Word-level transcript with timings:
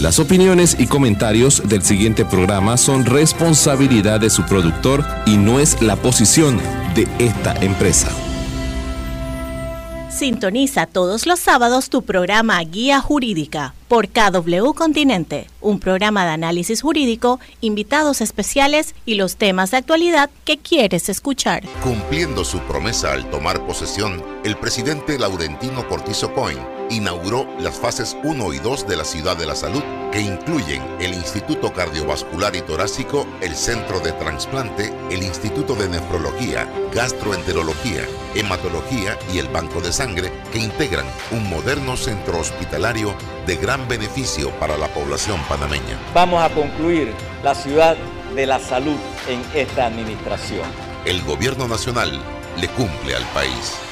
Las 0.00 0.18
opiniones 0.18 0.76
y 0.78 0.86
comentarios 0.86 1.68
del 1.68 1.82
siguiente 1.82 2.24
programa 2.24 2.78
son 2.78 3.04
responsabilidad 3.04 4.18
de 4.18 4.30
su 4.30 4.46
productor 4.46 5.04
y 5.26 5.36
no 5.36 5.60
es 5.60 5.82
la 5.82 5.94
posición 5.96 6.58
de 6.94 7.06
esta 7.18 7.54
empresa. 7.62 8.08
Sintoniza 10.08 10.86
todos 10.86 11.26
los 11.26 11.38
sábados 11.38 11.90
tu 11.90 12.00
programa 12.00 12.58
Guía 12.62 13.02
Jurídica 13.02 13.74
por 13.90 14.06
KW 14.06 14.72
Continente, 14.72 15.48
un 15.60 15.80
programa 15.80 16.24
de 16.24 16.30
análisis 16.30 16.80
jurídico, 16.80 17.40
invitados 17.60 18.20
especiales 18.20 18.94
y 19.04 19.16
los 19.16 19.34
temas 19.34 19.72
de 19.72 19.78
actualidad 19.78 20.30
que 20.44 20.58
quieres 20.58 21.08
escuchar. 21.08 21.64
Cumpliendo 21.82 22.44
su 22.44 22.60
promesa 22.60 23.12
al 23.12 23.28
tomar 23.30 23.66
posesión, 23.66 24.22
el 24.44 24.56
presidente 24.56 25.18
Laurentino 25.18 25.88
Cortizo 25.88 26.32
Coin 26.32 26.58
inauguró 26.90 27.48
las 27.60 27.78
fases 27.78 28.16
1 28.22 28.52
y 28.52 28.58
2 28.58 28.86
de 28.86 28.96
la 28.96 29.04
Ciudad 29.04 29.36
de 29.36 29.46
la 29.46 29.54
Salud, 29.54 29.82
que 30.12 30.20
incluyen 30.20 30.82
el 31.00 31.14
Instituto 31.14 31.72
Cardiovascular 31.72 32.54
y 32.56 32.62
Torácico, 32.62 33.26
el 33.40 33.54
Centro 33.54 34.00
de 34.00 34.12
Transplante, 34.12 34.92
el 35.10 35.22
Instituto 35.22 35.74
de 35.74 35.88
Nefrología, 35.88 36.68
Gastroenterología, 36.92 38.06
Hematología 38.34 39.16
y 39.32 39.38
el 39.38 39.48
Banco 39.48 39.80
de 39.80 39.92
Sangre, 39.92 40.32
que 40.52 40.58
integran 40.58 41.06
un 41.30 41.48
moderno 41.48 41.96
centro 41.96 42.40
hospitalario 42.40 43.14
de 43.46 43.56
gran 43.56 43.79
beneficio 43.88 44.50
para 44.58 44.76
la 44.76 44.88
población 44.88 45.40
panameña. 45.48 45.98
Vamos 46.14 46.42
a 46.42 46.48
concluir 46.50 47.12
la 47.42 47.54
Ciudad 47.54 47.96
de 48.34 48.46
la 48.46 48.58
Salud 48.58 48.96
en 49.28 49.42
esta 49.54 49.86
administración. 49.86 50.64
El 51.04 51.22
Gobierno 51.22 51.66
Nacional 51.66 52.20
le 52.58 52.68
cumple 52.68 53.14
al 53.14 53.24
país. 53.34 53.89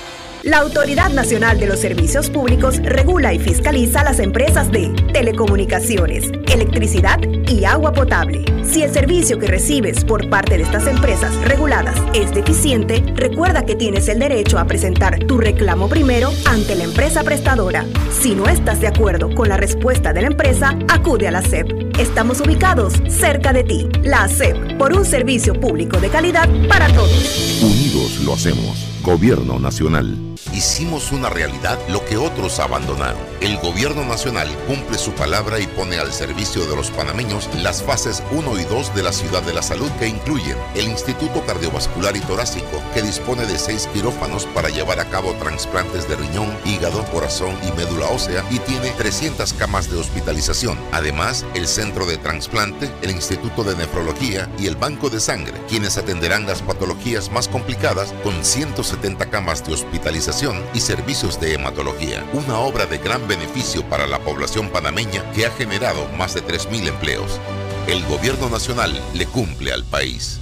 La 0.49 0.61
Autoridad 0.61 1.11
Nacional 1.11 1.61
de 1.61 1.67
los 1.67 1.79
Servicios 1.79 2.31
Públicos 2.31 2.79
regula 2.83 3.35
y 3.35 3.39
fiscaliza 3.39 4.03
las 4.03 4.19
empresas 4.19 4.73
de 4.73 4.89
telecomunicaciones, 5.13 6.33
electricidad 6.51 7.21
y 7.47 7.67
agua 7.67 7.93
potable. 7.93 8.47
Si 8.65 8.83
el 8.83 8.91
servicio 8.91 9.39
que 9.39 9.47
recibes 9.47 10.07
por 10.07 10.31
parte 10.31 10.57
de 10.57 10.63
estas 10.63 10.87
empresas 10.87 11.35
reguladas 11.43 11.97
es 12.15 12.35
deficiente, 12.35 13.05
recuerda 13.15 13.67
que 13.67 13.75
tienes 13.75 14.09
el 14.09 14.21
derecho 14.21 14.59
a 14.59 14.65
presentar 14.65 15.19
tu 15.27 15.37
reclamo 15.37 15.87
primero 15.87 16.31
ante 16.47 16.77
la 16.77 16.85
empresa 16.85 17.23
prestadora. 17.25 17.85
Si 18.11 18.35
no 18.35 18.49
estás 18.49 18.81
de 18.81 18.87
acuerdo 18.87 19.35
con 19.35 19.51
la 19.51 19.59
respuesta 19.59 20.15
de 20.15 20.23
la 20.23 20.29
empresa, 20.29 20.79
acude 20.89 21.29
a 21.29 21.31
la 21.31 21.43
SEP. 21.43 21.99
Estamos 21.99 22.41
ubicados 22.41 22.95
cerca 23.09 23.53
de 23.53 23.65
ti. 23.65 23.87
La 24.03 24.27
SEP, 24.27 24.79
por 24.79 24.95
un 24.95 25.05
servicio 25.05 25.53
público 25.61 26.01
de 26.01 26.09
calidad 26.09 26.49
para 26.71 26.89
todos. 26.95 27.61
Unidos 27.63 28.21
lo 28.25 28.33
hacemos. 28.33 28.87
Gobierno 29.03 29.59
Nacional. 29.59 30.28
Hicimos 30.53 31.13
una 31.13 31.29
realidad 31.29 31.79
lo 31.89 32.05
que 32.05 32.17
otros 32.17 32.59
abandonaron. 32.59 33.21
El 33.41 33.59
Gobierno 33.59 34.05
Nacional 34.05 34.49
cumple 34.67 34.99
su 34.99 35.13
palabra 35.13 35.61
y 35.61 35.67
pone 35.67 35.99
al 35.99 36.13
servicio 36.13 36.67
de 36.67 36.75
los 36.75 36.91
panameños 36.91 37.49
las 37.57 37.83
fases 37.83 38.23
1 38.31 38.59
y 38.59 38.65
2 38.65 38.95
de 38.95 39.03
la 39.03 39.13
Ciudad 39.13 39.43
de 39.43 39.53
la 39.53 39.63
Salud 39.63 39.91
que 39.99 40.09
incluyen 40.09 40.57
el 40.75 40.89
Instituto 40.89 41.45
Cardiovascular 41.45 42.17
y 42.17 42.21
Torácico, 42.21 42.83
que 42.95 43.03
dispone 43.03 43.47
de 43.47 43.59
seis 43.59 43.89
quirófanos 43.93 44.47
para 44.47 44.69
llevar 44.69 45.01
a 45.01 45.09
cabo 45.11 45.33
trasplantes 45.35 46.09
de 46.09 46.17
riñón, 46.17 46.57
hígado, 46.65 47.05
corazón 47.07 47.55
y 47.67 47.73
médula 47.73 48.07
ósea 48.07 48.45
y 48.51 48.59
tiene 48.61 48.91
300 48.93 49.53
camas 49.55 49.91
de 49.91 49.99
hospitalización. 49.99 50.79
Además, 50.93 51.45
el 51.55 51.67
Centro 51.69 52.07
de 52.07 52.17
Transplante, 52.17 52.91
el 53.03 53.11
Instituto 53.11 53.65
de 53.65 53.77
Nefrología 53.77 54.49
y 54.59 54.67
el 54.67 54.77
Banco 54.77 55.11
de 55.11 55.21
Sangre, 55.21 55.55
quienes 55.69 55.99
atenderán 55.99 56.47
las 56.47 56.63
patologías 56.63 57.31
más 57.31 57.49
complicadas 57.49 58.15
con 58.25 58.45
170 58.45 59.27
camas 59.31 59.67
de 59.67 59.75
hospitalización 59.75 60.28
y 60.75 60.81
servicios 60.81 61.41
de 61.41 61.55
hematología, 61.55 62.23
una 62.35 62.59
obra 62.59 62.85
de 62.85 62.99
gran 62.99 63.27
beneficio 63.27 63.83
para 63.89 64.07
la 64.07 64.19
población 64.19 64.69
panameña 64.69 65.25
que 65.33 65.47
ha 65.47 65.51
generado 65.51 66.07
más 66.19 66.35
de 66.35 66.45
3.000 66.45 66.89
empleos. 66.89 67.41
El 67.87 68.05
gobierno 68.05 68.51
nacional 68.51 68.93
le 69.15 69.25
cumple 69.25 69.73
al 69.73 69.85
país. 69.85 70.39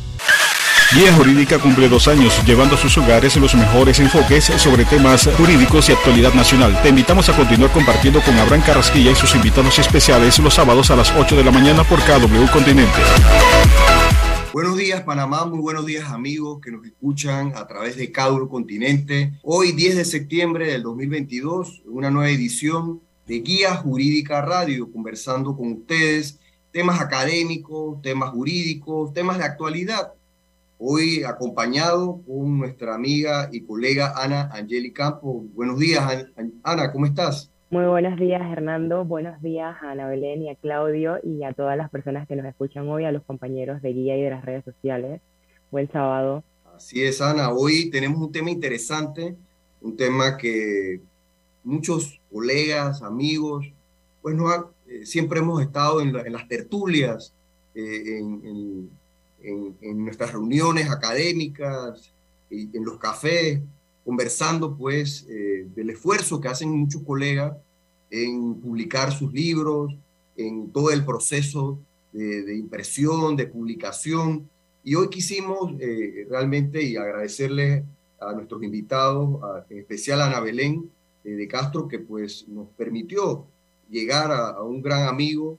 Guía 0.92 1.12
Jurídica 1.12 1.60
cumple 1.60 1.88
dos 1.88 2.08
años, 2.08 2.34
llevando 2.44 2.74
a 2.74 2.78
sus 2.78 2.98
hogares 2.98 3.36
los 3.36 3.54
mejores 3.54 4.00
enfoques 4.00 4.46
sobre 4.56 4.84
temas 4.84 5.28
jurídicos 5.36 5.88
y 5.88 5.92
actualidad 5.92 6.34
nacional. 6.34 6.76
Te 6.82 6.88
invitamos 6.88 7.28
a 7.28 7.36
continuar 7.36 7.70
compartiendo 7.70 8.20
con 8.22 8.36
Abraham 8.36 8.62
Carrasquilla 8.66 9.12
y 9.12 9.14
sus 9.14 9.36
invitados 9.36 9.78
especiales 9.78 10.40
los 10.40 10.54
sábados 10.54 10.90
a 10.90 10.96
las 10.96 11.12
8 11.16 11.36
de 11.36 11.44
la 11.44 11.52
mañana 11.52 11.84
por 11.84 12.00
KW 12.00 12.50
Continente. 12.52 12.98
Buenos 14.56 14.78
días 14.78 15.02
Panamá, 15.02 15.44
muy 15.44 15.58
buenos 15.58 15.84
días 15.84 16.10
amigos 16.10 16.62
que 16.62 16.70
nos 16.70 16.82
escuchan 16.86 17.52
a 17.56 17.66
través 17.66 17.94
de 17.98 18.10
Cauro 18.10 18.48
Continente. 18.48 19.34
Hoy 19.42 19.72
10 19.72 19.96
de 19.96 20.04
septiembre 20.06 20.72
del 20.72 20.82
2022, 20.82 21.82
una 21.84 22.10
nueva 22.10 22.30
edición 22.30 23.02
de 23.26 23.40
Guía 23.40 23.74
Jurídica 23.74 24.40
Radio, 24.40 24.90
conversando 24.90 25.54
con 25.54 25.72
ustedes 25.72 26.40
temas 26.72 27.02
académicos, 27.02 28.00
temas 28.00 28.30
jurídicos, 28.30 29.12
temas 29.12 29.36
de 29.36 29.44
actualidad. 29.44 30.14
Hoy 30.78 31.22
acompañado 31.22 32.22
con 32.26 32.56
nuestra 32.56 32.94
amiga 32.94 33.50
y 33.52 33.60
colega 33.60 34.14
Ana 34.16 34.48
Angeli 34.54 34.90
Campo. 34.90 35.44
Buenos 35.52 35.78
días 35.78 36.28
Ana, 36.62 36.92
¿cómo 36.92 37.04
estás? 37.04 37.50
Muy 37.68 37.84
buenos 37.84 38.16
días, 38.16 38.40
Hernando. 38.42 39.04
Buenos 39.04 39.42
días 39.42 39.74
a 39.82 39.90
Ana 39.90 40.06
Belén 40.06 40.40
y 40.40 40.50
a 40.50 40.54
Claudio 40.54 41.18
y 41.24 41.42
a 41.42 41.52
todas 41.52 41.76
las 41.76 41.90
personas 41.90 42.28
que 42.28 42.36
nos 42.36 42.46
escuchan 42.46 42.88
hoy, 42.88 43.04
a 43.04 43.10
los 43.10 43.24
compañeros 43.24 43.82
de 43.82 43.92
guía 43.92 44.16
y 44.16 44.22
de 44.22 44.30
las 44.30 44.44
redes 44.44 44.64
sociales. 44.64 45.20
Buen 45.72 45.90
sábado. 45.90 46.44
Así 46.76 47.02
es, 47.02 47.20
Ana. 47.20 47.50
Hoy 47.50 47.90
tenemos 47.90 48.20
un 48.20 48.30
tema 48.30 48.50
interesante, 48.50 49.34
un 49.80 49.96
tema 49.96 50.36
que 50.36 51.00
muchos 51.64 52.20
colegas, 52.32 53.02
amigos, 53.02 53.66
pues 54.22 54.36
no 54.36 54.48
eh, 54.86 55.04
siempre 55.04 55.40
hemos 55.40 55.60
estado 55.60 56.00
en, 56.00 56.12
las 56.12 56.46
tertulias, 56.46 57.34
eh, 57.74 58.18
en, 58.20 58.88
en, 59.42 60.04
nuestras 60.04 60.32
reuniones 60.32 60.88
académicas, 60.88 62.12
en 62.48 62.84
los 62.84 62.96
cafés, 62.98 63.60
conversando 64.06 64.76
pues 64.76 65.26
eh, 65.28 65.66
del 65.74 65.90
esfuerzo 65.90 66.40
que 66.40 66.46
hacen 66.46 66.70
muchos 66.70 67.02
colegas 67.02 67.56
en 68.08 68.54
publicar 68.54 69.12
sus 69.12 69.32
libros, 69.32 69.92
en 70.36 70.70
todo 70.70 70.92
el 70.92 71.04
proceso 71.04 71.80
de, 72.12 72.56
impresión, 72.56 73.34
de 73.34 73.48
publicación. 73.48 74.48
Y 74.84 74.94
hoy 74.94 75.10
quisimos 75.10 75.72
eh, 75.80 76.24
realmente 76.30 76.80
y 76.80 76.96
agradecerle 76.96 77.84
a 78.20 78.32
nuestros 78.32 78.62
invitados, 78.62 79.40
en 79.68 79.78
especial 79.78 80.20
a 80.20 80.26
Ana 80.26 80.38
Belén 80.38 80.88
eh, 81.24 81.30
de 81.30 81.48
Castro, 81.48 81.88
que 81.88 81.98
pues 81.98 82.46
nos 82.46 82.68
permitió 82.76 83.44
llegar 83.90 84.30
a, 84.30 84.62
un 84.62 84.80
gran 84.82 85.08
amigo, 85.08 85.58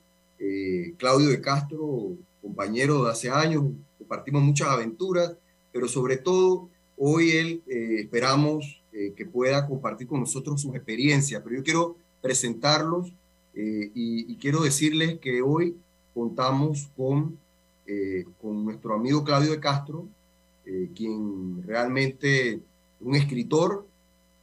Claudio 0.97 1.29
de 1.29 1.41
Castro, 1.41 2.15
compañero 2.41 3.03
de 3.03 3.11
hace 3.11 3.29
años, 3.29 3.63
compartimos 3.97 4.43
muchas 4.43 4.69
aventuras, 4.69 5.35
pero 5.73 5.87
sobre 5.87 6.17
todo 6.17 6.69
Hoy 6.99 7.31
él 7.31 7.63
eh, 7.67 7.97
esperamos 7.99 8.81
eh, 8.91 9.13
que 9.15 9.25
pueda 9.27 9.67
compartir 9.67 10.07
con 10.07 10.19
nosotros 10.19 10.59
sus 10.59 10.73
experiencias, 10.75 11.41
pero 11.43 11.55
yo 11.55 11.63
quiero 11.63 11.95
presentarlos 12.21 13.13
eh, 13.53 13.91
y, 13.93 14.35
quiero 14.37 14.61
decirles 14.61 15.19
que 15.19 15.41
hoy 15.43 15.75
contamos 16.13 16.89
con, 16.95 17.37
con 18.41 18.65
nuestro 18.65 18.93
amigo 18.93 19.23
Claudio 19.23 19.51
de 19.51 19.59
Castro, 19.59 20.07
quien 20.95 21.63
realmente 21.65 22.49
es 22.49 22.59
un 22.99 23.15
escritor, 23.15 23.87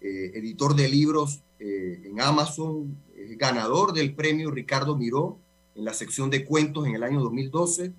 editor 0.00 0.74
de 0.74 0.88
libros 0.88 1.40
en 1.58 2.20
Amazon, 2.20 2.96
ganador 3.36 3.92
del 3.92 4.14
premio 4.14 4.50
Ricardo 4.50 4.96
Miró 4.96 5.38
en 5.74 5.84
la 5.84 5.92
sección 5.92 6.30
de 6.30 6.44
cuentos 6.44 6.86
en 6.86 6.94
el 6.94 7.02
año 7.02 7.20
2012. 7.20 7.92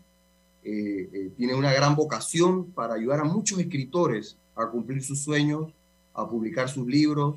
tiene 0.63 1.55
una 1.55 1.73
gran 1.73 1.95
vocación 1.95 2.65
para 2.71 2.95
ayudar 2.95 3.19
a 3.21 3.25
muchos 3.25 3.59
escritores 3.59 4.37
a 4.55 4.69
cumplir 4.69 5.03
sus 5.03 5.19
sueños, 5.19 5.71
a 6.13 6.27
publicar 6.27 6.69
sus 6.69 6.87
libros 6.87 7.35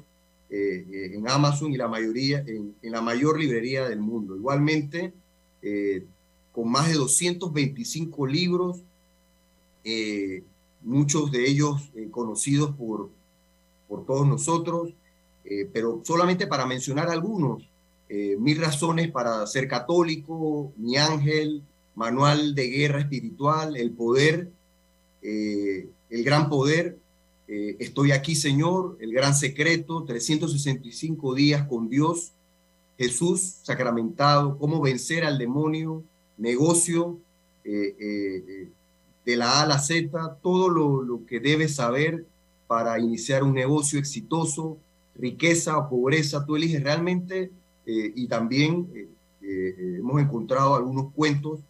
eh, 0.51 0.87
eh, 0.91 1.11
en 1.15 1.29
Amazon 1.29 1.73
y 1.73 1.77
la 1.77 1.89
mayoría, 1.89 2.39
en, 2.47 2.75
la 2.83 3.03
mayor 3.03 3.39
librería 3.39 3.87
del 3.87 4.01
mundo. 4.01 4.35
Igualmente, 4.35 5.13
eh, 5.61 6.07
con 6.53 6.71
más 6.71 6.89
de 6.89 6.95
225 6.95 8.27
libros, 8.27 8.79
muchos 10.83 11.33
de 11.33 11.49
ellos 11.49 11.91
conocidos 12.11 12.75
por, 12.77 13.09
por 13.89 14.05
todos 14.05 14.27
nosotros, 14.27 14.93
pero 15.73 16.03
solamente 16.05 16.47
para 16.47 16.67
mencionar 16.67 17.09
algunos, 17.09 17.67
Mil 18.11 18.59
razones 18.59 19.11
para 19.11 19.47
ser 19.47 19.69
católico, 19.69 20.73
Mi 20.77 20.97
ángel, 20.97 21.63
Manual 21.95 22.55
de 22.55 22.69
guerra 22.69 23.01
espiritual, 23.01 23.77
El 23.77 23.93
poder, 23.93 24.51
El 25.23 26.25
gran 26.25 26.51
poder, 26.51 26.99
eh, 27.49 27.77
estoy 27.79 28.13
aquí, 28.13 28.35
Señor, 28.35 28.99
el 29.01 29.11
gran 29.13 29.35
secreto, 29.35 30.05
365 30.05 31.35
días 31.35 31.67
con 31.67 31.89
Dios, 31.89 32.33
Jesús 32.99 33.57
sacramentado, 33.63 34.59
cómo 34.59 34.83
vencer 34.83 35.25
al 35.25 35.39
demonio, 35.39 36.03
negocio, 36.37 37.19
eh, 37.65 37.97
eh, 37.99 38.69
de 39.25 39.37
la 39.37 39.61
A 39.61 39.63
a 39.63 39.67
la 39.67 39.79
Z, 39.79 40.37
todo 40.43 40.69
lo, 40.69 41.27
que 41.27 41.41
debes 41.41 41.77
saber 41.77 42.27
para 42.67 42.99
iniciar 43.01 43.43
un 43.43 43.55
negocio 43.55 43.99
exitoso, 43.99 44.77
riqueza 45.15 45.79
o 45.79 45.89
pobreza, 45.89 46.45
tú 46.45 46.57
eliges 46.57 46.83
realmente 46.83 47.51
y 47.87 48.27
también 48.27 48.87
hemos 49.41 50.21
encontrado 50.21 50.75
algunos 50.75 51.13
cuentos 51.15 51.61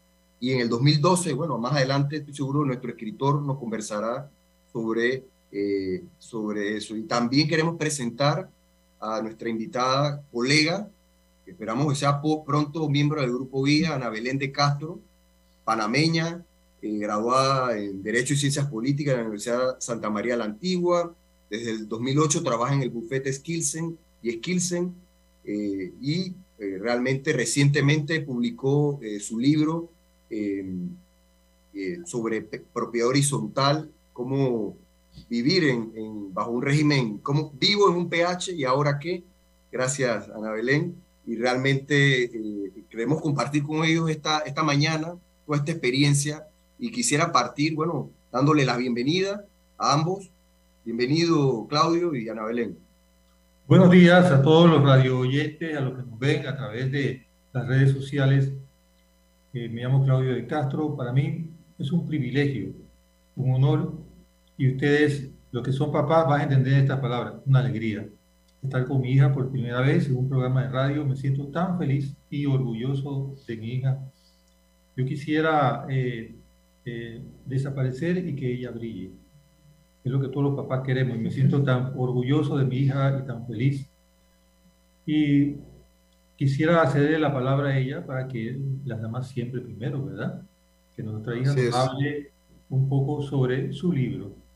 y 0.41 0.53
en 0.53 0.61
el 0.61 0.69
2012, 0.69 1.33
bueno, 1.35 1.59
más 1.59 1.73
adelante 1.73 2.17
estoy 2.17 2.35
seguro 2.35 2.65
nuestro 2.65 2.91
escritor 2.91 3.43
nos 3.43 3.59
conversará 3.59 4.29
sobre, 4.73 5.25
sobre 6.19 6.77
eso. 6.77 6.97
Y 6.97 7.03
también 7.03 7.49
queremos 7.49 7.77
presentar 7.77 8.51
a 9.01 9.23
nuestra 9.23 9.49
invitada 9.49 10.23
colega, 10.31 10.89
que 11.45 11.53
esperamos 11.53 11.89
que 11.89 11.99
sea 11.99 12.21
pronto 12.21 12.89
miembro 12.89 13.21
del 13.21 13.31
Grupo 13.31 13.65
Guía, 13.65 13.95
Ana 13.95 14.11
Belén 14.11 14.39
de 14.39 14.53
Castro, 14.53 15.01
panameña, 15.65 16.45
eh, 16.81 16.99
graduada 16.99 17.77
en 17.77 18.03
Derecho 18.03 18.35
y 18.35 18.37
Ciencias 18.37 18.67
Políticas 18.67 19.13
en 19.13 19.19
la 19.19 19.25
Universidad 19.25 19.81
Santa 19.81 20.11
María 20.11 20.37
la 20.37 20.45
Antigua. 20.45 21.15
Desde 21.51 21.73
el 21.73 21.89
2008 21.89 22.43
trabaja 22.43 22.75
en 22.75 22.83
el 22.83 22.91
bufete 22.91 23.33
Skilsen 23.33 23.99
y 24.23 24.33
Skilsen 24.33 24.95
eh, 25.45 25.93
y 26.01 26.35
eh, 26.59 26.79
realmente 26.81 27.33
recientemente 27.33 28.21
publicó 28.21 29.01
su 29.21 29.39
libro 29.39 29.91
sobre 32.05 32.43
propiedad 32.43 33.09
horizontal, 33.09 33.91
cómo 34.13 34.77
vivir 35.29 35.65
en, 35.65 36.33
bajo 36.35 36.51
un 36.51 36.63
régimen, 36.63 37.19
como 37.19 37.53
vivo 37.59 37.91
en 37.91 37.97
un 37.97 38.09
PH 38.09 38.53
y 38.53 38.65
ahora 38.65 38.99
qué, 38.99 39.25
gracias 39.73 40.29
Ana 40.29 40.51
Belén, 40.53 40.95
y 41.27 41.37
realmente 41.37 42.25
eh, 42.25 42.73
queremos 42.89 43.21
compartir 43.21 43.63
con 43.65 43.85
ellos 43.85 44.09
esta, 44.11 44.41
esta 44.41 44.63
mañana 44.63 45.15
toda 45.49 45.59
esta 45.59 45.73
experiencia 45.73 46.47
y 46.79 46.91
quisiera 46.93 47.33
partir, 47.33 47.75
bueno, 47.75 48.11
dándole 48.31 48.65
la 48.67 48.77
bienvenida 48.77 49.45
a 49.79 49.95
ambos. 49.95 50.31
Bienvenido 50.85 51.67
Claudio 51.69 52.15
y 52.15 52.29
Ana 52.29 52.45
Belén. 52.45 52.79
Buenos 53.67 53.91
días 53.91 54.31
a 54.31 54.43
todos 54.43 54.71
los 54.71 54.83
radio 54.83 55.19
oyentes, 55.19 55.77
a 55.77 55.81
los 55.81 55.95
que 55.95 56.03
nos 56.09 56.19
ven 56.19 56.47
a 56.47 56.57
través 56.57 56.93
de 56.93 57.27
las 57.53 57.67
redes 57.67 57.93
sociales. 57.93 58.53
Eh, 59.55 59.69
me 59.69 59.83
llamo 59.83 60.05
Claudio 60.05 60.35
de 60.35 60.47
Castro. 60.47 60.95
Para 60.97 61.13
mí 61.13 61.51
es 61.79 61.93
un 61.93 62.07
privilegio, 62.07 62.73
un 63.37 63.55
honor 63.55 63.93
y 64.59 64.73
ustedes, 64.73 65.31
los 65.53 65.63
que 65.63 65.73
son 65.73 65.93
papás, 65.93 66.27
van 66.27 66.41
a 66.41 66.43
entender 66.43 66.75
esta 66.75 67.01
palabra, 67.01 67.41
una 67.47 67.61
alegría. 67.61 68.07
Estar 68.61 68.85
con 68.87 69.01
mi 69.01 69.13
hija 69.13 69.33
por 69.33 69.51
primera 69.51 69.81
vez 69.81 70.09
en 70.09 70.17
un 70.17 70.29
programa 70.29 70.65
de 70.65 70.69
radio, 70.71 71.07
me 71.07 71.15
siento 71.15 71.47
tan 71.47 71.79
feliz 71.79 72.13
y 72.29 72.45
orgulloso 72.45 73.37
de 73.47 73.57
mi 73.57 73.75
hija. 73.75 74.01
Yo 74.97 75.05
quisiera 75.07 75.87
eh, 75.89 76.35
eh, 76.85 77.23
desaparecer 77.47 78.19
y 78.19 78.35
que 78.35 78.53
ella 78.53 78.73
brille. 78.73 79.13
Es 80.03 80.11
lo 80.11 80.21
que 80.21 80.27
todos 80.27 80.43
los 80.43 80.57
papás 80.57 80.83
queremos 80.85 81.17
y 81.17 81.21
me 81.21 81.31
siento 81.31 81.63
tan 81.63 81.93
orgulloso 81.97 82.59
de 82.59 82.65
mi 82.65 82.79
hija 82.79 83.21
y 83.23 83.27
tan 83.27 83.47
feliz. 83.47 83.89
Y 85.07 85.55
quisiera 86.35 86.85
cederle 86.91 87.21
la 87.21 87.33
palabra 87.33 87.69
a 87.69 87.79
ella 87.79 88.05
para 88.05 88.27
que 88.27 88.59
las 88.85 89.01
damas 89.01 89.29
siempre 89.29 89.61
primero, 89.61 90.05
¿verdad? 90.05 90.43
Que 90.97 91.05
nuestra 91.05 91.37
hija 91.37 91.55
nos 91.55 91.75
hable 91.77 92.33
un 92.69 92.89
poco 92.89 93.23
sobre 93.23 93.73
su 93.73 93.93
libro. 93.93 94.48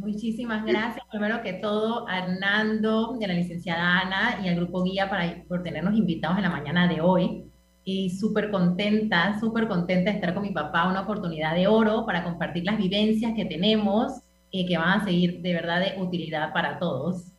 Muchísimas 0.00 0.64
gracias, 0.64 1.04
primero 1.10 1.42
que 1.42 1.52
todo, 1.52 2.08
a 2.08 2.20
Hernando, 2.20 3.16
de 3.20 3.26
la 3.26 3.34
licenciada 3.34 4.00
Ana 4.00 4.40
y 4.42 4.48
al 4.48 4.56
Grupo 4.56 4.82
Guía 4.82 5.10
para, 5.10 5.44
por 5.46 5.62
tenernos 5.62 5.94
invitados 5.94 6.38
en 6.38 6.44
la 6.44 6.50
mañana 6.50 6.88
de 6.88 7.02
hoy. 7.02 7.44
Y 7.84 8.08
súper 8.08 8.50
contenta, 8.50 9.38
súper 9.38 9.68
contenta 9.68 10.10
de 10.10 10.16
estar 10.16 10.32
con 10.32 10.42
mi 10.42 10.52
papá, 10.52 10.88
una 10.88 11.02
oportunidad 11.02 11.54
de 11.54 11.66
oro 11.66 12.06
para 12.06 12.24
compartir 12.24 12.64
las 12.64 12.78
vivencias 12.78 13.34
que 13.34 13.44
tenemos 13.44 14.12
y 14.50 14.66
que 14.66 14.78
van 14.78 15.00
a 15.00 15.04
seguir 15.04 15.42
de 15.42 15.52
verdad 15.52 15.80
de 15.80 16.00
utilidad 16.00 16.50
para 16.54 16.78
todos. 16.78 17.32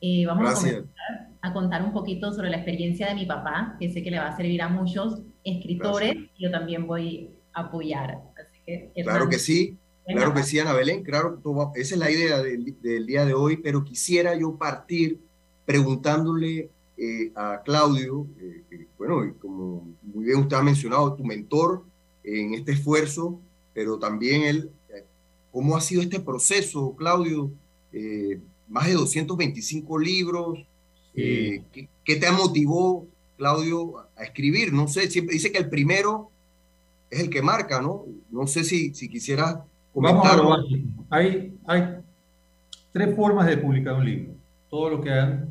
Eh, 0.00 0.26
vamos 0.26 0.64
a, 0.64 1.48
a, 1.48 1.52
contar 1.52 1.84
un 1.84 1.92
poquito 1.92 2.32
sobre 2.32 2.50
la 2.50 2.56
experiencia 2.56 3.06
de 3.08 3.14
mi 3.14 3.26
papá, 3.26 3.76
que 3.78 3.90
sé 3.92 4.02
que 4.02 4.10
le 4.10 4.18
va 4.18 4.28
a 4.28 4.36
servir 4.36 4.60
a 4.62 4.68
muchos 4.68 5.22
escritores. 5.44 6.16
y 6.36 6.42
Yo 6.42 6.50
también 6.50 6.88
voy 6.88 7.30
a 7.52 7.60
apoyar. 7.60 8.18
Así 8.36 8.60
que, 8.66 8.92
claro 9.04 9.28
que 9.28 9.38
sí. 9.38 9.78
Claro 10.08 10.32
que 10.32 10.42
sí, 10.42 10.58
Ana 10.58 10.72
Belén, 10.72 11.02
claro, 11.02 11.38
esa 11.74 11.94
es 11.94 11.98
la 11.98 12.10
idea 12.10 12.42
del, 12.42 12.74
día 13.06 13.26
de 13.26 13.34
hoy, 13.34 13.58
pero 13.58 13.84
quisiera 13.84 14.34
yo 14.34 14.56
partir 14.56 15.20
preguntándole 15.66 16.70
eh, 16.96 17.30
a 17.34 17.60
Claudio, 17.62 18.26
eh, 18.40 18.86
bueno, 18.96 19.34
como 19.38 19.86
muy 20.02 20.24
bien 20.24 20.38
usted 20.38 20.56
ha 20.56 20.62
mencionado, 20.62 21.12
tu 21.12 21.24
mentor 21.24 21.84
en 22.24 22.54
este 22.54 22.72
esfuerzo, 22.72 23.38
pero 23.74 23.98
también 23.98 24.44
él, 24.44 24.70
eh, 24.88 25.04
¿cómo 25.52 25.76
ha 25.76 25.80
sido 25.82 26.00
este 26.00 26.20
proceso, 26.20 26.94
Claudio? 26.96 27.50
más 28.68 28.86
de 28.86 28.92
225 28.92 29.98
libros, 29.98 30.58
¿qué, 31.14 31.88
¿qué, 32.04 32.16
te 32.16 32.30
motivó, 32.30 33.06
Claudio, 33.36 33.98
a 34.14 34.24
escribir? 34.24 34.72
No 34.72 34.88
sé, 34.88 35.10
siempre 35.10 35.34
dice 35.34 35.50
que 35.50 35.58
el 35.58 35.70
primero 35.70 36.30
es 37.10 37.20
el 37.20 37.30
que 37.30 37.40
marca, 37.40 37.80
¿no? 37.80 38.04
No 38.30 38.46
sé 38.46 38.64
si, 38.64 38.94
si 38.94 39.08
quisieras 39.08 39.58
Vamos 40.00 40.26
a 40.26 40.36
lo 40.36 40.56
Hay, 41.10 41.58
hay 41.66 41.98
tres 42.92 43.16
formas 43.16 43.46
de 43.46 43.56
publicar 43.56 43.94
un 43.94 44.04
libro. 44.04 44.32
Todos 44.70 44.92
los 44.92 45.00
que 45.00 45.10
han 45.10 45.48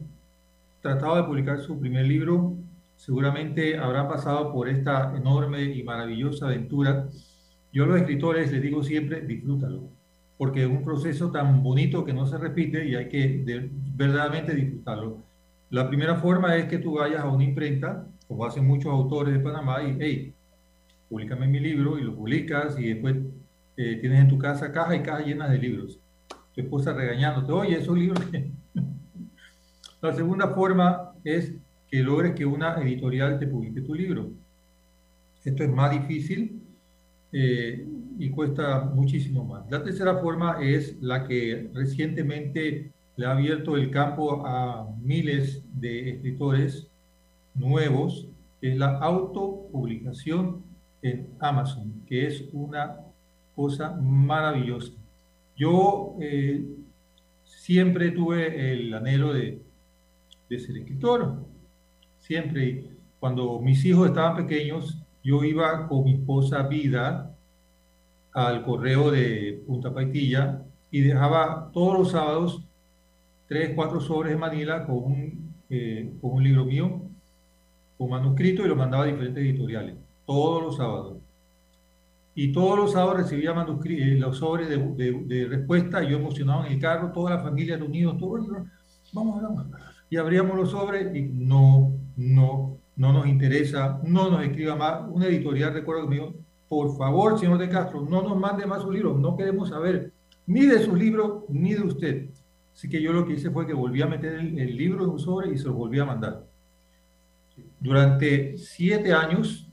tratado 0.81 1.17
de 1.17 1.23
publicar 1.23 1.59
su 1.59 1.79
primer 1.79 2.05
libro 2.05 2.55
seguramente 2.95 3.77
habrán 3.77 4.07
pasado 4.07 4.51
por 4.53 4.69
esta 4.69 5.15
enorme 5.15 5.63
y 5.63 5.83
maravillosa 5.83 6.47
aventura. 6.47 7.07
Yo 7.73 7.83
a 7.83 7.88
los 7.88 7.97
escritores 7.97 8.51
les 8.51 8.61
digo 8.61 8.83
siempre, 8.83 9.21
disfrútalo, 9.21 9.83
porque 10.38 10.63
es 10.63 10.69
un 10.69 10.83
proceso 10.83 11.29
tan 11.31 11.61
bonito 11.61 12.05
que 12.05 12.13
no 12.13 12.25
se 12.25 12.38
repite 12.38 12.88
y 12.88 12.95
hay 12.95 13.09
que 13.09 13.69
verdaderamente 13.95 14.55
disfrutarlo. 14.55 15.17
La 15.69 15.88
primera 15.89 16.15
forma 16.15 16.55
es 16.55 16.65
que 16.65 16.77
tú 16.77 16.94
vayas 16.94 17.21
a 17.21 17.29
una 17.29 17.44
imprenta, 17.44 18.05
como 18.27 18.45
hacen 18.45 18.65
muchos 18.65 18.91
autores 18.91 19.33
de 19.33 19.39
Panamá, 19.39 19.83
y, 19.83 19.97
hey, 19.99 20.33
públicame 21.09 21.47
mi 21.47 21.59
libro 21.59 21.99
y 21.99 22.03
lo 22.03 22.15
publicas 22.15 22.79
y 22.79 22.94
después 22.94 23.17
eh, 23.77 23.97
tienes 24.01 24.21
en 24.21 24.27
tu 24.27 24.38
casa 24.39 24.71
caja 24.71 24.95
y 24.95 25.03
caja 25.03 25.24
llenas 25.24 25.51
de 25.51 25.59
libros. 25.59 26.00
Tu 26.53 26.62
esposa 26.62 26.94
regañándote, 26.94 27.51
oye, 27.51 27.77
esos 27.77 27.97
libros. 27.97 28.24
La 30.01 30.13
segunda 30.13 30.50
forma 30.50 31.13
es 31.24 31.53
que 31.89 32.03
logres 32.03 32.33
que 32.33 32.45
una 32.45 32.75
editorial 32.81 33.39
te 33.39 33.47
publique 33.47 33.81
tu 33.81 33.94
libro. 33.94 34.31
Esto 35.44 35.63
es 35.63 35.69
más 35.69 35.91
difícil 35.91 36.62
eh, 37.31 37.88
y 38.18 38.29
cuesta 38.29 38.81
muchísimo 38.81 39.45
más. 39.45 39.69
La 39.69 39.83
tercera 39.83 40.18
forma 40.18 40.57
es 40.62 41.00
la 41.01 41.27
que 41.27 41.69
recientemente 41.73 42.91
le 43.15 43.25
ha 43.25 43.31
abierto 43.31 43.77
el 43.77 43.91
campo 43.91 44.45
a 44.45 44.88
miles 45.01 45.63
de 45.73 46.12
escritores 46.12 46.88
nuevos, 47.53 48.27
es 48.62 48.77
la 48.77 48.97
autopublicación 49.00 50.63
en 51.01 51.30
Amazon, 51.40 52.04
que 52.07 52.28
es 52.28 52.45
una 52.54 53.06
cosa 53.57 53.90
maravillosa. 53.99 54.94
Yo 55.56 56.16
eh, 56.21 56.64
siempre 57.44 58.11
tuve 58.11 58.71
el 58.71 58.94
anhelo 58.94 59.33
de, 59.33 59.59
de 60.47 60.59
ser 60.59 60.78
escritor, 60.78 61.44
siempre. 62.19 62.92
Cuando 63.19 63.59
mis 63.59 63.83
hijos 63.83 64.09
estaban 64.09 64.35
pequeños, 64.45 65.02
yo 65.23 65.44
iba 65.44 65.87
con 65.87 66.04
mi 66.04 66.14
esposa 66.14 66.68
Vida 66.68 67.35
al 68.31 68.64
correo 68.64 69.09
de 69.09 69.64
Punta 69.66 69.92
Paitilla 69.92 70.61
y 70.92 71.02
dejaba 71.02 71.71
todos 71.73 71.97
los 71.97 72.11
sábados 72.11 72.64
tres, 73.47 73.71
cuatro 73.73 73.99
sobres 73.99 74.33
de 74.33 74.37
Manila 74.37 74.85
con 74.85 74.97
un, 74.97 75.56
eh, 75.71 76.14
con 76.21 76.33
un 76.33 76.44
libro 76.44 76.64
mío, 76.64 77.02
con 77.97 78.11
manuscrito 78.11 78.64
y 78.64 78.68
lo 78.68 78.76
mandaba 78.76 79.06
a 79.06 79.07
diferentes 79.07 79.44
editoriales, 79.44 79.95
todos 80.28 80.61
los 80.61 80.78
sábados 80.78 81.18
y 82.39 82.51
todos 82.51 82.77
los 82.77 82.91
sábados 82.91 83.17
recibía 83.17 83.49
eh, 83.49 84.15
los 84.19 84.37
sobres 84.37 84.69
de, 84.69 84.77
de, 85.25 85.45
respuesta, 85.47 86.03
yo 86.03 86.17
emocionado 86.17 86.65
en 86.65 86.73
el 86.73 86.79
carro, 86.79 87.11
toda 87.11 87.31
la 87.31 87.39
familia 87.39 87.77
reunidos, 87.77 88.15
todos, 88.19 88.47
vamos, 89.11 89.41
vamos, 89.41 89.65
y 90.07 90.17
abríamos 90.17 90.56
los 90.56 90.69
sobres 90.69 91.15
y 91.15 91.23
no, 91.23 91.94
no, 92.15 92.77
no 92.95 93.11
nos 93.11 93.25
interesa, 93.25 93.99
no 94.03 94.29
nos 94.29 94.44
escriba 94.44 94.75
más. 94.75 95.09
Una 95.09 95.25
editorial, 95.25 95.73
recuerdo 95.73 96.03
que 96.03 96.09
me 96.09 96.15
dijo, 96.17 96.35
por 96.69 96.95
favor, 96.95 97.39
señor 97.39 97.57
de 97.57 97.69
Castro, 97.69 98.06
no 98.07 98.21
nos 98.21 98.37
mande 98.37 98.67
más 98.67 98.83
sus 98.83 98.94
libros, 98.94 99.19
no 99.19 99.35
queremos 99.35 99.69
saber 99.69 100.13
ni 100.45 100.67
de 100.67 100.77
sus 100.85 100.95
libros 100.95 101.44
ni 101.49 101.73
de 101.73 101.81
usted. 101.81 102.29
Así 102.71 102.87
que 102.87 103.01
yo 103.01 103.13
lo 103.13 103.25
que 103.25 103.33
hice 103.33 103.49
fue 103.49 103.65
que 103.65 103.73
volví 103.73 104.03
a 104.03 104.06
meter 104.06 104.33
el, 104.33 104.59
el 104.59 104.77
libro 104.77 105.06
en 105.06 105.09
un 105.09 105.19
sobre 105.19 105.51
y 105.51 105.57
se 105.57 105.65
lo 105.65 105.73
volví 105.73 105.97
a 105.97 106.06
mandar. 106.06 106.45
Durante 107.79 108.59
siete 108.59 109.11
años, 109.11 109.67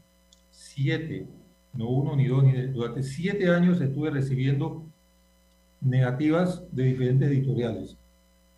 siete 0.51 1.29
no 1.75 1.89
uno, 1.89 2.17
ni 2.17 2.27
dos, 2.27 2.45
ni 2.45 2.53
durante 2.69 3.03
siete 3.03 3.49
años 3.49 3.81
estuve 3.81 4.11
recibiendo 4.11 4.85
negativas 5.81 6.63
de 6.73 6.85
diferentes 6.85 7.29
editoriales. 7.29 7.97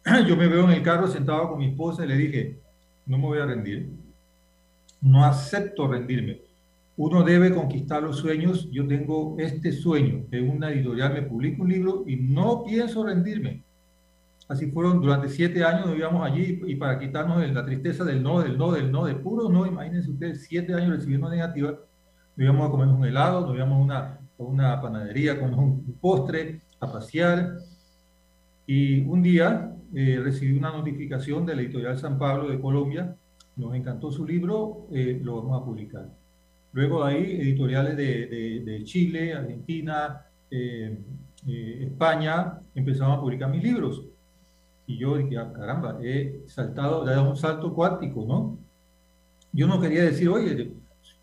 Yo 0.29 0.37
me 0.37 0.49
veo 0.49 0.65
en 0.65 0.71
el 0.71 0.83
carro 0.83 1.09
sentado 1.09 1.51
con 1.51 1.59
mi 1.59 1.69
esposa 1.69 2.05
y 2.05 2.09
le 2.09 2.17
dije, 2.17 2.59
no 3.07 3.19
me 3.19 3.25
voy 3.25 3.39
a 3.39 3.47
rendir, 3.47 3.89
no 5.01 5.25
acepto 5.25 5.89
rendirme. 5.89 6.41
Uno 6.97 7.23
debe 7.23 7.53
conquistar 7.53 8.03
los 8.03 8.17
sueños. 8.17 8.71
Yo 8.71 8.87
tengo 8.87 9.37
este 9.39 9.71
sueño, 9.71 10.25
que 10.31 10.41
una 10.41 10.71
editorial 10.71 11.13
me 11.13 11.23
publique 11.23 11.61
un 11.61 11.69
libro 11.69 12.05
y 12.07 12.17
no 12.17 12.65
pienso 12.65 13.05
rendirme. 13.05 13.63
Así 14.49 14.71
fueron 14.71 15.01
durante 15.01 15.29
siete 15.29 15.65
años, 15.65 15.87
nos 15.87 15.99
íbamos 15.99 16.25
allí 16.25 16.61
y 16.67 16.77
para 16.77 16.99
quitarnos 16.99 17.51
la 17.51 17.67
tristeza 17.67 18.05
del 18.05 18.23
no, 18.23 18.41
del 18.41 18.57
no, 18.57 18.71
del 18.73 18.93
no, 18.93 19.05
de 19.05 19.17
puro 19.17 19.49
no, 19.49 19.67
imagínense 19.67 20.09
ustedes, 20.09 20.47
siete 20.49 20.73
años 20.73 20.91
recibiendo 20.91 21.29
negativa, 21.29 21.77
nos 22.37 22.45
íbamos 22.45 22.69
a 22.69 22.71
comer 22.71 22.89
un 22.89 23.05
helado, 23.05 23.47
nos 23.47 23.57
íbamos 23.57 23.79
a 23.79 23.83
una, 23.83 24.19
una 24.39 24.81
panadería 24.81 25.41
con 25.41 25.55
un 25.55 25.99
postre, 26.01 26.61
a 26.81 26.93
pasear. 26.93 27.57
Y 28.67 29.01
un 29.01 29.23
día 29.23 29.73
eh, 29.95 30.21
recibí 30.23 30.59
una 30.59 30.71
notificación 30.71 31.47
de 31.47 31.57
la 31.57 31.63
editorial 31.63 31.99
San 31.99 32.19
Pablo 32.19 32.49
de 32.49 32.61
Colombia, 32.61 33.17
nos 33.57 33.75
encantó 33.75 34.13
su 34.13 34.27
libro, 34.27 34.87
eh, 34.93 35.19
lo 35.23 35.37
vamos 35.37 35.63
a 35.63 35.65
publicar. 35.65 36.09
Luego 36.73 37.07
de 37.07 37.15
ahí, 37.15 37.41
editoriales 37.41 37.97
de, 37.97 38.63
de, 38.63 38.85
Chile, 38.85 39.33
Argentina, 39.33 40.27
eh, 40.51 40.99
España, 41.81 42.61
empezaron 42.75 43.13
a 43.13 43.21
publicar 43.21 43.51
mis 43.51 43.63
libros. 43.63 44.03
Y 44.87 44.99
yo 44.99 45.17
dije, 45.17 45.39
ah, 45.39 45.51
caramba, 45.55 45.99
he 46.03 46.43
saltado, 46.49 47.09
he 47.09 47.11
dado 47.11 47.31
un 47.31 47.37
salto 47.37 47.73
cuántico, 47.73 48.27
¿no? 48.27 48.59
Yo 49.53 49.67
no 49.67 49.81
quería 49.81 50.03
decir, 50.03 50.29
oye, 50.29 50.71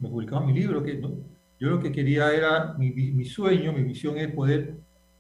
me 0.09 0.45
mi 0.45 0.53
libro, 0.53 0.83
que 0.83 0.95
no. 0.95 1.11
Yo 1.59 1.69
lo 1.69 1.79
que 1.79 1.91
quería 1.91 2.33
era, 2.33 2.75
mi, 2.77 2.91
mi 2.91 3.25
sueño, 3.25 3.71
mi 3.71 3.83
misión 3.83 4.17
es 4.17 4.31
poder 4.33 4.75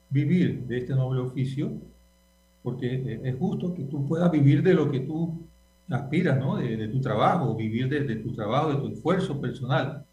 vivir 0.09 0.63
de 0.67 0.77
este 0.77 0.93
noble 0.93 1.21
oficio, 1.21 1.71
porque 2.61 3.19
es 3.23 3.35
justo 3.37 3.73
que 3.73 3.83
tú 3.83 4.07
puedas 4.07 4.31
vivir 4.31 4.61
de 4.63 4.73
lo 4.73 4.89
que 4.91 5.01
tú 5.01 5.43
aspiras, 5.89 6.37
¿no? 6.39 6.57
De, 6.57 6.87
tu 6.87 7.01
trabajo, 7.01 7.55
vivir 7.55 7.89
de, 7.89 8.15
tu 8.15 8.33
trabajo, 8.33 8.69
de 8.69 8.75
tu 8.77 8.87
esfuerzo 8.87 9.39
personal. 9.41 10.05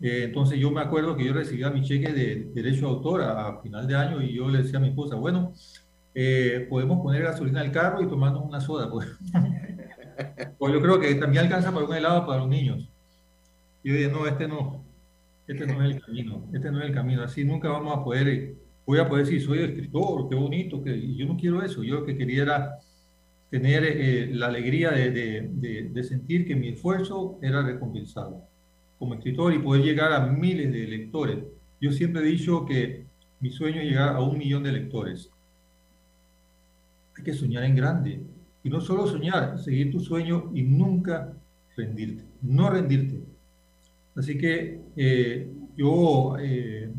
Eh, 0.00 0.24
entonces 0.24 0.58
yo 0.58 0.70
me 0.70 0.80
acuerdo 0.80 1.16
que 1.16 1.24
yo 1.24 1.32
recibía 1.32 1.70
mi 1.70 1.82
cheque 1.82 2.12
de 2.12 2.50
derecho 2.54 2.86
de 2.86 2.92
autor 2.92 3.22
a, 3.22 3.60
final 3.60 3.86
de 3.86 3.96
año 3.96 4.22
y 4.22 4.34
yo 4.34 4.48
le 4.48 4.62
decía 4.62 4.78
a 4.78 4.82
mi 4.82 4.88
esposa, 4.88 5.16
bueno, 5.16 5.52
eh, 6.14 6.66
podemos 6.70 7.02
poner 7.02 7.22
gasolina 7.22 7.60
al 7.60 7.72
carro 7.72 8.02
y 8.02 8.08
tomarnos 8.08 8.44
una 8.44 8.60
soda. 8.60 8.90
Pues. 8.90 9.08
pues 10.58 10.72
yo 10.72 10.80
creo 10.80 11.00
que 11.00 11.14
también 11.16 11.44
alcanza 11.44 11.72
para 11.72 11.86
un 11.86 11.94
helado 11.94 12.26
para 12.26 12.40
los 12.40 12.48
niños. 12.48 12.88
Yo 13.82 13.94
dije, 13.94 14.10
no, 14.10 14.26
este 14.26 14.46
no, 14.46 14.84
este 15.46 15.66
no 15.66 15.82
es 15.82 15.94
el 15.94 16.00
camino, 16.00 16.48
este 16.52 16.70
no 16.70 16.80
es 16.80 16.86
el 16.86 16.94
camino, 16.94 17.22
así 17.22 17.44
nunca 17.44 17.68
vamos 17.68 17.96
a 17.96 18.04
poder, 18.04 18.54
voy 18.86 18.98
a 18.98 19.08
poder 19.08 19.24
decir, 19.24 19.42
soy 19.42 19.60
escritor, 19.60 20.28
qué 20.28 20.34
bonito, 20.34 20.82
que 20.82 21.14
yo 21.14 21.26
no 21.26 21.36
quiero 21.36 21.62
eso, 21.62 21.82
yo 21.82 22.00
lo 22.00 22.04
que 22.04 22.16
quería 22.16 22.42
era 22.42 22.78
tener 23.50 23.84
eh, 23.84 24.30
la 24.32 24.46
alegría 24.46 24.90
de, 24.90 25.10
de, 25.10 25.90
de, 25.92 26.04
sentir 26.04 26.46
que 26.46 26.54
mi 26.54 26.68
esfuerzo 26.68 27.38
era 27.42 27.62
recompensado 27.62 28.44
como 28.98 29.14
escritor 29.14 29.52
y 29.54 29.58
poder 29.58 29.82
llegar 29.82 30.12
a 30.12 30.26
miles 30.26 30.72
de 30.72 30.86
lectores. 30.86 31.38
Yo 31.80 31.90
siempre 31.90 32.22
he 32.22 32.26
dicho 32.26 32.64
que 32.64 33.06
mi 33.40 33.50
sueño 33.50 33.80
es 33.80 33.88
llegar 33.88 34.14
a 34.14 34.20
un 34.20 34.38
millón 34.38 34.62
de 34.62 34.72
lectores 34.72 35.30
hay 37.20 37.24
que 37.24 37.32
soñar 37.34 37.64
en 37.64 37.76
grande. 37.76 38.20
Y 38.62 38.68
no 38.68 38.80
solo 38.80 39.06
soñar, 39.06 39.58
seguir 39.58 39.90
tu 39.90 40.00
sueño 40.00 40.50
y 40.54 40.62
nunca 40.62 41.32
rendirte, 41.76 42.24
no 42.42 42.70
rendirte. 42.70 43.22
Así 44.20 44.36
que 44.36 44.78
eh, 44.96 45.50
yo 45.78 46.36
eh, 46.38 46.92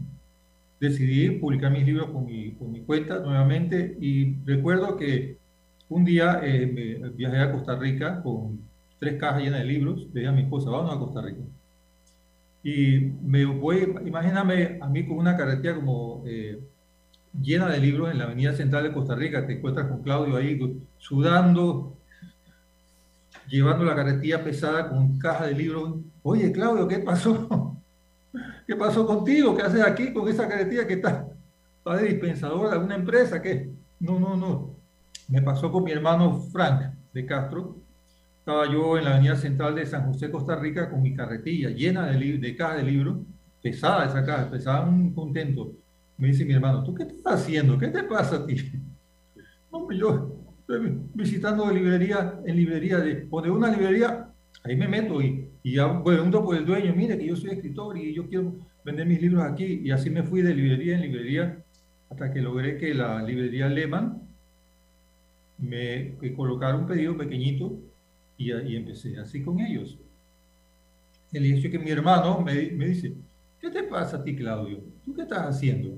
decidí 0.79 1.29
publicar 1.29 1.71
mis 1.71 1.85
libros 1.85 2.09
con 2.09 2.25
mi, 2.25 2.53
con 2.53 2.71
mi, 2.71 2.81
cuenta 2.81 3.19
nuevamente 3.19 3.95
y 4.01 4.37
recuerdo 4.43 4.97
que 4.97 5.37
un 5.87 6.03
día 6.03 6.39
eh, 6.41 7.11
viajé 7.15 7.37
a 7.37 7.51
Costa 7.51 7.75
Rica 7.75 8.23
con 8.23 8.61
tres 8.97 9.19
cajas 9.19 9.43
llenas 9.43 9.59
de 9.59 9.65
libros, 9.65 10.07
le 10.13 10.21
dije 10.21 10.29
a 10.29 10.31
mi 10.31 10.41
esposa, 10.41 10.71
vamos 10.71 10.95
a 10.95 10.97
Costa 10.97 11.21
Rica. 11.21 11.43
Y 12.63 13.11
me 13.21 13.45
voy, 13.45 13.93
imagíname 14.03 14.79
a 14.81 14.87
mí 14.87 15.05
con 15.05 15.19
una 15.19 15.37
carretera 15.37 15.75
como 15.75 16.23
llena 17.39 17.69
de 17.69 17.79
libros 17.79 18.09
en 18.09 18.17
la 18.17 18.23
Avenida 18.23 18.55
Central 18.55 18.85
de 18.85 18.93
Costa 18.93 19.13
Rica. 19.13 19.45
Te 19.45 19.53
encuentras 19.53 19.87
con 19.89 20.01
Claudio 20.01 20.37
ahí 20.37 20.59
sudando, 20.97 21.97
llevando 23.51 23.83
la 23.83 23.95
carretilla 23.95 24.43
pesada 24.43 24.89
con 24.89 25.19
caja 25.19 25.45
de 25.45 25.53
libros. 25.53 25.99
Oye, 26.23 26.51
Claudio, 26.51 26.87
¿qué 26.87 26.99
pasó? 26.99 27.77
¿Qué 28.67 28.75
pasó 28.75 29.05
contigo? 29.05 29.55
¿Qué 29.55 29.61
haces 29.61 29.81
aquí 29.81 30.13
con 30.13 30.27
esa 30.27 30.47
carretilla 30.47 30.87
que 30.87 30.93
está, 30.93 31.27
está 31.77 31.97
de 31.97 32.07
dispensador 32.07 32.69
de 32.69 32.75
alguna 32.75 32.95
empresa? 32.95 33.41
¿Qué? 33.41 33.69
No, 33.99 34.19
no, 34.19 34.35
no. 34.35 34.75
Me 35.27 35.41
pasó 35.41 35.71
con 35.71 35.83
mi 35.83 35.91
hermano 35.91 36.41
Frank 36.51 36.93
de 37.13 37.25
Castro. 37.25 37.77
Estaba 38.39 38.71
yo 38.71 38.97
en 38.97 39.05
la 39.05 39.11
avenida 39.11 39.35
central 39.35 39.75
de 39.75 39.85
San 39.85 40.07
José, 40.07 40.31
Costa 40.31 40.55
Rica, 40.55 40.89
con 40.89 41.01
mi 41.01 41.13
carretilla 41.13 41.69
llena 41.69 42.07
de, 42.07 42.37
de 42.37 42.55
cajas 42.55 42.77
de 42.77 42.83
libros, 42.83 43.19
pesada 43.61 44.05
esa 44.05 44.25
caja, 44.25 44.49
pesada 44.49 44.81
un 44.81 45.13
contento 45.13 45.73
me 46.21 46.27
dice 46.27 46.45
mi 46.45 46.53
hermano, 46.53 46.83
¿tú 46.83 46.93
qué 46.93 47.01
estás 47.01 47.41
haciendo? 47.41 47.79
¿Qué 47.79 47.87
te 47.87 48.03
pasa 48.03 48.35
a 48.37 48.45
ti? 48.45 48.55
No, 49.71 49.89
yo 49.89 50.40
visitando 51.13 51.67
de 51.67 51.75
librería 51.75 52.39
en 52.45 52.55
librería, 52.55 52.97
de, 52.99 53.27
o 53.29 53.41
de 53.41 53.49
una 53.49 53.69
librería, 53.69 54.29
ahí 54.63 54.75
me 54.75 54.87
meto 54.87 55.21
y, 55.21 55.47
y 55.63 55.73
ya 55.75 56.03
pregunto 56.03 56.43
por 56.43 56.55
el 56.55 56.65
dueño, 56.65 56.93
mire 56.95 57.17
que 57.17 57.25
yo 57.25 57.35
soy 57.35 57.51
escritor 57.51 57.97
y 57.97 58.13
yo 58.13 58.27
quiero 58.27 58.55
vender 58.83 59.05
mis 59.05 59.21
libros 59.21 59.43
aquí. 59.43 59.81
Y 59.83 59.91
así 59.91 60.09
me 60.09 60.23
fui 60.23 60.41
de 60.41 60.53
librería 60.53 60.95
en 60.95 61.01
librería 61.01 61.63
hasta 62.09 62.31
que 62.31 62.41
logré 62.41 62.77
que 62.77 62.93
la 62.93 63.21
librería 63.23 63.69
Lehman 63.69 64.21
me 65.57 66.15
colocara 66.35 66.75
un 66.75 66.87
pedido 66.87 67.15
pequeñito 67.17 67.79
y, 68.37 68.51
y 68.51 68.75
empecé 68.75 69.17
así 69.17 69.41
con 69.41 69.59
ellos. 69.59 69.97
El 71.31 71.45
hecho 71.45 71.69
que 71.69 71.79
mi 71.79 71.91
hermano 71.91 72.41
me, 72.41 72.71
me 72.71 72.87
dice, 72.87 73.13
¿qué 73.59 73.69
te 73.69 73.83
pasa 73.83 74.17
a 74.17 74.23
ti, 74.23 74.35
Claudio? 74.35 74.79
¿Tú 75.05 75.13
qué 75.13 75.21
estás 75.21 75.47
haciendo? 75.47 75.97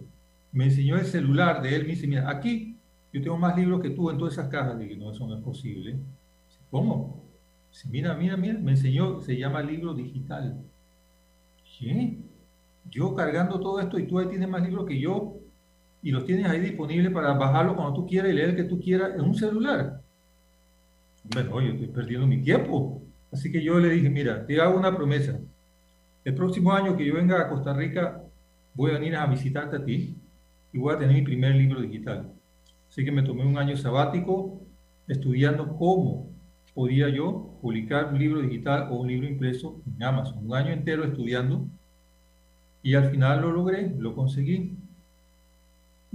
me 0.54 0.66
enseñó 0.66 0.98
el 0.98 1.06
celular 1.06 1.62
de 1.62 1.76
él, 1.76 1.82
me 1.82 1.90
dice, 1.90 2.08
mira, 2.08 2.30
aquí 2.30 2.73
yo 3.14 3.22
tengo 3.22 3.38
más 3.38 3.56
libros 3.56 3.80
que 3.80 3.92
tú 3.92 4.10
en 4.10 4.18
todas 4.18 4.34
esas 4.34 4.50
cajas. 4.50 4.78
Dije, 4.78 4.98
no, 4.98 5.12
eso 5.12 5.28
no 5.28 5.36
es 5.38 5.44
posible. 5.44 5.96
¿Cómo? 6.72 7.24
Dice, 7.72 7.88
mira, 7.90 8.16
mira, 8.16 8.36
mira, 8.36 8.58
me 8.60 8.72
enseñó, 8.72 9.22
se 9.22 9.38
llama 9.38 9.62
libro 9.62 9.94
digital. 9.94 10.60
¿Qué? 11.78 12.18
Yo 12.90 13.14
cargando 13.14 13.60
todo 13.60 13.80
esto 13.80 14.00
y 14.00 14.08
tú 14.08 14.18
ahí 14.18 14.28
tienes 14.28 14.50
más 14.50 14.64
libros 14.64 14.88
que 14.88 15.00
yo 15.00 15.36
y 16.02 16.12
los 16.12 16.26
tienes 16.26 16.48
ahí 16.48 16.60
disponibles 16.60 17.14
para 17.14 17.34
bajarlo 17.34 17.76
cuando 17.76 17.94
tú 17.94 18.08
quieras 18.08 18.32
y 18.32 18.34
leer 18.34 18.50
el 18.50 18.56
que 18.56 18.64
tú 18.64 18.80
quieras 18.80 19.12
en 19.16 19.22
un 19.22 19.36
celular. 19.36 20.02
Bueno, 21.24 21.62
yo 21.62 21.74
estoy 21.74 21.88
perdiendo 21.88 22.26
mi 22.26 22.42
tiempo. 22.42 23.02
Así 23.32 23.52
que 23.52 23.64
yo 23.64 23.80
le 23.80 23.90
dije, 23.90 24.10
mira, 24.10 24.46
te 24.46 24.60
hago 24.60 24.78
una 24.78 24.96
promesa. 24.96 25.40
El 26.26 26.34
próximo 26.34 26.74
año 26.74 26.98
que 26.98 27.06
yo 27.06 27.14
venga 27.14 27.42
a 27.42 27.50
Costa 27.50 27.74
Rica, 27.74 28.24
voy 28.74 28.92
a 28.92 28.96
venir 28.96 29.16
a 29.16 29.28
visitarte 29.28 29.78
a 29.78 29.86
ti 29.86 30.18
y 30.72 30.78
voy 30.80 30.96
a 30.96 30.98
tener 30.98 31.16
mi 31.16 31.22
primer 31.22 31.56
libro 31.56 31.80
digital. 31.80 32.34
Así 32.94 33.04
que 33.04 33.12
me 33.12 33.24
tomé 33.24 33.44
un 33.44 33.58
año 33.58 33.76
sabático 33.76 34.62
estudiando 35.08 35.76
cómo 35.78 36.30
podía 36.76 37.10
yo 37.10 37.58
publicar 37.60 38.14
un 38.14 38.20
libro 38.20 38.40
digital 38.40 38.90
o 38.92 38.98
un 38.98 39.08
libro 39.08 39.28
impreso 39.28 39.82
en 39.88 40.04
Amazon. 40.04 40.46
Un 40.46 40.54
año 40.54 40.72
entero 40.72 41.04
estudiando 41.04 41.66
y 42.84 42.94
al 42.94 43.10
final 43.10 43.42
lo 43.42 43.52
logré, 43.52 43.92
lo 43.98 44.14
conseguí. 44.14 44.78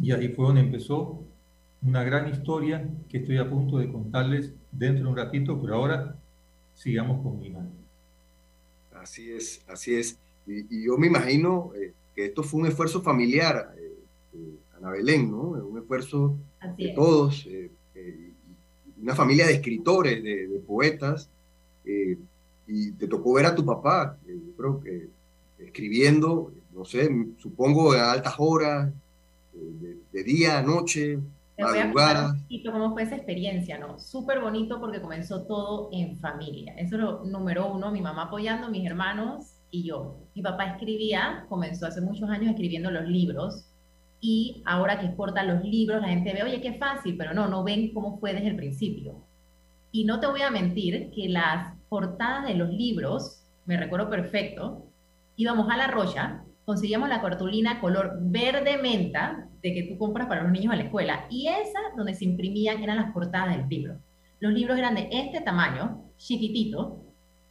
Y 0.01 0.13
ahí 0.13 0.29
fue 0.29 0.47
donde 0.47 0.61
empezó 0.61 1.21
una 1.83 2.05
gran 2.05 2.29
historia 2.29 2.89
que 3.09 3.19
estoy 3.19 3.39
a 3.39 3.51
punto 3.51 3.79
de 3.79 3.91
contarles 3.91 4.53
dentro 4.71 5.03
de 5.03 5.11
un 5.11 5.17
ratito, 5.17 5.61
pero 5.61 5.75
ahora 5.75 6.15
sigamos 6.77 7.25
conmigo. 7.25 7.61
Así 8.95 9.33
es, 9.33 9.65
así 9.69 9.97
es. 9.97 10.17
Y, 10.47 10.87
yo 10.87 10.97
me 10.97 11.09
imagino 11.09 11.73
eh, 11.75 11.93
que 12.15 12.27
esto 12.27 12.45
fue 12.45 12.61
un 12.61 12.69
esfuerzo 12.69 13.03
familiar. 13.03 13.75
Ana 14.79 14.91
Belén, 14.91 15.31
¿no? 15.31 15.41
Un 15.41 15.79
esfuerzo 15.79 16.37
de 16.77 16.93
todos, 16.95 17.47
eh, 17.47 17.71
eh, 17.95 18.33
una 19.01 19.15
familia 19.15 19.47
de 19.47 19.55
escritores, 19.55 20.23
de, 20.23 20.61
poetas, 20.67 21.29
eh, 21.85 22.19
y 22.67 22.93
te 22.93 23.09
tocó 23.09 23.35
ver 23.35 23.47
a 23.47 23.55
tu 23.55 23.65
papá, 23.65 24.19
yo 24.27 24.57
creo 24.57 24.81
que 24.81 25.09
escribiendo, 25.59 26.53
no 26.75 26.85
sé, 26.85 27.09
supongo 27.39 27.93
a 27.93 28.13
altas 28.13 28.35
horas, 28.39 28.93
de, 29.53 30.23
día, 30.23 30.63
noche, 30.63 31.19
madrugada. 31.59 32.37
cómo 32.71 32.93
fue 32.93 33.03
esa 33.03 33.17
experiencia, 33.17 33.79
¿no? 33.79 33.99
Súper 33.99 34.41
bonito 34.41 34.79
porque 34.79 35.01
comenzó 35.01 35.43
todo 35.43 35.89
en 35.93 36.19
familia. 36.19 36.75
Eso 36.75 36.97
es 36.97 37.03
lo 37.03 37.25
número 37.25 37.73
uno, 37.73 37.91
mi 37.91 38.01
mamá 38.01 38.25
apoyando, 38.25 38.69
mis 38.69 38.87
hermanos 38.87 39.55
y 39.71 39.85
yo. 39.85 40.19
Mi 40.35 40.43
papá 40.43 40.67
escribía, 40.67 41.47
comenzó 41.49 41.87
hace 41.87 42.01
muchos 42.01 42.29
años 42.31 42.51
escribiendo 42.51 42.91
los 42.91 43.09
libros 43.09 43.68
y 44.21 44.63
ahora 44.67 44.99
que 44.99 45.07
exporta 45.07 45.45
los 45.45 45.63
libros, 45.65 46.01
la 46.01 46.09
gente 46.09 46.33
ve, 46.33 46.43
oye, 46.43 46.61
qué 46.61 46.75
fácil, 46.75 47.17
pero 47.17 47.35
no, 47.35 47.49
no 47.49 47.63
ven 47.63 47.93
cómo 47.93 48.19
fue 48.19 48.35
desde 48.35 48.49
el 48.49 48.57
principio. 48.57 49.25
Y 49.93 50.05
no 50.05 50.21
te 50.21 50.27
voy 50.27 50.43
a 50.43 50.51
mentir 50.51 51.11
que 51.15 51.29
las 51.29 51.75
portadas 51.89 52.47
de 52.47 52.55
los 52.55 52.71
libros, 52.71 53.45
me 53.65 53.77
recuerdo 53.77 54.11
perfecto, 54.11 54.85
íbamos 55.37 55.71
a 55.71 55.77
la 55.77 55.87
rocha, 55.87 56.43
conseguíamos 56.65 57.09
la 57.09 57.23
cartulina 57.23 57.81
color 57.81 58.19
verde 58.21 58.77
menta 58.77 59.49
de 59.63 59.73
que 59.73 59.85
tú 59.85 59.99
compras 59.99 60.27
para 60.27 60.43
los 60.43 60.53
niños 60.53 60.73
a 60.73 60.77
la 60.77 60.85
escuela, 60.85 61.27
y 61.31 61.47
esa 61.47 61.79
donde 61.97 62.15
se 62.15 62.25
imprimían 62.25 62.83
eran 62.83 62.97
las 62.97 63.13
portadas 63.13 63.57
del 63.57 63.69
libro. 63.69 63.99
Los 64.41 64.53
libros 64.53 64.79
eran 64.79 64.95
de 64.95 65.09
este 65.11 65.41
tamaño, 65.41 66.03
chiquitito, 66.17 67.05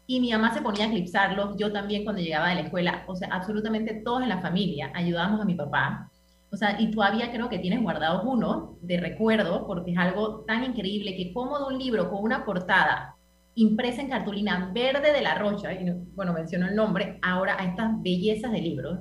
y 0.05 0.19
mi 0.19 0.31
mamá 0.31 0.53
se 0.53 0.61
ponía 0.61 0.85
a 0.85 0.87
eclipsarlos, 0.87 1.57
yo 1.57 1.71
también 1.71 2.03
cuando 2.03 2.21
llegaba 2.21 2.49
de 2.49 2.55
la 2.55 2.61
escuela, 2.61 3.03
o 3.07 3.15
sea, 3.15 3.29
absolutamente 3.31 4.01
todos 4.05 4.21
en 4.21 4.29
la 4.29 4.39
familia 4.39 4.91
ayudábamos 4.93 5.41
a 5.41 5.45
mi 5.45 5.55
papá 5.55 6.09
O 6.51 6.55
sea, 6.55 6.79
y 6.79 6.91
todavía 6.91 7.31
creo 7.31 7.49
que 7.49 7.59
tienes 7.59 7.81
guardados 7.81 8.23
uno 8.25 8.77
de 8.81 8.99
recuerdo, 8.99 9.67
porque 9.67 9.91
es 9.91 9.97
algo 9.97 10.45
tan 10.47 10.63
increíble 10.63 11.15
que 11.15 11.33
como 11.33 11.59
de 11.59 11.75
un 11.75 11.77
libro 11.77 12.09
con 12.09 12.23
una 12.23 12.45
portada 12.45 13.15
impresa 13.55 14.01
en 14.01 14.09
cartulina 14.09 14.71
verde 14.73 15.11
de 15.11 15.21
la 15.21 15.35
Rocha, 15.35 15.73
y 15.73 15.91
bueno, 16.15 16.31
menciono 16.31 16.67
el 16.67 16.75
nombre, 16.75 17.19
ahora 17.21 17.57
a 17.59 17.65
estas 17.65 18.01
bellezas 18.01 18.51
de 18.51 18.61
libros. 18.61 18.99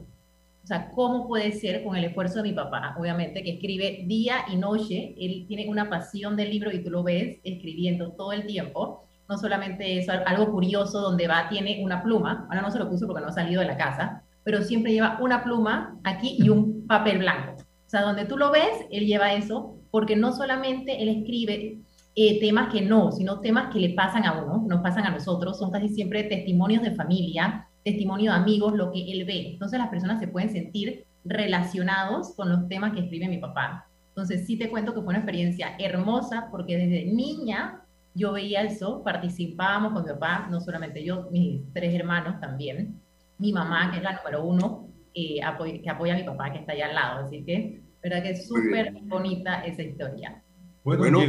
O 0.65 0.67
sea, 0.67 0.91
¿cómo 0.91 1.29
puede 1.29 1.53
ser 1.53 1.85
con 1.85 1.95
el 1.95 2.05
esfuerzo 2.05 2.43
de 2.43 2.49
mi 2.49 2.53
papá? 2.53 2.97
Obviamente, 2.99 3.45
que 3.45 3.53
escribe 3.53 4.03
día 4.07 4.39
y 4.53 4.57
noche, 4.57 5.15
él 5.17 5.45
tiene 5.47 5.69
una 5.69 5.89
pasión 5.89 6.35
del 6.35 6.51
libro 6.51 6.73
y 6.73 6.83
tú 6.83 6.91
lo 6.91 7.05
ves 7.05 7.39
escribiendo 7.45 8.13
todo 8.13 8.33
el 8.33 8.47
tiempo. 8.47 9.05
No 9.29 9.39
solamente 9.39 9.99
eso, 9.99 10.13
algo 10.27 10.51
curioso 10.51 11.01
donde 11.01 11.29
va, 11.29 11.49
tiene 11.49 11.85
una 11.85 12.03
pluma, 12.03 12.47
ahora 12.49 12.63
no 12.63 12.71
se 12.73 12.81
lo 12.81 12.89
puso 12.89 13.07
porque 13.07 13.23
no 13.23 13.29
ha 13.29 13.33
salido 13.33 13.61
de 13.61 13.69
la 13.69 13.77
casa, 13.77 14.25
pero 14.47 14.63
siempre 14.63 14.93
lleva 14.93 15.19
una 15.21 15.43
pluma 15.43 15.99
aquí 16.05 16.37
y 16.39 16.51
un 16.51 16.87
papel 16.87 17.19
blanco. 17.19 17.57
O 17.57 17.89
sea, 17.89 18.03
donde 18.03 18.27
tú 18.27 18.37
lo 18.37 18.53
ves, 18.53 18.87
él 18.93 19.05
lleva 19.05 19.33
eso, 19.33 19.75
porque 19.91 20.15
no 20.15 20.31
solamente 20.31 21.03
él 21.03 21.09
escribe 21.09 21.81
eh, 22.15 22.39
temas 22.39 22.73
que 22.73 22.81
no, 22.81 23.11
sino 23.11 23.41
temas 23.41 23.73
que 23.73 23.81
le 23.81 23.95
pasan 23.95 24.25
a 24.25 24.41
uno, 24.41 24.65
nos 24.69 24.83
pasan 24.83 25.05
a 25.05 25.11
nosotros, 25.11 25.59
son 25.59 25.73
casi 25.73 25.89
siempre 25.89 26.23
testimonios 26.23 26.85
de 26.85 26.95
familia, 26.95 27.67
testimonios 27.83 28.37
de 28.37 28.41
amigos, 28.41 28.75
lo 28.75 28.93
que 28.93 29.11
él 29.11 29.25
ve. 29.25 29.51
Entonces 29.51 29.81
las 29.81 29.89
personas 29.89 30.21
se 30.21 30.29
pueden 30.29 30.51
sentir 30.51 31.07
relacionados 31.25 32.37
con 32.37 32.49
los 32.49 32.69
temas 32.69 32.93
que 32.93 33.01
escribe 33.01 33.27
mi 33.27 33.39
papá. 33.39 33.89
Entonces 34.11 34.47
sí 34.47 34.57
te 34.57 34.71
cuento 34.71 34.95
que 34.95 35.01
fue 35.01 35.09
una 35.09 35.19
experiencia 35.19 35.75
hermosa 35.81 36.47
porque 36.53 36.77
desde 36.77 37.05
niña 37.07 37.83
yo 38.15 38.31
veía 38.31 38.63
eso, 38.63 39.03
participábamos 39.03 39.93
con 39.93 40.05
mi 40.05 40.11
papá, 40.11 40.47
no 40.53 40.61
solamente 40.61 41.03
yo, 41.03 41.27
mis 41.33 41.63
tres 41.73 41.93
hermanos 41.93 42.39
también, 42.39 43.01
mi 43.39 43.53
mamá, 43.53 43.91
que 43.91 43.99
es 43.99 44.03
la 44.03 44.17
número 44.17 44.45
uno, 44.45 44.89
eh, 45.15 45.41
que 45.83 45.91
apoya 45.91 46.15
a 46.15 46.17
mi 46.17 46.25
papá, 46.25 46.53
que 46.53 46.59
está 46.59 46.73
allá 46.73 46.87
al 46.87 46.95
lado. 46.95 47.27
Así 47.27 47.43
que, 47.45 47.81
verdad 48.03 48.23
que 48.23 48.31
es 48.31 48.47
súper 48.47 48.93
bonita 49.03 49.65
esa 49.65 49.83
historia. 49.83 50.43
Bueno, 50.85 51.21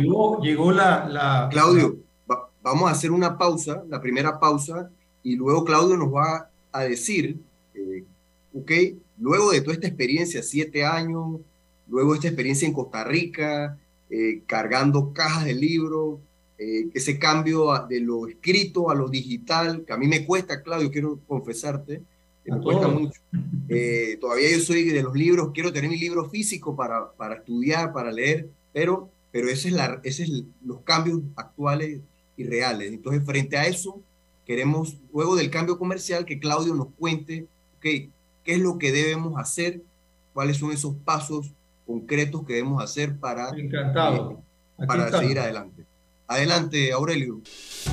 llegó, 0.42 0.72
la, 0.72 1.48
Claudio, 1.52 1.98
vamos 2.62 2.90
a 2.90 2.92
hacer 2.92 3.12
una 3.12 3.38
pausa, 3.38 3.84
la 3.90 4.00
primera 4.00 4.40
pausa, 4.40 4.92
y 5.24 5.36
luego 5.36 5.66
Claudio 5.66 5.98
nos 5.98 6.14
va 6.14 6.50
a 6.72 6.82
decir, 6.84 7.40
eh, 7.74 8.04
ok, 8.54 8.72
luego 9.18 9.52
de 9.52 9.62
toda 9.62 9.74
esta 9.74 9.88
experiencia, 9.88 10.44
siete 10.44 10.86
años, 10.86 11.40
luego 11.88 12.12
de 12.12 12.18
esta 12.18 12.28
experiencia 12.28 12.68
en 12.68 12.74
Costa 12.74 13.04
Rica, 13.04 13.78
eh, 14.10 14.44
cargando 14.46 15.12
cajas 15.12 15.46
de 15.46 15.56
libros, 15.56 16.20
eh, 16.58 16.90
ese 16.94 17.20
cambio 17.20 17.86
de 17.88 18.00
lo 18.00 18.28
escrito 18.28 18.90
a 18.90 18.96
lo 18.96 19.10
digital, 19.10 19.84
que 19.86 19.94
a 19.94 19.98
mí 19.98 20.08
me 20.08 20.26
cuesta, 20.26 20.62
Claudio, 20.62 20.92
quiero 20.92 21.20
confesarte, 21.28 22.02
me 22.46 22.62
cuesta 22.62 22.88
mucho. 22.88 23.20
todavía 24.22 24.52
yo 24.52 24.60
soy 24.60 24.86
de 24.86 25.04
los 25.04 25.14
libros, 25.14 25.52
quiero 25.54 25.74
tener 25.74 25.90
mi 25.90 25.98
libro 25.98 26.30
físico 26.30 26.76
para, 26.76 27.12
para 27.12 27.36
estudiar, 27.36 27.92
para 27.92 28.12
leer, 28.12 28.48
pero 28.72 29.12
pero 29.32 29.50
ese 29.50 29.68
es, 29.68 29.74
la, 29.76 30.00
ese 30.04 30.24
es 30.24 30.44
los 30.66 30.82
cambios 30.82 31.22
actuales 31.36 32.00
y 32.38 32.44
reales. 32.44 32.92
Entonces, 32.92 33.24
frente 33.24 33.56
a 33.56 33.68
eso, 33.68 34.02
queremos, 34.46 34.98
luego 35.14 35.36
del 35.36 35.52
cambio 35.52 35.78
comercial, 35.78 36.26
que 36.26 36.40
Claudio 36.40 36.74
nos 36.74 36.88
cuente 36.98 37.46
qué 37.80 38.10
es 38.46 38.60
lo 38.60 38.78
que 38.78 38.92
debemos 38.92 39.40
hacer, 39.40 39.82
cuáles 40.34 40.58
son 40.58 40.72
esos 40.72 40.96
pasos 41.06 41.52
concretos 41.86 42.46
que 42.46 42.54
debemos 42.54 42.84
hacer 42.84 43.18
para, 43.18 43.50
Encantado. 43.50 44.42
Eh, 44.80 44.88
para 44.88 45.12
seguir 45.12 45.40
adelante. 45.40 45.84
Adelante, 46.30 46.92
Aurelio. 46.92 47.42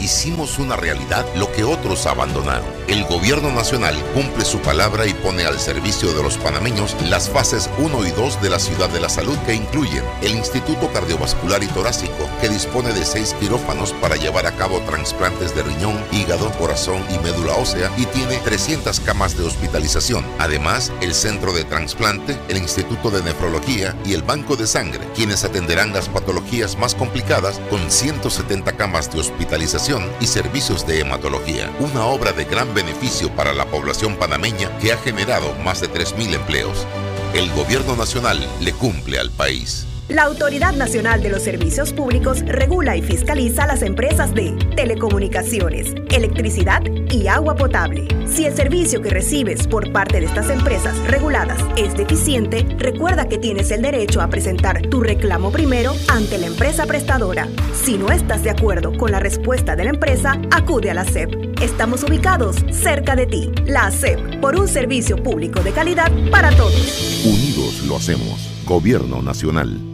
Hicimos 0.01 0.59
una 0.59 0.75
realidad 0.75 1.25
lo 1.37 1.44
que 1.55 1.65
otros 1.65 2.07
abandonaron. 2.07 2.65
El 2.89 3.05
gobierno 3.05 3.51
nacional 3.51 3.97
cumple 4.13 4.45
su 4.45 4.59
palabra 4.59 5.07
y 5.07 5.15
pone 5.15 5.45
al 5.45 5.59
servicio 5.59 6.13
de 6.13 6.23
los 6.23 6.37
panameños 6.37 6.97
las 7.09 7.31
fases 7.31 7.71
1 7.79 8.07
y 8.07 8.11
2 8.11 8.43
de 8.43 8.51
la 8.51 8.59
ciudad 8.59 8.89
de 8.91 9.01
la 9.01 9.09
salud 9.09 9.37
que 9.47 9.55
incluyen 9.55 10.05
el 10.23 10.35
Instituto 10.35 10.93
Cardiovascular 10.93 11.63
y 11.63 11.67
Torácico, 11.69 12.29
que 12.41 12.49
dispone 12.49 12.93
de 12.93 13.05
seis 13.05 13.35
quirófanos 13.41 13.93
para 13.95 14.17
llevar 14.17 14.47
a 14.47 14.57
cabo 14.57 14.81
trasplantes 14.81 15.55
de 15.55 15.63
riñón, 15.63 15.99
hígado, 16.13 16.51
corazón 16.53 17.03
y 17.11 17.19
médula 17.19 17.55
ósea 17.55 17.91
y 17.97 18.07
tiene 18.07 18.37
300 18.39 19.01
camas 19.01 19.37
de 19.37 19.45
hospitalización. 19.45 20.25
Además, 20.39 20.93
el 21.01 21.15
Centro 21.15 21.53
de 21.53 21.65
Transplante, 21.65 22.39
el 22.49 22.59
Instituto 22.59 23.11
de 23.11 23.23
Nefrología 23.23 23.97
y 24.05 24.15
el 24.15 24.23
Banco 24.23 24.57
de 24.57 24.67
Sangre, 24.67 25.01
quienes 25.15 25.45
atenderán 25.45 25.93
las 25.93 26.09
patologías 26.09 26.77
más 26.79 26.95
complicadas 26.95 27.61
con 27.71 27.91
170 27.91 28.73
camas 28.73 29.13
de 29.13 29.21
hospitalización 29.21 30.11
y 30.21 30.27
servicios 30.27 30.87
de 30.87 31.01
hematología, 31.01 31.44
una 31.79 32.07
obra 32.07 32.33
de 32.33 32.45
gran 32.45 32.73
beneficio 32.75 33.31
para 33.37 33.53
la 33.53 33.67
población 33.67 34.17
panameña 34.17 34.77
que 34.79 34.93
ha 34.93 34.97
generado 34.97 35.55
más 35.65 35.81
de 35.81 35.91
3.000 35.91 36.35
empleos. 36.35 36.87
El 37.35 37.51
gobierno 37.53 37.97
nacional 37.97 38.39
le 38.61 38.73
cumple 38.73 39.19
al 39.19 39.31
país. 39.31 39.87
La 40.09 40.25
Autoridad 40.25 40.75
Nacional 40.75 41.23
de 41.23 41.31
los 41.31 41.43
Servicios 41.43 41.95
Públicos 41.95 42.41
regula 42.45 42.95
y 42.95 43.01
fiscaliza 43.01 43.67
las 43.67 43.81
empresas 43.81 44.35
de 44.35 44.53
telecomunicaciones, 44.77 45.95
electricidad 46.11 46.83
y 47.11 47.27
agua 47.27 47.55
potable. 47.55 48.07
Si 48.27 48.45
el 48.45 48.55
servicio 48.55 49.01
que 49.01 49.09
recibes 49.09 49.67
por 49.67 49.93
parte 49.93 50.21
de 50.21 50.27
estas 50.27 50.51
empresas 50.51 50.95
reguladas 51.07 51.59
es 51.79 51.97
deficiente, 51.97 52.67
recuerda 52.77 53.31
que 53.31 53.39
tienes 53.39 53.71
el 53.71 53.81
derecho 53.81 54.21
a 54.21 54.29
presentar 54.29 54.83
tu 54.83 55.01
reclamo 55.01 55.51
primero 55.51 55.95
ante 56.09 56.37
la 56.37 56.49
empresa 56.49 56.85
prestadora. 56.85 57.49
Si 57.73 57.97
no 57.97 58.11
estás 58.11 58.43
de 58.45 58.51
acuerdo 58.51 58.99
con 58.99 59.11
la 59.11 59.21
respuesta 59.21 59.75
de 59.75 59.85
la 59.85 59.91
empresa, 59.91 60.39
acude 60.51 60.91
a 60.91 60.95
la 60.95 61.07
SEP. 61.07 61.63
Estamos 61.63 62.03
ubicados 62.03 62.57
cerca 62.71 63.17
de 63.17 63.25
ti. 63.25 63.51
La 63.65 63.91
SEP, 63.91 64.39
por 64.43 64.55
un 64.57 64.69
servicio 64.69 65.17
público 65.17 65.63
de 65.63 65.73
calidad 65.73 66.13
para 66.31 66.51
todos. 66.51 67.25
Unidos 67.25 67.85
lo 67.87 67.97
hacemos. 67.97 68.51
Gobierno 68.67 69.23
Nacional. 69.23 69.94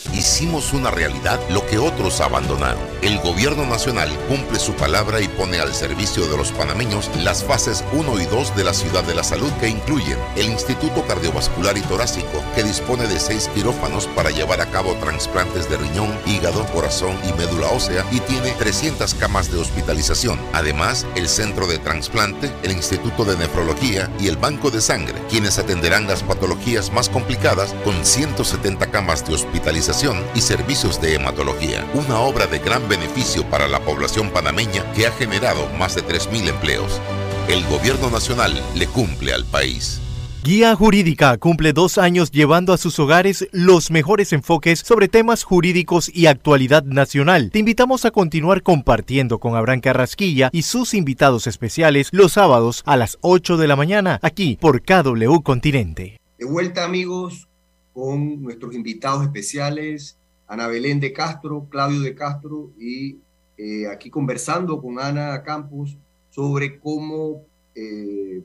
Hicimos 0.13 0.73
una 0.73 0.91
realidad 0.91 1.39
lo 1.49 1.65
que 1.65 1.79
otros 1.79 2.19
abandonaron. 2.19 2.81
El 3.01 3.17
gobierno 3.19 3.65
nacional 3.65 4.09
cumple 4.27 4.59
su 4.59 4.73
palabra 4.73 5.21
y 5.21 5.27
pone 5.29 5.59
al 5.59 5.73
servicio 5.73 6.27
de 6.27 6.37
los 6.37 6.51
panameños 6.51 7.09
las 7.15 7.43
fases 7.43 7.83
1 7.93 8.19
y 8.19 8.25
2 8.25 8.55
de 8.55 8.63
la 8.65 8.73
ciudad 8.73 9.03
de 9.05 9.15
la 9.15 9.23
salud 9.23 9.51
que 9.61 9.69
incluyen 9.69 10.17
el 10.35 10.47
Instituto 10.47 11.05
Cardiovascular 11.07 11.77
y 11.77 11.81
Torácico, 11.81 12.43
que 12.55 12.63
dispone 12.63 13.07
de 13.07 13.19
seis 13.19 13.49
quirófanos 13.55 14.07
para 14.07 14.31
llevar 14.31 14.59
a 14.59 14.69
cabo 14.69 14.93
trasplantes 14.95 15.69
de 15.69 15.77
riñón, 15.77 16.13
hígado, 16.25 16.65
corazón 16.67 17.15
y 17.27 17.33
médula 17.33 17.69
ósea 17.69 18.05
y 18.11 18.19
tiene 18.19 18.51
300 18.51 19.15
camas 19.15 19.49
de 19.49 19.59
hospitalización. 19.59 20.39
Además, 20.51 21.07
el 21.15 21.29
Centro 21.29 21.67
de 21.67 21.77
Transplante, 21.77 22.51
el 22.63 22.73
Instituto 22.73 23.23
de 23.23 23.37
Nefrología 23.37 24.09
y 24.19 24.27
el 24.27 24.35
Banco 24.37 24.71
de 24.71 24.81
Sangre, 24.81 25.15
quienes 25.29 25.57
atenderán 25.57 26.05
las 26.07 26.21
patologías 26.21 26.91
más 26.91 27.07
complicadas 27.07 27.73
con 27.85 28.05
170 28.05 28.91
camas 28.91 29.25
de 29.25 29.35
hospitalización 29.35 30.00
y 30.33 30.41
servicios 30.41 30.99
de 30.99 31.13
hematología, 31.13 31.85
una 31.93 32.21
obra 32.21 32.47
de 32.47 32.57
gran 32.57 32.89
beneficio 32.89 33.43
para 33.51 33.67
la 33.67 33.79
población 33.81 34.31
panameña 34.31 34.83
que 34.93 35.05
ha 35.05 35.11
generado 35.11 35.69
más 35.77 35.93
de 35.93 36.03
3.000 36.03 36.49
empleos. 36.49 36.99
El 37.47 37.63
gobierno 37.67 38.09
nacional 38.09 38.59
le 38.73 38.87
cumple 38.87 39.31
al 39.31 39.45
país. 39.45 40.01
Guía 40.43 40.75
Jurídica 40.75 41.37
cumple 41.37 41.71
dos 41.71 41.99
años 41.99 42.31
llevando 42.31 42.73
a 42.73 42.79
sus 42.79 42.97
hogares 42.97 43.47
los 43.51 43.91
mejores 43.91 44.33
enfoques 44.33 44.79
sobre 44.79 45.07
temas 45.07 45.43
jurídicos 45.43 46.09
y 46.11 46.25
actualidad 46.25 46.83
nacional. 46.83 47.51
Te 47.51 47.59
invitamos 47.59 48.03
a 48.03 48.09
continuar 48.09 48.63
compartiendo 48.63 49.37
con 49.37 49.55
Abraham 49.55 49.81
Carrasquilla 49.81 50.49
y 50.51 50.63
sus 50.63 50.95
invitados 50.95 51.45
especiales 51.45 52.09
los 52.11 52.31
sábados 52.31 52.81
a 52.87 52.97
las 52.97 53.19
8 53.21 53.57
de 53.57 53.67
la 53.67 53.75
mañana 53.75 54.17
aquí 54.23 54.57
por 54.59 54.81
KW 54.81 55.41
Continente. 55.43 56.17
De 56.39 56.45
vuelta 56.45 56.85
amigos, 56.85 57.50
con 57.93 58.41
nuestros 58.41 58.73
invitados 58.73 59.23
especiales, 59.23 60.17
Ana 60.47 60.67
Belén 60.67 60.99
de 60.99 61.13
Castro, 61.13 61.67
Claudio 61.69 62.01
de 62.01 62.15
Castro, 62.15 62.71
y 62.77 63.17
eh, 63.57 63.87
aquí 63.87 64.09
conversando 64.09 64.81
con 64.81 64.99
Ana 64.99 65.43
Campos 65.43 65.97
sobre 66.29 66.79
cómo 66.79 67.45
eh, 67.75 68.41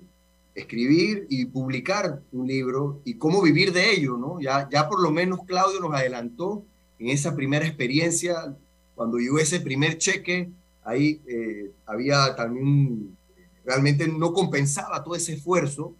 escribir 0.54 1.26
y 1.28 1.46
publicar 1.46 2.20
un 2.32 2.46
libro 2.46 3.00
y 3.04 3.14
cómo 3.14 3.42
vivir 3.42 3.72
de 3.72 3.92
ello, 3.92 4.16
¿no? 4.16 4.40
Ya, 4.40 4.68
ya 4.70 4.88
por 4.88 5.00
lo 5.02 5.10
menos 5.10 5.40
Claudio 5.46 5.80
nos 5.80 5.94
adelantó 5.94 6.64
en 6.98 7.08
esa 7.08 7.34
primera 7.34 7.66
experiencia, 7.66 8.54
cuando 8.94 9.18
llegó 9.18 9.38
ese 9.38 9.60
primer 9.60 9.98
cheque, 9.98 10.48
ahí 10.84 11.20
eh, 11.26 11.70
había 11.84 12.34
también, 12.34 13.16
realmente 13.64 14.08
no 14.08 14.32
compensaba 14.32 15.02
todo 15.02 15.14
ese 15.14 15.34
esfuerzo, 15.34 15.94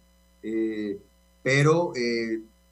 pero 1.43 1.91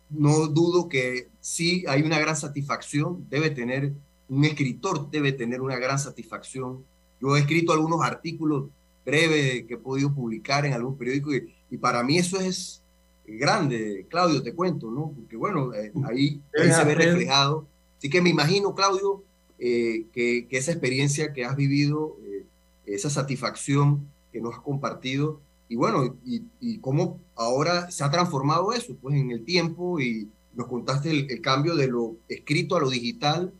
no 0.10 0.48
dudo 0.48 0.88
que 0.88 1.30
sí 1.40 1.84
hay 1.88 2.02
una 2.02 2.20
gran 2.20 2.36
satisfacción, 2.36 3.26
debe 3.30 3.50
tener, 3.50 3.94
un 4.30 4.46
escritor 4.46 5.10
debe 5.10 5.32
tener 5.32 5.62
una 5.62 5.78
gran 5.78 6.00
satisfacción. 6.00 6.84
Yo 7.22 7.36
he 7.36 7.40
escrito 7.40 7.74
algunos 7.74 8.02
artículos 8.02 8.66
breves 9.06 9.66
que 9.66 9.76
he 9.76 9.78
podido 9.78 10.14
publicar 10.14 10.66
en 10.66 10.74
algún 10.74 10.98
periódico 10.98 11.32
y, 11.34 11.78
para 11.78 12.04
mí 12.04 12.18
eso 12.18 12.40
es 12.40 12.82
grande, 13.28 14.06
Claudio, 14.10 14.42
te 14.42 14.54
cuento, 14.54 14.90
¿no? 14.90 15.12
Porque 15.16 15.36
bueno, 15.36 15.74
eh, 15.74 15.92
ahí, 16.06 16.42
se 16.54 16.84
ve 16.84 16.96
reflejado. 16.96 17.68
Así 17.98 18.10
que 18.10 18.22
me 18.22 18.30
imagino, 18.30 18.74
Claudio, 18.74 19.24
eh, 19.60 20.06
que, 20.14 20.48
esa 20.52 20.72
experiencia 20.72 21.34
que 21.34 21.46
has 21.46 21.56
vivido, 21.56 22.18
eh, 22.24 22.46
esa 22.86 23.10
satisfacción 23.10 24.08
que 24.32 24.42
nos 24.42 24.56
has 24.56 24.62
compartido, 24.62 25.42
y 25.68 25.76
bueno, 25.76 26.16
y, 26.24 26.78
cómo 26.80 27.20
ahora 27.36 27.90
se 27.90 28.04
ha 28.04 28.12
transformado 28.12 28.72
eso, 28.74 28.96
pues 29.02 29.16
en 29.16 29.32
el 29.32 29.44
tiempo 29.44 30.00
y, 30.00 30.30
nos 30.54 30.68
contaste 30.68 31.10
el, 31.12 31.42
cambio 31.42 31.76
de 31.76 31.88
lo 31.88 32.16
escrito 32.30 32.78
a 32.78 32.80
lo 32.80 32.90
digital 32.90 33.52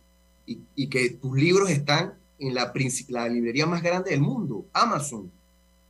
y, 0.46 0.86
que 0.86 1.10
tus 1.10 1.36
libros 1.36 1.68
están 1.70 2.14
en 2.38 2.54
la, 2.54 2.72
la, 3.08 3.28
librería 3.28 3.66
más 3.66 3.82
grande 3.82 4.10
del 4.10 4.20
mundo, 4.20 4.64
Amazon. 4.72 5.30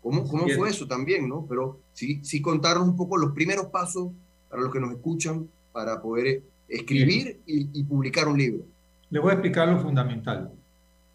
¿Cómo, 0.03 0.27
cómo 0.27 0.49
fue 0.49 0.71
eso 0.71 0.87
también, 0.87 1.29
no? 1.29 1.47
Pero 1.49 1.79
sí, 1.93 2.21
sí 2.23 2.41
contarnos 2.41 2.89
un 2.89 2.97
poco 2.97 3.17
los 3.19 3.33
primeros 3.33 3.67
pasos 3.67 4.11
para 4.49 4.63
los 4.63 4.73
que 4.73 4.81
nos 4.81 4.93
escuchan 4.93 5.49
para 5.73 6.01
poder 6.01 6.43
escribir 6.69 7.41
y, 7.47 7.83
publicar 7.85 8.29
un 8.29 8.39
libro. 8.39 8.65
Le 9.11 9.21
voy 9.21 9.31
a 9.31 9.35
explicar 9.35 9.69
lo 9.69 9.81
fundamental. 9.81 10.51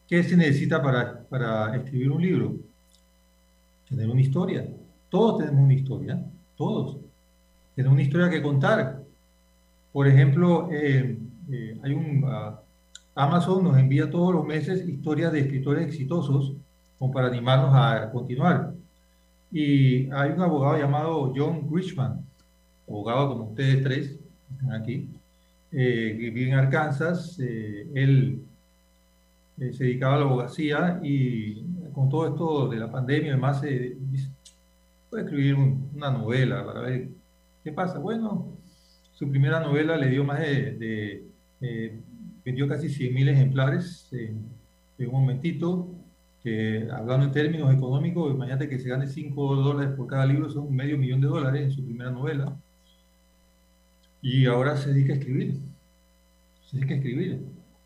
¿Qué 0.08 0.24
se 0.24 0.38
necesita 0.38 0.82
para, 0.82 1.24
para 1.24 1.76
escribir 1.76 2.12
un 2.12 2.22
libro? 2.22 2.56
Tener 3.90 4.10
una 4.10 4.22
historia. 4.22 4.68
Todos 5.12 5.40
tenemos 5.40 5.66
una 5.66 5.74
historia, 5.74 6.26
todos. 6.56 6.98
Tenemos 7.76 7.96
una 7.96 8.02
historia 8.02 8.30
que 8.30 8.42
contar. 8.42 9.04
Por 9.92 10.08
ejemplo, 10.08 10.70
eh, 10.72 11.20
eh, 11.52 11.78
hay 11.84 11.92
un, 11.92 12.24
uh, 12.24 12.56
Amazon 13.14 13.62
nos 13.62 13.78
envía 13.78 14.10
todos 14.10 14.34
los 14.34 14.46
meses 14.46 14.88
historias 14.88 15.34
de 15.34 15.42
escritores 15.42 15.86
exitosos 15.86 16.54
como 16.98 17.12
para 17.12 17.28
animarnos 17.28 17.72
a 17.74 18.10
continuar. 18.10 18.74
Y 19.52 20.10
hay 20.12 20.32
un 20.32 20.42
abogado 20.42 20.78
llamado 20.78 21.34
John 21.36 21.70
Grishman, 21.70 22.26
abogado 22.88 23.32
como 23.32 23.50
ustedes 23.50 23.84
tres, 23.84 24.18
están 24.50 24.72
aquí, 24.72 25.10
eh, 25.74 26.16
que 26.18 26.30
vive 26.30 26.52
en 26.52 26.56
Arkansas. 26.56 27.38
él 27.38 28.46
se 29.58 29.84
dedicaba 29.84 30.16
a 30.16 30.20
la 30.20 30.26
abogacía 30.26 31.02
y 31.04 31.66
con 31.94 32.08
todo 32.08 32.28
esto 32.30 32.70
de 32.70 32.78
la 32.78 32.90
pandemia, 32.90 33.34
además, 33.34 33.62
puede 35.12 35.26
escribir 35.26 35.56
una 35.56 36.10
novela 36.10 36.66
para 36.66 36.82
ver 36.82 37.10
qué 37.64 37.72
pasa. 37.74 38.00
Bueno, 38.00 38.58
su 39.12 39.30
primera 39.30 39.60
novela 39.60 39.98
le 39.98 40.10
dio 40.10 40.24
más 40.24 40.40
de, 40.40 41.26
vendió 42.46 42.68
casi 42.68 42.88
100.000 42.88 43.30
ejemplares 43.30 44.08
en, 44.14 44.50
un 45.00 45.12
momentito, 45.12 45.90
hablando 46.92 47.26
en 47.26 47.32
términos 47.32 47.74
económicos, 47.74 48.34
imagínate 48.34 48.70
que 48.70 48.80
se 48.80 48.88
gane 48.88 49.08
5 49.08 49.56
dólares 49.56 49.96
por 49.96 50.08
cada 50.08 50.26
libro, 50.26 50.50
son 50.50 50.74
medio 50.74 50.98
millón 50.98 51.22
de 51.22 51.28
dólares 51.28 51.64
en 51.64 51.72
su 51.72 51.84
primera 51.84 52.12
novela. 52.12 52.56
Y 54.22 54.46
ahora 54.46 54.78
se 54.78 54.94
dedica 54.94 55.14
a 55.14 55.18
escribir. 55.18 55.56
Se 56.70 56.78
dedica 56.78 56.94
a 56.94 56.98
escribir. 56.98 57.42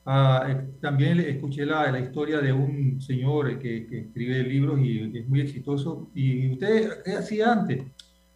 Ah, 0.06 0.46
eh, 0.48 0.68
también 0.82 1.20
escuché 1.20 1.66
la, 1.66 1.92
la, 1.92 2.00
historia 2.00 2.40
de 2.40 2.54
un 2.54 3.02
señor 3.02 3.58
que, 3.58 3.88
que, 3.88 4.00
escribe 4.02 4.44
libros 4.44 4.80
y 4.80 5.18
es 5.18 5.28
muy 5.28 5.42
exitoso. 5.42 6.10
¿Y 6.14 6.52
usted 6.54 7.04
qué 7.04 7.14
hacía 7.14 7.52
antes? 7.54 7.84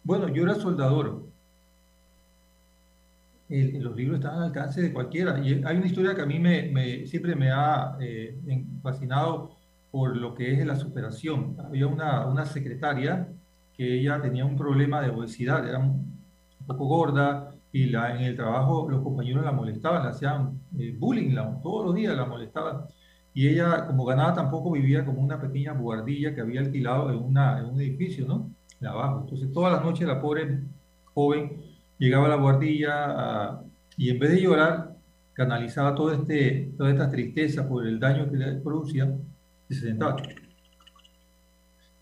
Bueno, 0.02 0.28
yo 0.28 0.42
era 0.42 0.54
soldador 0.56 1.30
los 3.50 3.96
libros 3.96 4.18
están 4.18 4.36
al 4.36 4.44
alcance 4.44 4.80
de 4.80 4.92
cualquiera. 4.92 5.40
Y 5.40 5.62
hay 5.64 5.76
una 5.76 5.86
historia 5.86 6.14
que 6.14 6.22
a 6.22 6.26
mí 6.26 6.38
me, 6.38 7.06
siempre 7.06 7.34
me 7.34 7.50
ha 7.50 7.96
eh, 8.00 8.38
fascinado 8.82 9.56
por 9.90 10.16
lo 10.16 10.34
que 10.34 10.52
es 10.52 10.64
la 10.64 10.76
superación. 10.76 11.56
Había 11.64 11.86
una, 11.88 12.26
una, 12.26 12.46
secretaria 12.46 13.28
que 13.76 14.00
ella 14.00 14.20
tenía 14.22 14.44
un 14.44 14.56
problema 14.56 15.00
de 15.00 15.10
obesidad, 15.10 15.68
era 15.68 15.78
un 15.78 16.20
poco 16.66 16.86
gorda 16.86 17.52
y 17.72 17.86
la, 17.86 18.16
en 18.16 18.22
el 18.22 18.36
trabajo 18.36 18.88
los 18.90 19.02
compañeros 19.02 19.44
la 19.44 19.52
molestaban, 19.52 20.02
la 20.02 20.10
hacían 20.10 20.60
eh, 20.78 20.94
bullying, 20.98 21.34
todos 21.62 21.86
los 21.86 21.94
días 21.94 22.16
la 22.16 22.24
molestaban. 22.24 22.84
Y 23.32 23.46
ella, 23.48 23.86
como 23.86 24.04
ganaba, 24.04 24.34
tampoco 24.34 24.72
vivía 24.72 25.04
como 25.04 25.20
una 25.22 25.40
pequeña 25.40 25.72
buhardilla 25.72 26.34
que 26.34 26.40
había 26.40 26.60
alquilado 26.60 27.10
en, 27.10 27.18
una, 27.18 27.60
en 27.60 27.66
un 27.66 27.80
edificio, 27.80 28.26
¿no? 28.26 28.50
Abajo. 28.84 29.20
Entonces, 29.20 29.52
todas 29.52 29.72
las 29.72 29.84
noches 29.84 30.08
la 30.08 30.20
pobre 30.20 30.64
joven 31.14 31.62
llegaba 31.98 32.26
a 32.26 32.30
la 32.30 32.36
guardilla 32.36 33.60
y 33.96 34.10
en 34.10 34.18
vez 34.18 34.30
de 34.30 34.40
llorar, 34.40 34.96
canalizaba 35.32 35.94
todo 35.94 36.12
este, 36.12 36.72
toda 36.76 36.90
esta 36.90 37.10
tristeza 37.10 37.68
por 37.68 37.86
el 37.86 38.00
daño 38.00 38.30
que 38.30 38.36
le 38.36 38.52
producía 38.56 39.14
y 39.68 39.74
se 39.74 39.86
sentaba. 39.86 40.16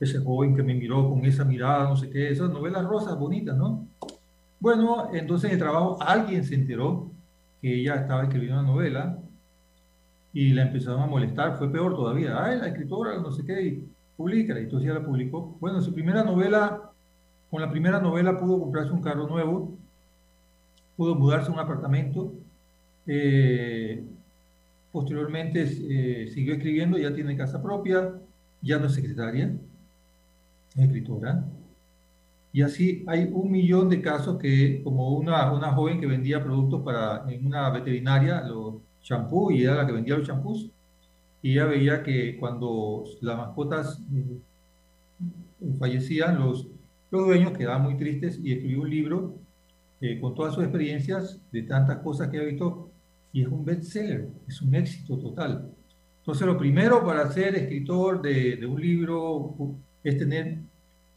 Ese 0.00 0.18
joven 0.20 0.54
que 0.54 0.62
me 0.62 0.74
miró 0.74 1.10
con 1.10 1.24
esa 1.24 1.44
mirada, 1.44 1.88
no 1.88 1.96
sé 1.96 2.08
qué, 2.08 2.30
esas 2.30 2.50
novelas 2.50 2.84
rosas 2.84 3.18
bonitas, 3.18 3.56
¿no? 3.56 3.88
Bueno, 4.60 5.10
entonces 5.12 5.50
en 5.50 5.54
el 5.54 5.62
trabajo 5.62 5.98
alguien 6.00 6.44
se 6.44 6.54
enteró 6.54 7.10
que 7.62 7.80
ella 7.80 7.96
estaba 7.96 8.24
escribiendo 8.24 8.60
una 8.60 8.68
novela 8.68 9.18
y 10.32 10.52
la 10.52 10.62
empezaron 10.62 11.02
a 11.02 11.06
molestar, 11.06 11.56
fue 11.56 11.70
peor 11.70 11.94
todavía, 11.94 12.44
ay, 12.44 12.58
la 12.58 12.68
escritora, 12.68 13.18
no 13.18 13.30
sé 13.32 13.44
qué, 13.44 13.62
y 13.62 13.88
publica, 14.16 14.58
y 14.58 14.64
entonces 14.64 14.88
ya 14.88 14.94
la 14.94 15.04
publicó. 15.04 15.56
Bueno, 15.60 15.80
su 15.80 15.94
primera 15.94 16.22
novela, 16.24 16.90
con 17.50 17.60
la 17.62 17.70
primera 17.70 18.00
novela 18.00 18.38
pudo 18.38 18.58
comprarse 18.60 18.92
un 18.92 19.02
carro 19.02 19.26
nuevo, 19.26 19.76
pudo 20.96 21.14
mudarse 21.14 21.50
a 21.50 21.54
un 21.54 21.60
apartamento. 21.60 22.32
Eh, 23.06 24.04
posteriormente 24.92 25.62
eh, 25.62 26.28
siguió 26.28 26.54
escribiendo, 26.54 26.98
ya 26.98 27.14
tiene 27.14 27.36
casa 27.36 27.62
propia, 27.62 28.12
ya 28.60 28.78
no 28.78 28.86
es 28.86 28.94
secretaria, 28.94 29.52
es 30.74 30.82
escritora. 30.82 31.44
Y 32.52 32.62
así 32.62 33.04
hay 33.06 33.28
un 33.32 33.50
millón 33.50 33.88
de 33.88 34.00
casos 34.00 34.38
que, 34.38 34.82
como 34.82 35.10
una, 35.16 35.52
una 35.52 35.72
joven 35.72 36.00
que 36.00 36.06
vendía 36.06 36.42
productos 36.42 36.82
para, 36.82 37.30
en 37.30 37.46
una 37.46 37.68
veterinaria, 37.70 38.40
los 38.42 38.76
champús, 39.02 39.52
y 39.54 39.64
era 39.64 39.74
la 39.74 39.86
que 39.86 39.92
vendía 39.92 40.16
los 40.16 40.26
champús, 40.26 40.70
y 41.42 41.52
ella 41.52 41.66
veía 41.66 42.02
que 42.02 42.36
cuando 42.38 43.04
las 43.20 43.36
mascotas 43.36 44.00
eh, 44.14 44.38
fallecían, 45.78 46.38
los, 46.38 46.66
los 47.10 47.26
dueños 47.26 47.52
quedaban 47.56 47.82
muy 47.82 47.96
tristes 47.96 48.40
y 48.42 48.52
escribió 48.52 48.80
un 48.80 48.90
libro 48.90 49.34
eh, 50.00 50.18
con 50.20 50.34
todas 50.34 50.54
sus 50.54 50.64
experiencias, 50.64 51.38
de 51.52 51.62
tantas 51.62 51.98
cosas 51.98 52.28
que 52.28 52.38
ha 52.38 52.42
visto, 52.44 52.90
y 53.32 53.42
es 53.42 53.48
un 53.48 53.64
bestseller, 53.64 54.28
es 54.48 54.62
un 54.62 54.74
éxito 54.74 55.18
total. 55.18 55.70
Entonces, 56.20 56.46
lo 56.46 56.56
primero 56.58 57.04
para 57.04 57.30
ser 57.30 57.54
escritor 57.56 58.20
de, 58.22 58.56
de 58.56 58.66
un 58.66 58.80
libro 58.80 59.54
es 60.02 60.18
tener 60.18 60.58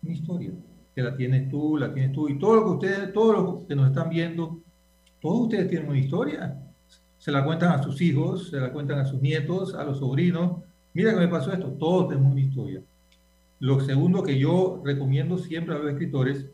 una 0.03 0.13
historia, 0.13 0.51
que 0.95 1.01
la 1.01 1.15
tienes 1.15 1.49
tú, 1.49 1.77
la 1.77 1.93
tienes 1.93 2.11
tú, 2.11 2.27
y 2.29 2.37
todo 2.37 2.55
lo 2.55 2.63
que 2.65 2.71
ustedes, 2.71 3.13
todos 3.13 3.35
los 3.35 3.63
que 3.65 3.75
nos 3.75 3.87
están 3.87 4.09
viendo, 4.09 4.59
todos 5.21 5.41
ustedes 5.41 5.69
tienen 5.69 5.89
una 5.89 5.99
historia. 5.99 6.57
Se 7.17 7.31
la 7.31 7.45
cuentan 7.45 7.71
a 7.71 7.83
sus 7.83 8.01
hijos, 8.01 8.49
se 8.49 8.59
la 8.59 8.71
cuentan 8.71 8.99
a 8.99 9.05
sus 9.05 9.21
nietos, 9.21 9.75
a 9.75 9.83
los 9.83 9.99
sobrinos. 9.99 10.63
Mira 10.93 11.13
que 11.13 11.19
me 11.19 11.27
pasó 11.27 11.53
esto, 11.53 11.67
todos 11.79 12.09
tenemos 12.09 12.31
una 12.31 12.41
historia. 12.41 12.81
Lo 13.59 13.79
segundo 13.79 14.23
que 14.23 14.39
yo 14.39 14.81
recomiendo 14.83 15.37
siempre 15.37 15.75
a 15.75 15.77
los 15.77 15.91
escritores 15.91 16.47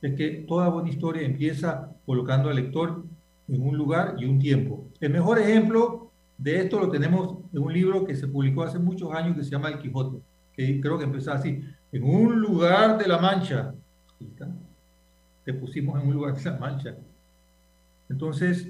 es 0.00 0.14
que 0.14 0.44
toda 0.46 0.68
buena 0.68 0.90
historia 0.90 1.22
empieza 1.22 1.90
colocando 2.06 2.50
al 2.50 2.56
lector 2.56 3.04
en 3.48 3.62
un 3.66 3.76
lugar 3.76 4.14
y 4.18 4.24
un 4.24 4.38
tiempo. 4.38 4.84
El 5.00 5.10
mejor 5.10 5.40
ejemplo 5.40 6.10
de 6.38 6.60
esto 6.60 6.78
lo 6.78 6.88
tenemos 6.88 7.38
en 7.52 7.62
un 7.62 7.72
libro 7.72 8.04
que 8.04 8.14
se 8.14 8.28
publicó 8.28 8.62
hace 8.62 8.78
muchos 8.78 9.12
años 9.12 9.36
que 9.36 9.44
se 9.44 9.50
llama 9.50 9.68
El 9.68 9.78
Quijote, 9.78 10.18
que 10.54 10.80
creo 10.80 10.98
que 10.98 11.04
empezó 11.04 11.32
así, 11.32 11.62
en 11.92 12.02
un 12.02 12.40
lugar 12.40 12.98
de 12.98 13.06
la 13.06 13.18
Mancha. 13.18 13.74
Te 15.44 15.54
pusimos 15.54 16.00
en 16.00 16.08
un 16.08 16.14
lugar 16.14 16.36
de 16.36 16.50
la 16.50 16.58
Mancha. 16.58 16.94
Entonces, 18.08 18.68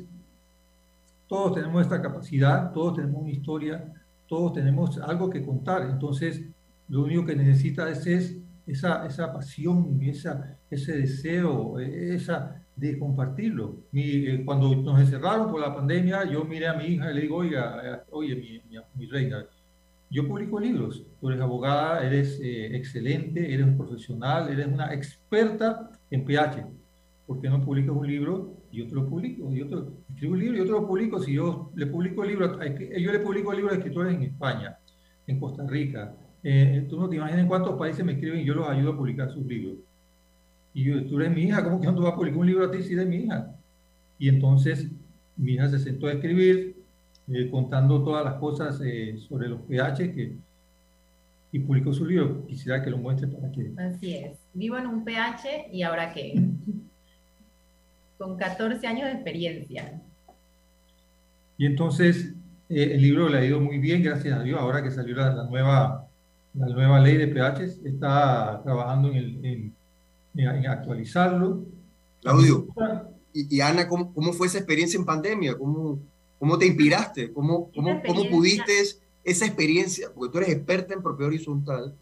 todos 1.27 1.55
tenemos 1.55 1.83
esta 1.83 2.01
capacidad, 2.01 2.73
todos 2.73 2.97
tenemos 2.97 3.23
una 3.23 3.31
historia, 3.31 3.93
todos 4.29 4.53
tenemos 4.53 4.99
algo 4.99 5.29
que 5.31 5.45
contar. 5.45 5.83
Entonces, 5.83 6.43
lo 6.89 7.03
único 7.03 7.27
que 7.27 7.37
necesita 7.37 7.89
es, 7.91 8.07
es 8.07 8.37
esa, 8.67 9.07
esa 9.07 9.33
pasión, 9.33 9.99
esa, 10.03 10.57
ese 10.71 10.99
deseo, 10.99 11.79
esa 11.79 12.63
de 12.77 12.99
compartirlo. 12.99 13.77
Eh, 13.93 14.43
cuando 14.45 14.75
nos 14.75 15.01
encerraron 15.01 15.51
por 15.51 15.61
la 15.61 15.75
pandemia, 15.75 16.25
yo 16.25 16.45
miré 16.45 16.69
a 16.69 16.75
mi 16.75 16.85
hija 16.85 17.11
y 17.11 17.15
le 17.15 17.21
digo, 17.23 17.37
oiga, 17.37 17.81
eh, 17.85 18.01
oye, 18.11 18.35
mi, 18.35 18.81
mi, 18.95 19.07
reina, 19.07 19.45
yo 20.13 20.29
publico 20.29 20.61
libros, 20.61 21.07
tú 21.19 21.31
eres 21.31 21.41
abogada, 21.41 22.05
eres 22.05 22.39
eh, 22.43 22.77
excelente, 22.77 23.53
eres 23.53 23.67
un 23.67 23.79
profesional, 23.79 24.53
eres 24.53 24.67
una 24.67 24.93
experta 24.93 25.91
en 26.11 26.27
PH. 26.27 26.67
¿Por 27.27 27.41
qué 27.41 27.49
no 27.49 27.65
publicas 27.65 27.97
un 27.97 28.07
libro 28.07 28.59
yo 28.71 28.87
te 28.87 28.95
lo 28.95 29.09
publico? 29.09 29.51
Yo 29.55 29.67
te, 29.69 29.77
escribo 30.13 30.35
un 30.35 30.41
libro 30.41 30.59
yo 30.59 30.65
te 30.67 30.71
lo 30.71 30.87
publico. 30.87 31.19
Si 31.19 31.33
yo 31.33 31.73
le 31.75 31.87
publico 31.87 32.25
el 32.25 32.29
libro, 32.29 32.59
yo 32.63 33.13
le 33.13 33.21
publico 33.21 33.55
libros 33.55 33.73
de 33.73 33.79
escritores 33.79 34.15
en 34.15 34.23
España, 34.25 34.77
en 35.27 35.41
Costa 35.41 35.67
Rica, 35.67 36.15
eh, 36.43 36.87
tú 36.91 37.01
no 37.01 37.09
te 37.09 37.17
imaginas 37.17 37.41
en 37.41 37.49
cuántos 37.49 37.79
países 37.79 38.05
me 38.05 38.13
escriben 38.13 38.41
y 38.41 38.45
yo 38.45 38.55
los 38.55 38.69
ayudo 38.69 38.93
a 38.93 38.97
publicar 38.99 39.31
sus 39.31 39.47
libros. 39.47 39.79
Y 40.75 40.85
yo, 40.85 41.07
tú 41.07 41.21
eres 41.21 41.35
mi 41.35 41.45
hija, 41.45 41.65
¿cómo 41.65 41.81
que 41.81 41.87
no 41.87 41.95
te 41.95 42.01
vas 42.03 42.13
a 42.13 42.17
publicar 42.17 42.39
un 42.39 42.47
libro 42.47 42.67
a 42.67 42.71
ti 42.71 42.83
si 42.83 42.93
eres 42.93 43.07
mi 43.07 43.17
hija? 43.17 43.57
Y 44.19 44.29
entonces 44.29 44.91
mi 45.37 45.53
hija 45.53 45.69
se 45.71 45.79
sentó 45.79 46.07
a 46.07 46.13
escribir, 46.13 46.72
eh, 47.29 47.49
contando 47.51 48.03
todas 48.03 48.25
las 48.25 48.35
cosas 48.35 48.81
eh, 48.85 49.17
sobre 49.19 49.49
los 49.49 49.61
pH 49.63 50.15
que, 50.15 50.37
y 51.53 51.59
publicó 51.59 51.93
su 51.93 52.05
libro. 52.05 52.47
Quisiera 52.47 52.83
que 52.83 52.91
lo 52.91 52.99
muestre 52.99 53.29
para 53.29 53.51
que... 53.51 53.73
Así 53.77 54.15
es. 54.15 54.39
Vivo 54.55 54.79
en 54.79 54.87
un 54.87 55.05
pH 55.05 55.69
y 55.73 55.83
ahora 55.83 56.13
qué? 56.13 56.35
Con 58.19 58.37
14 58.37 58.87
años 58.87 59.07
de 59.07 59.13
experiencia. 59.13 60.01
Y 61.59 61.67
entonces 61.67 62.35
el 62.69 63.03
libro 63.03 63.29
le 63.29 63.39
ha 63.39 63.45
ido 63.45 63.61
muy 63.61 63.79
bien, 63.79 64.03
gracias 64.03 64.39
a 64.39 64.43
Dios, 64.43 64.59
ahora 64.59 64.83
que 64.83 64.91
salió 64.91 65.15
la 65.17 65.45
nueva 65.45 66.09
la 66.55 66.67
nueva 66.67 67.01
ley 67.01 67.17
de 67.17 67.29
pH 67.29 67.81
está 67.85 68.61
trabajando 68.63 69.09
en, 69.11 69.17
el, 69.17 69.73
en, 70.35 70.67
actualizarlo. 70.67 71.65
Claudio, 72.21 72.69
y, 73.33 73.61
Ana, 73.61 73.89
¿cómo, 73.89 74.13
¿cómo, 74.13 74.33
fue 74.35 74.47
esa 74.47 74.59
experiencia 74.59 74.99
en 74.99 75.07
pandemia? 75.07 75.57
¿Cómo, 75.57 75.99
cómo 76.43 76.59
te 76.59 76.67
inspiraste? 76.67 77.33
¿Cómo, 77.33 77.71
cómo, 77.73 78.03
cómo 78.05 78.29
pudiste 78.29 78.73
esa 79.23 79.47
experiencia? 79.47 80.09
Porque 80.13 80.33
tú 80.33 80.39
eres 80.39 80.51
experta 80.51 80.93
en 80.93 81.01
propiedad 81.01 81.29
horizontal. 81.29 81.95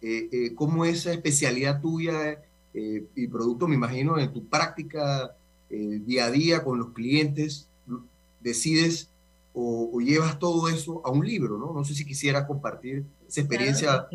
Eh, 0.00 0.26
eh, 0.32 0.54
¿Cómo 0.54 0.86
esa 0.86 1.12
especialidad 1.12 1.82
tuya 1.82 2.40
eh, 2.72 3.04
y 3.14 3.26
producto, 3.28 3.68
me 3.68 3.74
imagino, 3.74 4.18
en 4.18 4.32
tu 4.32 4.42
práctica 4.46 5.36
día 5.68 6.24
a 6.24 6.30
día 6.30 6.64
con 6.64 6.78
los 6.78 6.92
clientes, 6.92 7.68
decides 8.40 9.10
o, 9.52 10.00
llevas 10.00 10.38
todo 10.38 10.70
eso 10.70 11.02
a 11.04 11.10
un 11.10 11.26
libro, 11.26 11.58
¿no? 11.58 11.74
No 11.74 11.84
sé 11.84 11.94
si 11.94 12.06
quisiera 12.06 12.46
compartir 12.46 13.04
esa 13.28 13.42
experiencia. 13.42 14.06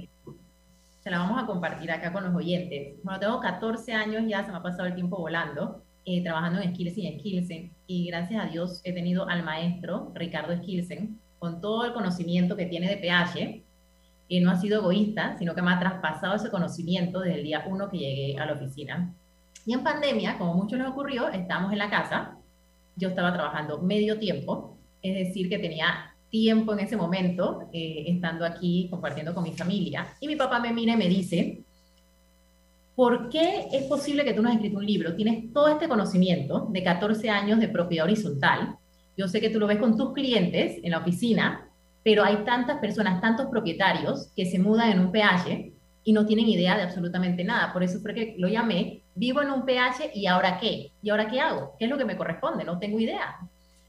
Se 1.03 1.11
la 1.11 1.19
vamos 1.19 1.43
a 1.43 1.45
compartir 1.45 1.91
acá 1.91 2.11
con 2.11 2.23
los 2.23 2.33
oyentes. 2.33 2.95
Bueno, 3.03 3.19
tengo 3.19 3.39
14 3.39 3.93
años 3.93 4.23
ya, 4.27 4.43
se 4.43 4.51
me 4.51 4.57
ha 4.57 4.63
pasado 4.63 4.87
el 4.87 4.95
tiempo 4.95 5.17
volando, 5.17 5.83
eh, 6.05 6.23
trabajando 6.23 6.61
en 6.61 6.73
Skills 6.73 6.97
y 6.97 7.07
en 7.07 7.19
Skillsen, 7.19 7.71
y 7.87 8.07
gracias 8.07 8.43
a 8.43 8.47
Dios 8.47 8.81
he 8.83 8.93
tenido 8.93 9.27
al 9.27 9.43
maestro 9.43 10.11
Ricardo 10.15 10.55
Skillsen, 10.55 11.19
con 11.39 11.61
todo 11.61 11.85
el 11.85 11.93
conocimiento 11.93 12.55
que 12.55 12.65
tiene 12.65 12.89
de 12.89 12.97
PH, 12.97 13.63
y 14.27 14.39
no 14.39 14.51
ha 14.51 14.55
sido 14.57 14.79
egoísta, 14.79 15.37
sino 15.37 15.55
que 15.55 15.61
me 15.61 15.71
ha 15.71 15.79
traspasado 15.79 16.35
ese 16.35 16.51
conocimiento 16.51 17.19
desde 17.19 17.39
el 17.39 17.43
día 17.43 17.65
uno 17.67 17.89
que 17.89 17.97
llegué 17.97 18.37
a 18.37 18.45
la 18.45 18.53
oficina. 18.53 19.13
Y 19.65 19.73
en 19.73 19.83
pandemia, 19.83 20.37
como 20.37 20.53
mucho 20.53 20.77
nos 20.77 20.91
ocurrió, 20.91 21.29
estábamos 21.29 21.71
en 21.71 21.79
la 21.79 21.89
casa, 21.89 22.37
yo 22.95 23.09
estaba 23.09 23.33
trabajando 23.33 23.81
medio 23.81 24.19
tiempo, 24.19 24.77
es 25.01 25.27
decir, 25.27 25.49
que 25.49 25.57
tenía 25.57 26.15
tiempo 26.29 26.73
en 26.73 26.79
ese 26.79 26.95
momento, 26.95 27.69
eh, 27.73 28.05
estando 28.07 28.45
aquí 28.45 28.87
compartiendo 28.89 29.33
con 29.33 29.43
mi 29.43 29.53
familia. 29.53 30.07
Y 30.19 30.27
mi 30.27 30.35
papá 30.35 30.59
me 30.59 30.73
mira 30.73 30.93
y 30.93 30.97
me 30.97 31.07
dice, 31.07 31.63
¿por 32.99 33.29
qué 33.29 33.69
es 33.71 33.83
posible 33.83 34.25
que 34.25 34.33
tú 34.33 34.41
no 34.41 34.49
has 34.49 34.55
escrito 34.55 34.77
un 34.77 34.85
libro? 34.85 35.15
Tienes 35.15 35.53
todo 35.53 35.69
este 35.69 35.87
conocimiento 35.87 36.67
de 36.69 36.83
14 36.83 37.29
años 37.29 37.57
de 37.61 37.69
propiedad 37.69 38.03
horizontal. 38.03 38.75
Yo 39.15 39.29
sé 39.29 39.39
que 39.39 39.49
tú 39.49 39.57
lo 39.57 39.67
ves 39.67 39.77
con 39.77 39.95
tus 39.95 40.11
clientes 40.11 40.81
en 40.83 40.91
la 40.91 40.97
oficina, 40.97 41.69
pero 42.03 42.25
hay 42.25 42.43
tantas 42.43 42.79
personas, 42.79 43.21
tantos 43.21 43.45
propietarios 43.45 44.33
que 44.35 44.45
se 44.45 44.59
mudan 44.59 44.91
en 44.91 44.99
un 44.99 45.13
PH 45.13 45.71
y 46.03 46.11
no 46.11 46.25
tienen 46.25 46.49
idea 46.49 46.75
de 46.75 46.83
absolutamente 46.83 47.45
nada. 47.45 47.71
Por 47.71 47.83
eso 47.83 48.01
fue 48.01 48.13
que 48.13 48.35
lo 48.37 48.49
llamé, 48.49 49.01
vivo 49.15 49.41
en 49.41 49.51
un 49.51 49.65
PH 49.65 50.11
y 50.13 50.25
ahora 50.25 50.59
qué? 50.59 50.91
¿Y 51.01 51.09
ahora 51.09 51.29
qué 51.29 51.39
hago? 51.39 51.75
¿Qué 51.79 51.85
es 51.85 51.89
lo 51.89 51.97
que 51.97 52.03
me 52.03 52.17
corresponde? 52.17 52.65
No 52.65 52.79
tengo 52.79 52.99
idea. 52.99 53.37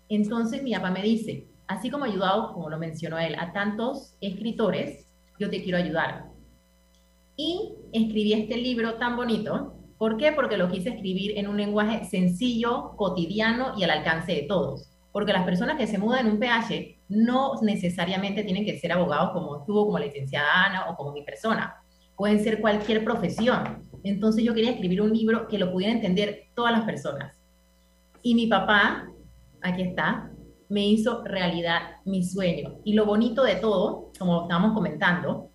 Entonces 0.09 0.63
mi 0.63 0.73
papá 0.73 0.93
me 0.93 1.03
dice, 1.03 1.49
así 1.67 1.91
como 1.91 2.05
ayudado, 2.05 2.53
como 2.53 2.71
lo 2.71 2.79
mencionó 2.79 3.19
él, 3.19 3.35
a 3.41 3.53
tantos 3.53 4.15
escritores, 4.21 5.05
yo 5.41 5.51
te 5.51 5.65
quiero 5.65 5.79
ayudar. 5.79 6.31
Y 7.43 7.73
escribí 7.95 8.35
este 8.35 8.59
libro 8.59 8.97
tan 8.97 9.17
bonito. 9.17 9.73
¿Por 9.97 10.19
qué? 10.19 10.31
Porque 10.33 10.59
lo 10.59 10.69
quise 10.69 10.91
escribir 10.91 11.39
en 11.39 11.49
un 11.49 11.57
lenguaje 11.57 12.05
sencillo, 12.05 12.95
cotidiano 12.99 13.73
y 13.79 13.83
al 13.83 13.93
alcance 13.93 14.33
de 14.33 14.43
todos. 14.43 14.91
Porque 15.11 15.33
las 15.33 15.47
personas 15.47 15.79
que 15.79 15.87
se 15.87 15.97
mudan 15.97 16.27
en 16.27 16.33
un 16.33 16.39
PH 16.39 16.99
no 17.09 17.55
necesariamente 17.63 18.45
tienen 18.45 18.67
que 18.67 18.79
ser 18.79 18.93
abogados 18.93 19.31
como 19.33 19.65
tú, 19.65 19.87
como 19.87 19.99
la 19.99 20.05
licenciada 20.05 20.67
Ana 20.67 20.91
o 20.91 20.97
como 20.97 21.13
mi 21.13 21.23
persona. 21.23 21.77
Pueden 22.15 22.45
ser 22.45 22.61
cualquier 22.61 23.05
profesión. 23.05 23.89
Entonces 24.05 24.45
yo 24.45 24.53
quería 24.53 24.73
escribir 24.73 25.01
un 25.01 25.15
libro 25.15 25.49
que 25.49 25.57
lo 25.57 25.73
pudieran 25.73 25.97
entender 25.97 26.49
todas 26.55 26.73
las 26.73 26.85
personas. 26.85 27.41
Y 28.21 28.35
mi 28.35 28.49
papá 28.49 29.09
aquí 29.63 29.81
está, 29.81 30.31
me 30.69 30.87
hizo 30.87 31.25
realidad 31.25 32.03
mi 32.05 32.23
sueño. 32.23 32.81
Y 32.85 32.93
lo 32.93 33.07
bonito 33.07 33.45
de 33.45 33.55
todo, 33.55 34.13
como 34.19 34.43
estábamos 34.43 34.75
comentando, 34.75 35.49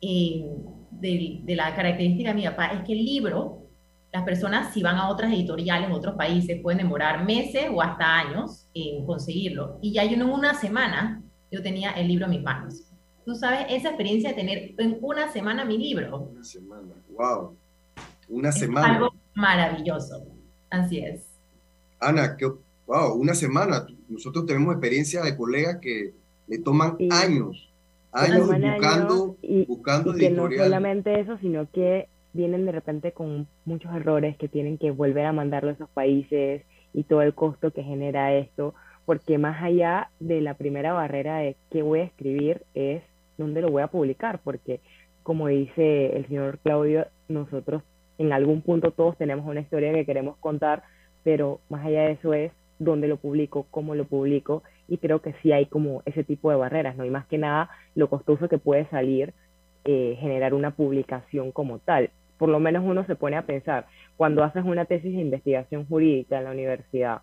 eh, 0.00 0.50
de, 0.90 1.42
la 1.46 1.74
característica 1.74 2.30
de 2.30 2.34
mi 2.34 2.44
papá, 2.44 2.66
es 2.66 2.84
que 2.84 2.92
el 2.92 3.04
libro, 3.04 3.62
las 4.12 4.24
personas 4.24 4.72
si 4.72 4.82
van 4.82 4.96
a 4.96 5.08
otras 5.08 5.32
editoriales, 5.32 5.88
en 5.88 5.94
otros 5.94 6.14
países, 6.14 6.60
pueden 6.62 6.78
demorar 6.78 7.24
meses 7.24 7.66
o 7.72 7.82
hasta 7.82 8.18
años 8.18 8.68
en 8.74 9.04
conseguirlo. 9.04 9.78
Y 9.82 9.92
ya 9.92 10.04
yo 10.04 10.14
en 10.14 10.22
una 10.22 10.54
semana, 10.54 11.22
yo 11.50 11.62
tenía 11.62 11.90
el 11.92 12.08
libro 12.08 12.26
en 12.26 12.30
mis 12.30 12.42
manos. 12.42 12.82
Tú 13.24 13.34
sabes, 13.34 13.66
esa 13.70 13.88
experiencia 13.88 14.30
de 14.30 14.36
tener 14.36 14.74
en 14.78 14.98
una 15.00 15.32
semana 15.32 15.64
mi 15.64 15.78
libro. 15.78 16.30
Una 16.32 16.44
semana, 16.44 16.94
wow. 17.10 17.56
Una 18.28 18.52
semana. 18.52 18.94
Algo 18.94 19.14
maravilloso. 19.34 20.26
Así 20.70 20.98
es. 20.98 21.24
Ana, 22.00 22.36
¿qué, 22.36 22.46
wow, 22.86 23.14
una 23.14 23.34
semana. 23.34 23.86
Nosotros 24.08 24.46
tenemos 24.46 24.74
experiencia 24.74 25.22
de 25.22 25.36
colegas 25.36 25.78
que 25.80 26.14
le 26.46 26.58
toman 26.58 26.96
años, 27.10 27.72
años 28.12 28.46
buscando, 28.46 29.36
y, 29.42 29.64
buscando 29.66 30.16
y 30.16 30.20
que 30.20 30.30
no 30.30 30.50
solamente 30.50 31.20
eso, 31.20 31.38
sino 31.38 31.70
que 31.70 32.08
vienen 32.32 32.66
de 32.66 32.72
repente 32.72 33.12
con 33.12 33.46
muchos 33.64 33.94
errores 33.94 34.36
que 34.36 34.48
tienen 34.48 34.78
que 34.78 34.90
volver 34.90 35.26
a 35.26 35.32
mandarlo 35.32 35.70
a 35.70 35.72
esos 35.72 35.88
países 35.88 36.62
y 36.92 37.02
todo 37.04 37.22
el 37.22 37.34
costo 37.34 37.70
que 37.70 37.82
genera 37.82 38.34
esto, 38.34 38.74
porque 39.04 39.38
más 39.38 39.62
allá 39.62 40.10
de 40.20 40.40
la 40.40 40.54
primera 40.54 40.92
barrera 40.92 41.38
de 41.38 41.56
qué 41.70 41.82
voy 41.82 42.00
a 42.00 42.04
escribir 42.04 42.62
es 42.74 43.02
dónde 43.38 43.62
lo 43.62 43.70
voy 43.70 43.82
a 43.82 43.88
publicar, 43.88 44.40
porque 44.42 44.80
como 45.22 45.48
dice 45.48 46.16
el 46.16 46.26
señor 46.28 46.58
Claudio, 46.58 47.06
nosotros 47.28 47.82
en 48.18 48.32
algún 48.32 48.62
punto 48.62 48.92
todos 48.92 49.16
tenemos 49.16 49.46
una 49.46 49.60
historia 49.60 49.92
que 49.92 50.06
queremos 50.06 50.36
contar, 50.38 50.84
pero 51.24 51.60
más 51.68 51.84
allá 51.84 52.02
de 52.02 52.12
eso 52.12 52.32
es 52.32 52.52
dónde 52.78 53.08
lo 53.08 53.16
publico, 53.16 53.66
cómo 53.70 53.94
lo 53.94 54.04
publico, 54.04 54.62
y 54.88 54.98
creo 54.98 55.20
que 55.20 55.34
sí 55.42 55.52
hay 55.52 55.66
como 55.66 56.02
ese 56.06 56.24
tipo 56.24 56.50
de 56.50 56.56
barreras, 56.56 56.96
¿no? 56.96 57.04
Y 57.04 57.10
más 57.10 57.26
que 57.26 57.38
nada 57.38 57.70
lo 57.94 58.08
costoso 58.08 58.48
que 58.48 58.58
puede 58.58 58.86
salir 58.86 59.34
eh, 59.84 60.16
generar 60.20 60.54
una 60.54 60.72
publicación 60.72 61.52
como 61.52 61.78
tal. 61.78 62.10
Por 62.38 62.48
lo 62.48 62.60
menos 62.60 62.84
uno 62.84 63.04
se 63.06 63.16
pone 63.16 63.36
a 63.36 63.46
pensar, 63.46 63.86
cuando 64.16 64.44
haces 64.44 64.64
una 64.64 64.84
tesis 64.84 65.14
de 65.14 65.22
investigación 65.22 65.86
jurídica 65.86 66.38
en 66.38 66.44
la 66.44 66.50
universidad, 66.50 67.22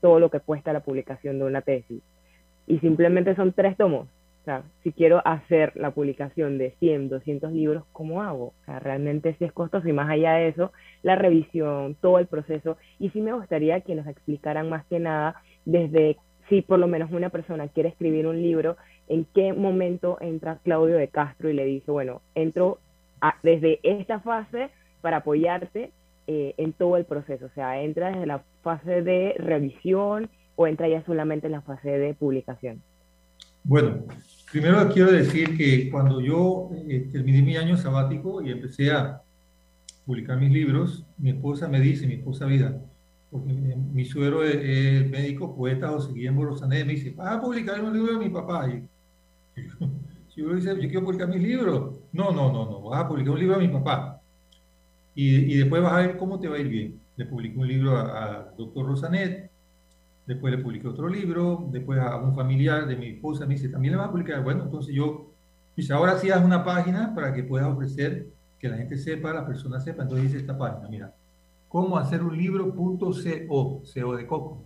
todo 0.00 0.20
lo 0.20 0.30
que 0.30 0.40
cuesta 0.40 0.72
la 0.72 0.80
publicación 0.80 1.38
de 1.38 1.44
una 1.44 1.60
tesis, 1.60 2.02
y 2.66 2.78
simplemente 2.78 3.34
son 3.34 3.52
tres 3.52 3.76
tomos, 3.76 4.08
si 4.82 4.92
quiero 4.92 5.20
hacer 5.26 5.72
la 5.76 5.90
publicación 5.90 6.58
de 6.58 6.70
100, 6.78 7.10
200 7.10 7.52
libros, 7.52 7.84
¿cómo 7.92 8.22
hago? 8.22 8.54
realmente 8.66 9.34
sí 9.38 9.44
es 9.44 9.52
costoso 9.52 9.88
y 9.88 9.92
más 9.92 10.08
allá 10.08 10.34
de 10.34 10.48
eso, 10.48 10.72
la 11.02 11.16
revisión, 11.16 11.96
todo 12.00 12.18
el 12.18 12.26
proceso. 12.26 12.78
Y 12.98 13.10
sí 13.10 13.20
me 13.20 13.32
gustaría 13.32 13.80
que 13.82 13.94
nos 13.94 14.06
explicaran 14.06 14.68
más 14.68 14.86
que 14.86 14.98
nada 15.00 15.42
desde 15.68 16.16
si 16.48 16.62
por 16.62 16.78
lo 16.78 16.88
menos 16.88 17.10
una 17.12 17.28
persona 17.28 17.68
quiere 17.68 17.90
escribir 17.90 18.26
un 18.26 18.40
libro, 18.42 18.76
en 19.06 19.26
qué 19.34 19.52
momento 19.52 20.16
entra 20.20 20.58
Claudio 20.64 20.96
de 20.96 21.08
Castro 21.08 21.50
y 21.50 21.52
le 21.52 21.64
dice, 21.64 21.90
bueno, 21.90 22.22
entro 22.34 22.78
desde 23.42 23.78
esta 23.82 24.20
fase 24.20 24.70
para 25.02 25.18
apoyarte 25.18 25.92
eh, 26.26 26.54
en 26.56 26.72
todo 26.72 26.96
el 26.96 27.04
proceso. 27.04 27.46
O 27.46 27.50
sea, 27.54 27.80
entra 27.82 28.10
desde 28.10 28.26
la 28.26 28.42
fase 28.62 29.02
de 29.02 29.34
revisión 29.38 30.30
o 30.56 30.66
entra 30.66 30.88
ya 30.88 31.04
solamente 31.04 31.46
en 31.46 31.52
la 31.52 31.62
fase 31.62 31.90
de 31.90 32.14
publicación. 32.14 32.82
Bueno, 33.64 34.04
Primero 34.50 34.88
quiero 34.88 35.12
decir 35.12 35.58
que 35.58 35.90
cuando 35.90 36.22
yo 36.22 36.70
eh, 36.88 37.06
terminé 37.12 37.42
mi 37.42 37.56
año 37.56 37.76
sabático 37.76 38.40
y 38.40 38.50
empecé 38.50 38.90
a 38.90 39.20
publicar 40.06 40.40
mis 40.40 40.50
libros, 40.50 41.04
mi 41.18 41.30
esposa 41.30 41.68
me 41.68 41.80
dice, 41.80 42.06
mi 42.06 42.14
esposa 42.14 42.46
vida, 42.46 42.80
porque 43.30 43.52
mi, 43.52 44.04
suegro 44.04 44.42
es, 44.42 45.08
médico, 45.10 45.54
poeta 45.54 45.88
José 45.88 46.12
Guillermo 46.12 46.44
Rosané, 46.44 46.84
me 46.84 46.92
dice, 46.92 47.10
vas 47.10 47.36
a 47.36 47.40
publicar 47.40 47.82
un 47.82 47.92
libro 47.92 48.12
de 48.12 48.18
mi 48.18 48.30
papá. 48.30 48.68
Y, 48.68 48.88
si 50.34 50.40
yo 50.40 50.54
dice, 50.54 50.74
yo 50.74 50.88
quiero 50.88 51.04
publicar 51.04 51.28
mis 51.28 51.42
libros. 51.42 52.00
No, 52.12 52.32
no, 52.32 52.52
no, 52.52 52.64
no, 52.64 52.82
vas 52.82 53.04
a 53.04 53.08
publicar 53.08 53.34
un 53.34 53.40
libro 53.40 53.58
de 53.58 53.66
mi 53.66 53.72
papá. 53.72 54.20
Y, 55.14 55.52
y 55.52 55.58
después 55.58 55.82
vas 55.82 55.92
a 55.92 56.06
ver 56.06 56.16
cómo 56.16 56.40
te 56.40 56.48
va 56.48 56.56
a 56.56 56.60
ir 56.60 56.68
bien. 56.68 57.00
Le 57.16 57.26
publiqué 57.26 57.58
un 57.58 57.68
libro 57.68 57.98
al 57.98 58.54
doctor 58.56 58.86
Rosanet, 58.86 59.50
después 60.28 60.54
le 60.54 60.62
publiqué 60.62 60.86
otro 60.86 61.08
libro, 61.08 61.68
después 61.72 61.98
a 61.98 62.16
un 62.16 62.34
familiar 62.34 62.86
de 62.86 62.96
mi 62.96 63.08
esposa 63.08 63.46
me 63.46 63.54
dice, 63.54 63.70
¿también 63.70 63.92
le 63.92 63.98
vas 63.98 64.08
a 64.08 64.10
publicar? 64.10 64.44
Bueno, 64.44 64.64
entonces 64.64 64.94
yo, 64.94 65.32
dice, 65.74 65.94
ahora 65.94 66.18
sí 66.18 66.30
haz 66.30 66.44
una 66.44 66.64
página 66.64 67.14
para 67.14 67.32
que 67.32 67.42
puedas 67.42 67.66
ofrecer, 67.66 68.28
que 68.58 68.68
la 68.68 68.76
gente 68.76 68.98
sepa, 68.98 69.32
la 69.32 69.46
persona 69.46 69.80
sepa, 69.80 70.02
entonces 70.02 70.26
dice 70.26 70.38
esta 70.38 70.56
página, 70.56 70.86
mira, 70.88 71.14
cómo 71.68 71.96
hacer 71.98 72.22
un 72.22 72.36
libro.co, 72.36 73.82
CO 73.94 74.16
de 74.16 74.26
coco, 74.26 74.64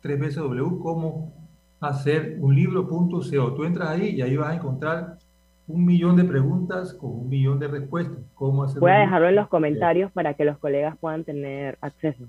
tres 0.00 0.18
veces 0.18 0.36
W, 0.36 0.78
cómo 0.82 1.32
hacer 1.80 2.36
un 2.40 2.54
libro.co. 2.54 3.54
Tú 3.54 3.64
entras 3.64 3.90
ahí 3.90 4.10
y 4.10 4.22
ahí 4.22 4.36
vas 4.36 4.50
a 4.50 4.54
encontrar 4.54 5.18
un 5.66 5.84
millón 5.84 6.16
de 6.16 6.24
preguntas 6.24 6.92
con 6.94 7.10
un 7.10 7.28
millón 7.28 7.58
de 7.58 7.68
respuestas. 7.68 8.18
¿Cómo 8.34 8.64
hacer 8.64 8.80
Voy 8.80 8.90
a 8.90 8.98
dejarlo 8.98 9.28
en 9.28 9.36
los 9.36 9.48
comentarios 9.48 10.10
para 10.12 10.34
que 10.34 10.44
los 10.44 10.58
colegas 10.58 10.96
puedan 10.98 11.24
tener 11.24 11.78
acceso 11.80 12.24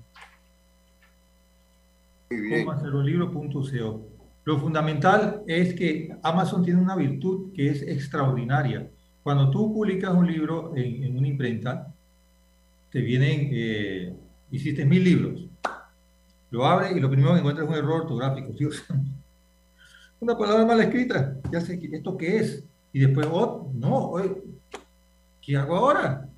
cómo 2.50 2.72
hacer 2.72 2.94
un 2.94 3.06
libro.co. 3.06 4.00
Lo 4.44 4.58
fundamental 4.58 5.42
es 5.46 5.74
que 5.74 6.14
Amazon 6.22 6.64
tiene 6.64 6.80
una 6.80 6.96
virtud 6.96 7.52
que 7.54 7.68
es 7.68 7.82
extraordinaria. 7.82 8.88
Cuando 9.22 9.50
tú 9.50 9.72
publicas 9.72 10.12
un 10.14 10.26
libro 10.26 10.72
en, 10.74 11.16
una 11.16 11.28
imprenta, 11.28 11.94
te 12.92 13.00
vienen, 13.00 13.48
eh, 13.52 14.14
hiciste 14.50 14.84
mil 14.84 15.02
libros, 15.02 15.46
lo 16.50 16.66
abres 16.66 16.94
y 16.94 17.00
lo 17.00 17.10
primero 17.10 17.32
que 17.32 17.38
encuentras 17.38 17.66
es 17.66 17.72
un 17.72 17.78
error 17.78 18.02
ortográfico. 18.02 18.52
Dios, 18.52 18.84
una 20.20 20.36
palabra 20.36 20.66
mal 20.66 20.80
escrita, 20.80 21.36
ya 21.50 21.60
sé, 21.62 21.80
¿esto 21.90 22.16
qué 22.18 22.36
es? 22.36 22.62
Y 22.92 23.00
después, 23.00 23.26
oh, 23.32 23.72
no, 23.74 24.12
¿qué 25.40 25.56
hago 25.56 25.76
ahora? 25.76 26.28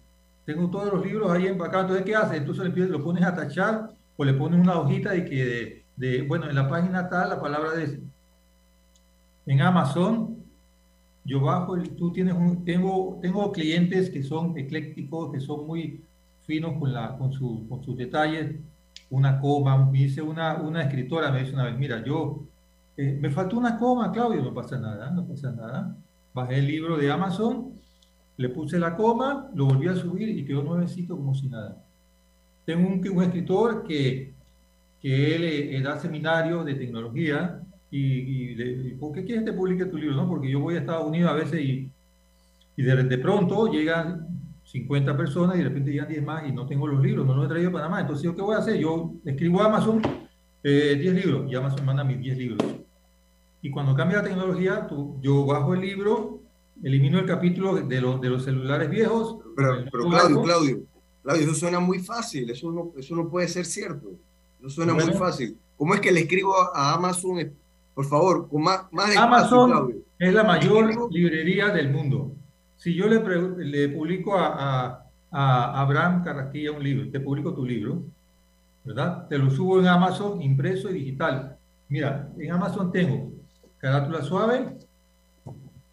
Tengo 0.47 0.71
todos 0.71 0.93
los 0.93 1.05
libros 1.05 1.33
ahí 1.33 1.49
empacados, 1.49 1.87
entonces 1.87 2.07
¿qué 2.07 2.15
haces? 2.15 2.39
Entonces 2.39 2.89
lo 2.89 3.03
pones 3.03 3.25
a 3.25 3.35
tachar 3.35 3.91
o 4.17 4.25
le 4.25 4.35
pones 4.35 4.61
una 4.61 4.79
hojita 4.79 5.11
de 5.11 5.25
que, 5.25 5.85
de, 5.97 6.23
bueno, 6.23 6.49
en 6.49 6.55
la 6.55 6.69
página 6.69 7.09
tal, 7.09 7.31
la 7.31 7.41
palabra 7.41 7.73
de... 7.73 8.01
En 9.47 9.61
Amazon, 9.61 10.37
yo 11.25 11.41
bajo, 11.41 11.77
tú 11.97 12.13
tienes 12.13 12.35
un, 12.35 12.65
tengo, 12.65 13.19
tengo 13.21 13.51
clientes 13.51 14.09
que 14.09 14.23
son 14.23 14.57
eclécticos, 14.57 15.33
que 15.33 15.41
son 15.41 15.67
muy 15.67 16.03
finos 16.45 16.79
con, 16.79 16.93
la, 16.93 17.17
con, 17.17 17.33
su, 17.33 17.67
con 17.69 17.83
sus 17.83 17.97
detalles, 17.97 18.57
una 19.11 19.41
coma, 19.41 19.91
me 19.91 19.99
dice 19.99 20.23
una, 20.23 20.55
una 20.57 20.83
escritora, 20.83 21.31
me 21.31 21.41
dice 21.41 21.53
una 21.53 21.65
vez, 21.65 21.79
mira, 21.79 22.05
yo, 22.05 22.45
eh, 22.97 23.17
me 23.21 23.31
faltó 23.31 23.57
una 23.57 23.79
coma, 23.79 24.13
Claudio, 24.13 24.43
no 24.43 24.55
pasa 24.55 24.79
nada, 24.79 25.11
no 25.11 25.27
pasa 25.27 25.51
nada. 25.51 25.97
Bajé 26.33 26.59
el 26.59 26.67
libro 26.67 26.97
de 26.97 27.11
Amazon, 27.11 27.73
le 28.37 28.49
puse 28.49 28.79
la 28.79 28.97
coma, 28.97 29.51
lo 29.55 29.67
volví 29.67 29.89
a 29.89 29.95
subir 29.95 30.29
y 30.29 30.45
quedó 30.45 30.63
nuevecito 30.63 31.17
como 31.17 31.35
si 31.35 31.49
nada. 31.49 31.83
Tengo 32.65 32.89
un, 32.89 33.09
un 33.09 33.23
escritor 33.23 33.87
que, 33.87 34.35
que 35.01 35.37
él, 35.37 35.45
eh, 35.45 35.81
da 35.83 35.99
seminarios 35.99 36.65
de 36.65 36.75
tecnología 36.75 37.61
y, 37.91 38.53
y 38.53 38.95
¿por 38.95 39.13
qué 39.13 39.25
quieres 39.25 39.45
que 39.45 39.53
publique 39.53 39.85
tu 39.87 39.97
libro? 39.97 40.17
No? 40.17 40.29
Porque 40.29 40.51
yo 40.51 40.61
voy 40.61 40.75
a 40.75 40.81
Estados 40.81 41.07
Unidos 41.07 41.31
a 41.31 41.35
veces 41.35 41.61
y, 41.61 41.91
y 42.77 42.83
de, 42.83 43.05
de 43.05 43.19
pronto 43.19 43.71
llegan 43.71 44.34
50 44.65 45.17
personas 45.17 45.57
y 45.57 45.59
de 45.59 45.65
repente 45.65 45.91
llegan 45.91 46.09
10 46.09 46.25
más 46.25 46.49
y 46.49 46.53
no 46.53 46.67
tengo 46.67 46.87
los 46.87 47.03
libros, 47.03 47.27
no 47.27 47.35
los 47.35 47.47
he 47.47 47.49
traído 47.49 47.71
a 47.71 47.73
Panamá. 47.73 48.01
Entonces, 48.01 48.25
¿yo 48.25 48.35
qué 48.35 48.43
voy 48.43 48.55
a 48.55 48.59
hacer? 48.59 48.77
Yo 48.77 49.13
escribo 49.25 49.63
a 49.63 49.67
Amazon 49.67 50.03
eh, 50.63 50.97
10 50.99 51.15
libros 51.15 51.51
y 51.51 51.55
Amazon 51.55 51.85
manda 51.85 52.03
mis 52.03 52.19
10 52.19 52.39
libros. 52.39 52.75
Y 53.61 53.71
cuando 53.71 53.95
cambia 53.95 54.19
la 54.19 54.25
tecnología, 54.25 54.87
tú, 54.87 55.19
yo 55.21 55.47
bajo 55.47 55.75
el 55.75 55.81
libro, 55.81 56.41
elimino 56.83 57.19
el 57.19 57.27
capítulo 57.27 57.75
de, 57.77 58.01
los, 58.01 58.21
de 58.21 58.29
los 58.29 58.45
celulares 58.45 58.91
viejos. 58.91 59.39
Pero, 59.57 59.85
pero 59.91 60.09
Claudio, 60.09 60.43
Claudio, 60.43 60.83
Claudio, 61.23 61.45
eso 61.45 61.55
suena 61.55 61.81
muy 61.81 61.99
fácil, 61.99 62.51
eso 62.51 62.71
no, 62.71 62.93
eso 62.99 63.15
no 63.15 63.29
puede 63.31 63.49
ser 63.49 63.65
cierto. 63.65 64.11
Eso 64.61 64.71
suena 64.71 64.95
muy 64.95 65.13
fácil. 65.15 65.59
¿Cómo 65.77 65.95
es 65.95 66.01
que 66.01 66.13
le 66.13 66.21
escribo 66.21 66.55
a 66.75 66.95
Amazon? 66.95 67.53
Por 67.95 68.07
favor, 68.07 68.49
con 68.49 68.63
más, 68.63 68.87
más 68.93 69.17
Amazon 69.17 70.03
es 70.19 70.33
la 70.33 70.43
mayor 70.43 71.13
librería 71.13 71.69
del 71.69 71.91
mundo. 71.91 72.33
Si 72.85 72.95
yo 72.95 73.07
le, 73.07 73.89
publico 73.89 74.37
a, 74.37 75.09
Abraham 75.31 76.23
Carrasquilla 76.23 76.71
un 76.71 76.83
libro, 76.83 77.11
te 77.11 77.19
publico 77.19 77.55
tu 77.55 77.65
libro, 77.65 78.03
¿verdad? 78.85 79.27
Te 79.27 79.39
lo 79.39 79.49
subo 79.49 79.81
en 79.81 79.87
Amazon 79.87 80.43
impreso 80.43 80.91
y 80.91 80.99
digital. 80.99 81.57
Mira, 81.89 82.29
en 82.39 82.53
Amazon 82.53 82.93
tengo 82.93 83.33
carátula 83.79 84.21
suave 84.21 84.77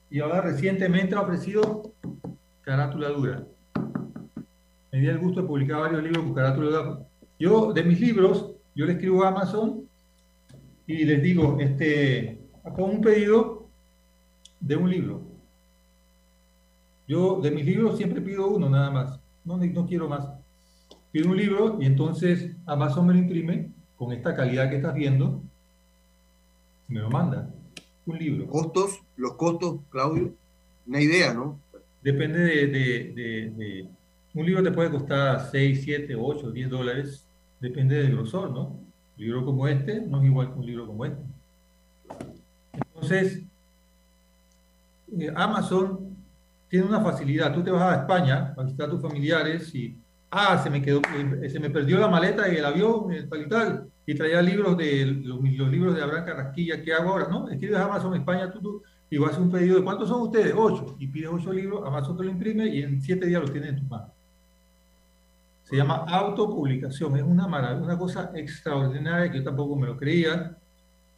y 0.09 0.19
ahora 0.19 0.41
recientemente 0.41 1.15
ha 1.15 1.21
ofrecido 1.21 1.93
carátula 2.59 3.07
dura. 3.07 3.47
Me 4.91 4.99
di 4.99 5.07
el 5.07 5.19
gusto 5.19 5.43
de 5.43 5.47
publicar 5.47 5.79
varios 5.79 6.03
libros 6.03 6.25
con 6.25 6.33
carátula 6.33 6.77
dura. 6.77 6.99
Yo, 7.39 7.71
de 7.71 7.83
mis 7.83 8.01
libros, 8.01 8.51
yo 8.75 8.85
le 8.85 8.91
escribo 8.91 9.23
a 9.23 9.29
Amazon 9.29 9.87
y 10.85 11.05
les 11.05 11.23
digo, 11.23 11.55
este, 11.57 12.37
pongo 12.75 12.91
un 12.91 13.01
pedido 13.01 13.69
de 14.59 14.75
un 14.75 14.89
libro 14.89 15.30
yo 17.11 17.41
de 17.41 17.51
mis 17.51 17.65
libros 17.65 17.97
siempre 17.97 18.21
pido 18.21 18.47
uno 18.47 18.69
nada 18.69 18.89
más, 18.89 19.19
no, 19.43 19.57
no 19.57 19.85
quiero 19.85 20.07
más. 20.07 20.29
Pido 21.11 21.29
un 21.29 21.35
libro 21.35 21.77
y 21.81 21.85
entonces 21.85 22.55
Amazon 22.65 23.05
me 23.05 23.11
lo 23.11 23.19
imprime 23.19 23.69
con 23.97 24.13
esta 24.13 24.33
calidad 24.33 24.69
que 24.69 24.77
estás 24.77 24.93
viendo, 24.93 25.43
me 26.87 27.01
lo 27.01 27.09
manda. 27.09 27.49
Un 28.05 28.17
libro. 28.17 28.47
¿Costos? 28.47 29.01
¿Los 29.17 29.33
costos, 29.33 29.81
Claudio? 29.89 30.33
Una 30.87 31.01
idea, 31.01 31.33
¿no? 31.33 31.59
Depende 32.01 32.39
de, 32.39 32.67
de, 32.67 33.89
Un 34.33 34.45
libro 34.45 34.63
te 34.63 34.71
puede 34.71 34.89
costar 34.89 35.49
6, 35.51 35.81
7, 35.83 36.15
8, 36.15 36.49
10 36.49 36.69
dólares. 36.69 37.27
Depende 37.59 37.95
del 37.95 38.13
grosor, 38.13 38.51
¿no? 38.51 38.67
Un 38.67 38.77
libro 39.17 39.43
como 39.43 39.67
este 39.67 39.99
no 39.99 40.21
es 40.21 40.27
igual 40.27 40.53
que 40.53 40.59
un 40.59 40.65
libro 40.65 40.87
como 40.87 41.05
este. 41.05 41.21
Entonces, 42.73 43.43
eh, 45.19 45.29
Amazon 45.35 46.10
tiene 46.71 46.85
una 46.85 47.01
facilidad. 47.01 47.53
Tú 47.53 47.61
te 47.61 47.69
vas 47.69 47.83
a 47.83 47.99
España 47.99 48.53
a 48.57 48.63
visitar 48.63 48.87
a 48.87 48.91
tus 48.91 49.01
familiares 49.01 49.75
y, 49.75 49.99
ah, 50.31 50.57
se 50.63 50.69
me, 50.69 50.81
quedó, 50.81 51.01
eh, 51.41 51.49
se 51.49 51.59
me 51.59 51.69
perdió 51.69 51.99
la 51.99 52.07
maleta 52.07 52.47
y 52.51 52.55
el 52.55 52.63
avión, 52.63 53.07
tal 53.29 53.41
y 53.41 53.49
tal, 53.49 53.91
y 54.05 54.15
traía 54.15 54.41
libros 54.41 54.77
de 54.77 55.05
los, 55.05 55.41
libros 55.43 55.93
de 55.93 56.01
Abraham 56.01 56.25
Carrasquilla, 56.25 56.81
¿qué 56.81 56.93
hago 56.93 57.09
ahora? 57.09 57.27
No, 57.27 57.49
escribes 57.49 57.77
Amazon 57.77 58.15
España 58.15 58.49
tú, 58.49 58.61
tú, 58.61 58.83
y 59.09 59.17
vas 59.17 59.35
a 59.35 59.41
un 59.41 59.51
pedido 59.51 59.79
de 59.79 59.83
¿cuántos 59.83 60.07
son 60.07 60.21
ustedes? 60.21 60.53
Ocho. 60.55 60.95
Y 60.97 61.07
pides 61.07 61.29
ocho 61.29 61.51
libros, 61.51 61.85
Amazon 61.85 62.15
te 62.15 62.23
lo 62.23 62.29
imprime 62.29 62.67
y 62.67 62.83
en 62.83 63.01
siete 63.01 63.25
días 63.25 63.41
los 63.41 63.51
tienes 63.51 63.71
en 63.71 63.79
tus 63.79 63.89
manos. 63.89 64.11
Se 65.63 65.75
llama 65.75 66.05
autopublicación, 66.07 67.17
es 67.17 67.23
una 67.23 67.47
maravilla, 67.49 67.83
una 67.83 67.97
cosa 67.97 68.31
extraordinaria 68.33 69.29
que 69.29 69.39
yo 69.39 69.43
tampoco 69.43 69.75
me 69.75 69.87
lo 69.87 69.97
creía. 69.97 70.57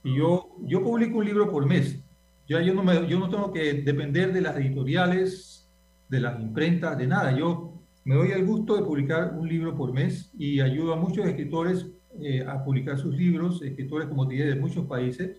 Y 0.04 0.18
yo, 0.18 0.56
yo 0.64 0.84
publico 0.84 1.20
un 1.20 1.26
libro 1.26 1.50
por 1.52 1.66
mes. 1.68 2.03
Ya 2.48 2.62
yo 2.62 2.74
no, 2.74 2.84
me, 2.84 3.08
yo 3.08 3.20
no 3.20 3.30
tengo 3.30 3.52
que 3.52 3.74
depender 3.74 4.34
de 4.34 4.42
las 4.42 4.58
editoriales, 4.58 5.68
de 6.10 6.20
las 6.20 6.40
imprentas, 6.40 6.98
de 6.98 7.08
nada. 7.08 7.36
Yo 7.38 7.82
me 8.04 8.16
doy 8.16 8.32
el 8.32 8.46
gusto 8.46 8.76
de 8.76 8.84
publicar 8.84 9.34
un 9.38 9.48
libro 9.48 9.76
por 9.76 9.94
mes 9.94 10.32
y 10.38 10.60
ayudo 10.60 10.94
a 10.94 10.98
muchos 10.98 11.26
escritores 11.26 11.88
eh, 12.22 12.46
a 12.48 12.64
publicar 12.64 12.98
sus 12.98 13.16
libros, 13.16 13.62
escritores, 13.62 14.08
como 14.08 14.28
te 14.28 14.36
dije, 14.36 14.48
de 14.48 14.56
muchos 14.56 14.86
países. 14.86 15.38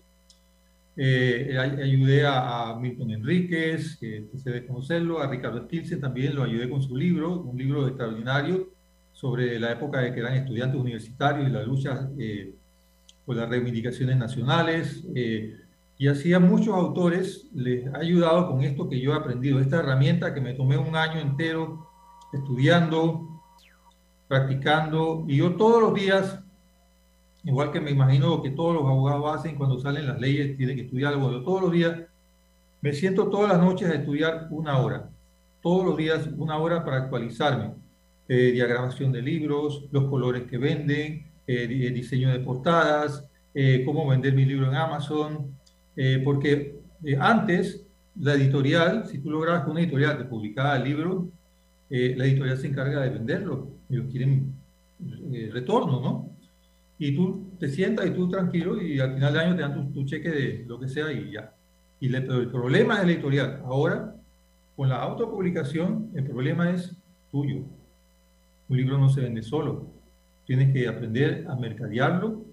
Eh, 0.97 1.57
ayudé 1.57 2.25
a, 2.25 2.77
Milton 2.79 3.11
Enríquez, 3.11 3.97
que 3.97 4.27
se 4.35 4.49
debe 4.49 4.65
conocerlo, 4.65 5.19
a 5.19 5.27
Ricardo 5.29 5.63
Stilce 5.65 5.97
también 5.97 6.35
lo 6.35 6.43
ayudé 6.43 6.69
con 6.69 6.81
su 6.81 6.95
libro, 6.95 7.41
un 7.41 7.57
libro 7.57 7.87
extraordinario 7.87 8.69
sobre 9.11 9.59
la 9.59 9.71
época 9.71 9.99
de 9.99 10.13
que 10.13 10.19
eran 10.19 10.35
estudiantes 10.35 10.79
universitarios 10.79 11.49
y 11.49 11.51
la 11.51 11.63
lucha 11.63 12.09
eh, 12.17 12.53
por 13.25 13.35
las 13.35 13.49
reivindicaciones 13.49 14.17
nacionales. 14.17 15.05
Eh, 15.15 15.57
y 15.97 16.07
así 16.07 16.33
a 16.33 16.39
muchos 16.39 16.75
autores 16.75 17.47
les 17.53 17.87
ha 17.93 17.97
ayudado 17.99 18.49
con 18.49 18.61
esto 18.61 18.89
que 18.89 18.99
yo 18.99 19.13
he 19.13 19.15
aprendido, 19.15 19.59
esta 19.59 19.79
herramienta 19.79 20.33
que 20.33 20.41
me 20.41 20.53
tomé 20.53 20.77
un 20.77 20.95
año 20.95 21.19
entero 21.19 21.87
estudiando, 22.33 23.41
practicando, 24.27 25.23
y 25.27 25.37
yo 25.37 25.55
todos 25.55 25.81
los 25.81 25.93
días, 25.93 26.39
igual 27.43 27.71
que 27.71 27.79
me 27.79 27.91
imagino 27.91 28.41
que 28.41 28.49
todos 28.49 28.73
los 28.73 28.83
abogados 28.83 29.39
hacen 29.39 29.55
cuando 29.55 29.79
salen 29.79 30.07
las 30.07 30.19
leyes, 30.19 30.57
tienen 30.57 30.75
que 30.75 30.83
estudiar 30.83 31.13
algo, 31.13 31.31
yo 31.31 31.43
todos 31.43 31.61
los 31.61 31.71
días 31.71 32.01
me 32.81 32.93
siento 32.93 33.29
todas 33.29 33.49
las 33.49 33.61
noches 33.61 33.89
a 33.89 33.95
estudiar 33.95 34.47
una 34.51 34.79
hora, 34.79 35.09
todos 35.61 35.85
los 35.85 35.97
días 35.97 36.27
una 36.37 36.57
hora 36.57 36.83
para 36.83 36.97
actualizarme. 36.97 37.73
Eh, 38.27 38.51
diagramación 38.51 39.11
de 39.11 39.21
libros, 39.21 39.85
los 39.91 40.05
colores 40.05 40.43
que 40.49 40.57
venden, 40.57 41.31
eh, 41.45 41.67
diseño 41.67 42.31
de 42.31 42.39
portadas, 42.39 43.23
eh, 43.53 43.83
cómo 43.85 44.07
vender 44.07 44.33
mi 44.33 44.45
libro 44.45 44.67
en 44.67 44.75
Amazon, 44.75 45.55
eh, 45.95 46.21
porque 46.23 46.79
eh, 47.03 47.17
antes 47.19 47.85
la 48.19 48.33
editorial, 48.33 49.05
si 49.07 49.19
tú 49.19 49.29
lograbas 49.29 49.63
que 49.63 49.71
una 49.71 49.81
editorial 49.81 50.17
te 50.17 50.25
publicaba 50.25 50.77
el 50.77 50.83
libro, 50.83 51.29
eh, 51.89 52.15
la 52.17 52.25
editorial 52.25 52.57
se 52.57 52.67
encarga 52.67 53.01
de 53.01 53.09
venderlo, 53.09 53.69
ellos 53.89 54.07
quieren 54.11 54.53
retorno, 55.51 55.99
¿no? 55.99 56.29
Y 56.97 57.13
tú 57.13 57.51
te 57.59 57.67
sientas 57.67 58.07
y 58.07 58.11
tú 58.11 58.29
tranquilo 58.29 58.81
y 58.81 58.99
al 58.99 59.15
final 59.15 59.33
de 59.33 59.39
año 59.39 59.55
te 59.55 59.61
dan 59.61 59.91
tu, 59.91 60.05
cheque 60.05 60.29
de 60.29 60.65
lo 60.65 60.79
que 60.79 60.87
sea 60.87 61.11
y 61.11 61.31
ya. 61.31 61.53
Y 61.99 62.09
pero 62.09 62.39
el 62.39 62.49
problema 62.49 62.99
es 62.99 63.05
la 63.05 63.11
editorial. 63.11 63.61
Ahora, 63.65 64.15
con 64.75 64.87
la 64.87 65.01
autopublicación, 65.01 66.11
el 66.15 66.23
problema 66.23 66.71
es 66.71 66.95
tuyo. 67.31 67.63
Un 68.69 68.77
libro 68.77 68.97
no 68.97 69.09
se 69.09 69.21
vende 69.21 69.43
solo. 69.43 69.87
Tienes 70.45 70.71
que 70.71 70.87
aprender 70.87 71.45
a 71.49 71.55
mercadearlo, 71.55 72.45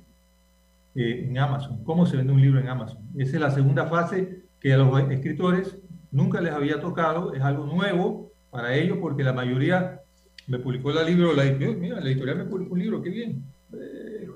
eh, 0.94 1.24
en 1.26 1.38
Amazon, 1.38 1.82
cómo 1.84 2.04
se 2.04 2.18
vende 2.18 2.34
un 2.34 2.42
libro 2.42 2.60
en 2.60 2.68
Amazon. 2.68 2.98
Esa 3.16 3.36
es 3.36 3.40
la 3.40 3.50
segunda 3.50 3.86
fase 3.86 4.42
que 4.60 4.74
a 4.74 4.76
los 4.76 5.10
escritores 5.10 5.76
nunca 6.10 6.40
les 6.42 6.52
había 6.52 6.80
tocado, 6.80 7.32
es 7.32 7.40
algo 7.40 7.64
nuevo 7.64 8.30
para 8.50 8.76
ellos 8.76 8.98
porque 9.00 9.24
la 9.24 9.32
mayoría 9.32 10.02
me 10.46 10.58
publicó 10.58 10.90
el 10.90 11.06
libro, 11.06 11.32
la, 11.32 11.44
mira, 11.44 11.98
la 11.98 12.10
editorial 12.10 12.38
me 12.38 12.44
publicó 12.44 12.74
un 12.74 12.80
libro, 12.80 13.02
qué 13.02 13.08
bien. 13.08 13.42
Eh, 13.72 14.28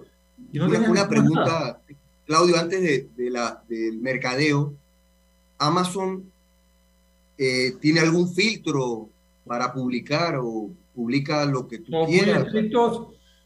y 0.53 0.59
no 0.59 0.67
una, 0.67 1.07
pregunta, 1.07 1.81
Claudio, 2.25 2.57
antes 2.57 2.81
de, 3.15 3.31
la, 3.31 3.63
del 3.69 3.99
mercadeo, 4.01 4.73
Amazon 5.59 6.25
eh, 7.37 7.73
tiene 7.83 8.01
algún 8.01 8.33
filtro 8.33 9.11
para 9.45 9.75
publicar 9.75 10.39
o 10.41 10.71
publica 10.95 11.45
lo 11.45 11.69
que 11.69 11.81
tú 11.81 11.93
quieras. 12.07 12.47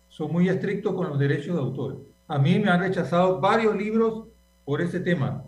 son 0.09 0.33
muy 0.33 0.49
estrictos 0.49 0.95
con 0.95 1.09
los 1.09 1.19
derechos 1.19 1.57
de 1.57 1.61
autor 1.61 2.10
a 2.31 2.39
mí 2.39 2.61
me 2.61 2.71
han 2.71 2.81
rechazado 2.81 3.41
varios 3.41 3.77
libros 3.77 4.29
por 4.65 4.81
ese 4.81 5.01
tema. 5.01 5.43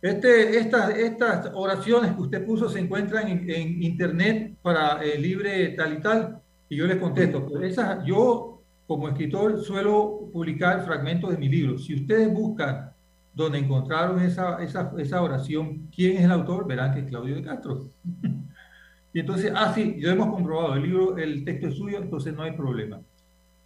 Este, 0.00 0.58
estas, 0.58 1.50
oraciones 1.54 2.12
que 2.12 2.22
usted 2.22 2.46
puso 2.46 2.68
se 2.68 2.78
encuentran 2.78 3.26
en, 3.28 3.82
internet 3.82 4.54
para 4.62 5.02
el 5.02 5.20
libre 5.20 5.70
tal 5.70 5.94
y 5.94 6.00
tal, 6.00 6.40
y 6.68 6.76
yo 6.76 6.86
les 6.86 6.98
contesto. 6.98 7.48
Pero 7.50 8.04
yo, 8.04 8.62
como 8.86 9.08
escritor, 9.08 9.60
suelo 9.64 10.30
publicar 10.32 10.84
fragmentos 10.84 11.30
de 11.30 11.36
mi 11.36 11.48
libro. 11.48 11.78
Si 11.78 11.96
ustedes 11.96 12.32
buscan 12.32 12.92
donde 13.34 13.58
encontraron 13.58 14.20
esa 14.22 15.22
oración, 15.22 15.88
quién 15.92 16.18
es 16.18 16.24
el 16.24 16.30
autor, 16.30 16.68
verán 16.68 16.94
que 16.94 17.00
es 17.00 17.06
Claudio 17.06 17.34
de 17.34 17.42
Castro. 17.42 17.88
y 19.12 19.18
entonces, 19.18 19.52
ah, 19.52 19.72
sí, 19.74 19.96
ya 19.98 20.12
hemos 20.12 20.28
comprobado, 20.28 20.74
el 20.74 20.82
libro, 20.82 21.18
el 21.18 21.44
texto 21.44 21.66
es 21.66 21.74
suyo, 21.74 21.98
entonces 21.98 22.32
no 22.34 22.42
hay 22.42 22.52
problema. 22.52 23.00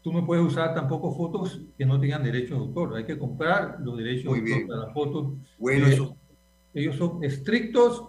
Tú 0.02 0.12
no 0.12 0.24
puedes 0.26 0.44
usar 0.44 0.74
tampoco 0.74 1.12
fotos 1.14 1.60
que 1.76 1.84
no 1.86 1.98
tengan 2.00 2.22
derechos 2.22 2.50
de 2.58 2.64
autor. 2.66 2.96
Hay 2.96 3.04
que 3.04 3.18
comprar 3.18 3.78
los 3.82 3.96
derechos 3.98 4.34
de 4.34 4.40
autor 4.52 4.68
para 4.68 4.84
las 4.84 4.94
fotos. 4.94 5.32
Bueno, 5.58 5.86
Eh, 5.86 5.92
eso. 5.94 6.16
Ellos 6.74 6.96
son 6.96 7.24
estrictos, 7.24 8.04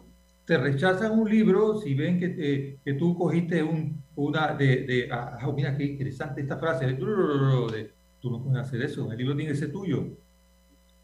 te 0.45 0.57
rechazan 0.57 1.17
un 1.17 1.29
libro 1.29 1.77
si 1.79 1.93
ven 1.95 2.19
que, 2.19 2.77
que 2.83 2.93
tú 2.93 3.17
cogiste 3.17 3.63
un, 3.63 4.03
una 4.15 4.53
de, 4.53 4.85
de 4.85 5.09
ah, 5.11 5.37
ah, 5.41 5.51
mira 5.55 5.75
qué 5.77 5.85
interesante 5.85 6.41
esta 6.41 6.57
frase, 6.57 6.85
de, 6.85 6.93
de- 6.93 7.91
tú 8.21 8.29
no 8.29 8.43
puedes 8.43 8.59
hacer 8.59 8.81
eso, 8.81 9.09
el 9.11 9.17
libro 9.17 9.35
tiene 9.35 9.51
que 9.53 9.57
ser 9.57 9.71
tuyo, 9.71 10.05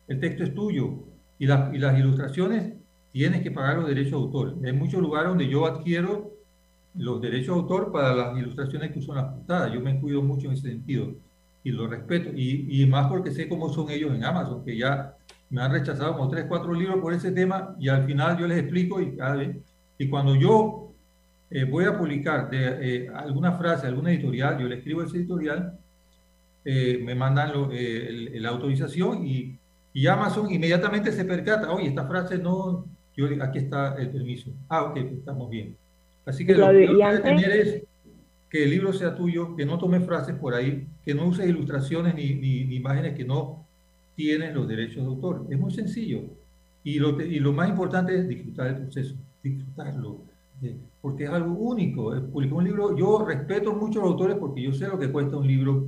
el 0.07 0.19
texto 0.19 0.43
es 0.43 0.53
tuyo 0.53 0.99
y, 1.39 1.45
las 1.45 1.73
y 1.73 1.77
las 1.77 1.97
ilustraciones 1.97 2.73
tienes 3.13 3.41
que 3.41 3.51
pagar 3.51 3.77
los 3.77 3.87
derechos 3.87 4.11
de 4.11 4.17
autor. 4.17 4.55
Hay 4.65 4.73
muchos 4.73 5.01
lugares 5.01 5.29
donde 5.29 5.47
yo 5.47 5.65
adquiero 5.65 6.34
los 6.97 7.21
derechos 7.21 7.55
de 7.55 7.61
autor 7.61 7.91
para 7.91 8.13
las 8.13 8.37
ilustraciones 8.37 8.91
que 8.91 8.99
usan 8.99 9.15
las 9.17 9.25
portadas. 9.33 9.73
Yo 9.73 9.81
me 9.81 9.99
cuido 9.99 10.21
mucho 10.21 10.47
en 10.47 10.53
ese 10.53 10.69
sentido 10.69 11.13
y 11.63 11.71
lo 11.71 11.87
respeto. 11.87 12.29
Y, 12.35 12.81
y 12.81 12.85
más 12.85 13.07
porque 13.07 13.31
sé 13.31 13.47
cómo 13.49 13.69
son 13.69 13.89
ellos 13.89 14.13
en 14.13 14.23
Amazon, 14.23 14.63
que 14.63 14.77
ya 14.77 15.15
me 15.49 15.61
han 15.61 15.71
rechazado 15.71 16.13
como 16.17 16.29
tres, 16.29 16.45
cuatro 16.47 16.73
libros 16.73 16.97
por 16.99 17.13
ese 17.13 17.31
tema 17.31 17.75
y 17.79 17.89
al 17.89 18.05
final 18.05 18.37
yo 18.37 18.47
les 18.47 18.59
explico 18.59 19.01
y 19.01 19.15
cada 19.15 19.35
vez. 19.35 19.57
Y 19.97 20.07
cuando 20.09 20.35
yo 20.35 20.93
eh, 21.49 21.63
voy 21.65 21.85
a 21.85 21.97
publicar 21.97 22.49
de, 22.49 23.05
eh, 23.05 23.09
alguna 23.13 23.51
frase, 23.53 23.87
alguna 23.87 24.11
editorial, 24.11 24.57
yo 24.59 24.67
le 24.67 24.77
escribo 24.77 25.03
ese 25.03 25.17
editorial, 25.17 25.77
eh, 26.63 26.99
me 27.03 27.13
mandan 27.15 27.53
lo- 27.53 27.71
eh, 27.71 28.07
el- 28.07 28.41
la 28.41 28.49
autorización 28.49 29.25
y, 29.25 29.57
y 29.93 30.07
Amazon 30.07 30.51
inmediatamente 30.51 31.11
se 31.11 31.23
percata, 31.25 31.71
oye, 31.71 31.87
esta 31.89 32.07
frase 32.07 32.37
no, 32.39 32.85
yo, 33.15 33.27
aquí 33.41 33.59
está 33.59 33.95
el 33.95 34.09
permiso. 34.09 34.51
Ah, 34.67 34.83
ok, 34.85 34.93
pues 34.93 35.13
estamos 35.13 35.49
bien. 35.49 35.77
Así 36.25 36.45
que 36.45 36.53
lo 36.53 36.59
Claudio, 36.65 36.79
que 36.87 36.93
yo 36.93 36.97
quiero 36.99 37.21
tener 37.23 37.51
es 37.51 37.83
que 38.49 38.63
el 38.63 38.69
libro 38.69 38.93
sea 38.93 39.15
tuyo, 39.15 39.55
que 39.55 39.65
no 39.65 39.77
tome 39.77 39.99
frases 39.99 40.35
por 40.35 40.53
ahí, 40.53 40.87
que 41.03 41.13
no 41.13 41.27
uses 41.27 41.47
ilustraciones 41.47 42.15
ni, 42.15 42.33
ni- 42.35 42.65
ni 42.65 42.75
imágenes 42.75 43.13
que 43.15 43.25
no 43.25 43.65
tienen 44.15 44.53
los 44.55 44.67
derechos 44.67 44.97
de 45.03 45.09
autor. 45.09 45.45
Es 45.49 45.59
muy 45.59 45.71
sencillo. 45.71 46.21
Y 46.83 46.99
lo, 46.99 47.19
y 47.21 47.39
lo 47.39 47.51
más 47.51 47.67
importante 47.69 48.15
es 48.17 48.27
disfrutar 48.27 48.67
el 48.67 48.77
proceso, 48.77 49.15
disfrutarlo, 49.43 50.19
eh, 50.61 50.75
porque 51.01 51.25
es 51.25 51.29
algo 51.31 51.53
único. 51.53 52.13
Publicar 52.31 52.57
un 52.57 52.63
libro, 52.63 52.95
yo 52.97 53.25
respeto 53.25 53.73
mucho 53.73 53.99
a 53.99 54.03
los 54.03 54.11
autores 54.13 54.37
porque 54.37 54.61
yo 54.61 54.71
sé 54.71 54.87
lo 54.87 54.97
que 54.99 55.11
cuesta 55.11 55.35
un 55.37 55.47
libro, 55.47 55.87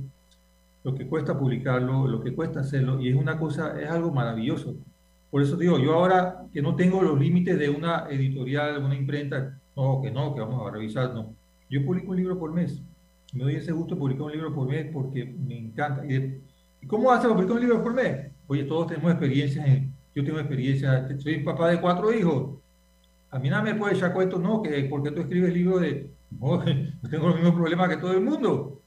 lo 0.84 0.94
que 0.94 1.06
cuesta 1.06 1.38
publicarlo, 1.38 2.06
lo 2.06 2.20
que 2.22 2.32
cuesta 2.34 2.60
hacerlo, 2.60 3.00
y 3.00 3.08
es 3.08 3.14
una 3.14 3.38
cosa, 3.38 3.80
es 3.80 3.88
algo 3.88 4.10
maravilloso. 4.12 4.74
Por 5.30 5.42
eso 5.42 5.56
digo, 5.56 5.78
yo 5.78 5.94
ahora 5.94 6.42
que 6.52 6.62
no 6.62 6.74
tengo 6.74 7.00
los 7.02 7.18
límites 7.18 7.58
de 7.58 7.68
una 7.70 8.06
editorial, 8.10 8.82
una 8.82 8.94
imprenta, 8.94 9.58
no, 9.78 10.02
que 10.02 10.10
no, 10.10 10.34
que 10.34 10.40
vamos 10.40 10.66
a 10.66 10.70
revisar, 10.72 11.14
no. 11.14 11.34
Yo 11.70 11.84
publico 11.84 12.10
un 12.10 12.16
libro 12.16 12.38
por 12.38 12.52
mes. 12.52 12.82
Me 13.32 13.44
doy 13.44 13.56
ese 13.56 13.72
gusto 13.72 13.94
de 13.94 14.00
publicar 14.00 14.22
un 14.24 14.32
libro 14.32 14.54
por 14.54 14.66
mes 14.68 14.86
porque 14.92 15.24
me 15.24 15.56
encanta. 15.58 16.04
¿Y, 16.04 16.08
de- 16.08 16.40
¿y 16.82 16.86
cómo 16.86 17.10
hace 17.12 17.28
publicar 17.28 17.52
un 17.56 17.60
libro 17.60 17.82
por 17.82 17.94
mes? 17.94 18.30
Oye, 18.46 18.64
todos 18.64 18.86
tenemos 18.88 19.10
experiencias. 19.12 19.66
en- 19.66 19.92
yo 20.14 20.24
tengo 20.24 20.38
experiencia, 20.40 21.06
soy 21.20 21.44
papá 21.44 21.68
de 21.70 21.80
cuatro 21.80 22.12
hijos. 22.12 22.58
A 23.30 23.38
mí 23.38 23.48
nada 23.50 23.62
me 23.62 23.74
puede 23.74 23.94
echar 23.94 24.12
cuento, 24.12 24.38
no, 24.38 24.62
que 24.62 24.84
porque 24.90 25.10
tú 25.12 25.20
escribes 25.20 25.52
libros 25.54 25.80
de... 25.80 26.10
No, 26.40 26.62
yo 26.64 27.08
tengo 27.10 27.28
los 27.28 27.36
mismos 27.36 27.54
problemas 27.54 27.88
que 27.88 27.96
todo 27.98 28.12
el 28.12 28.20
mundo. 28.22 28.80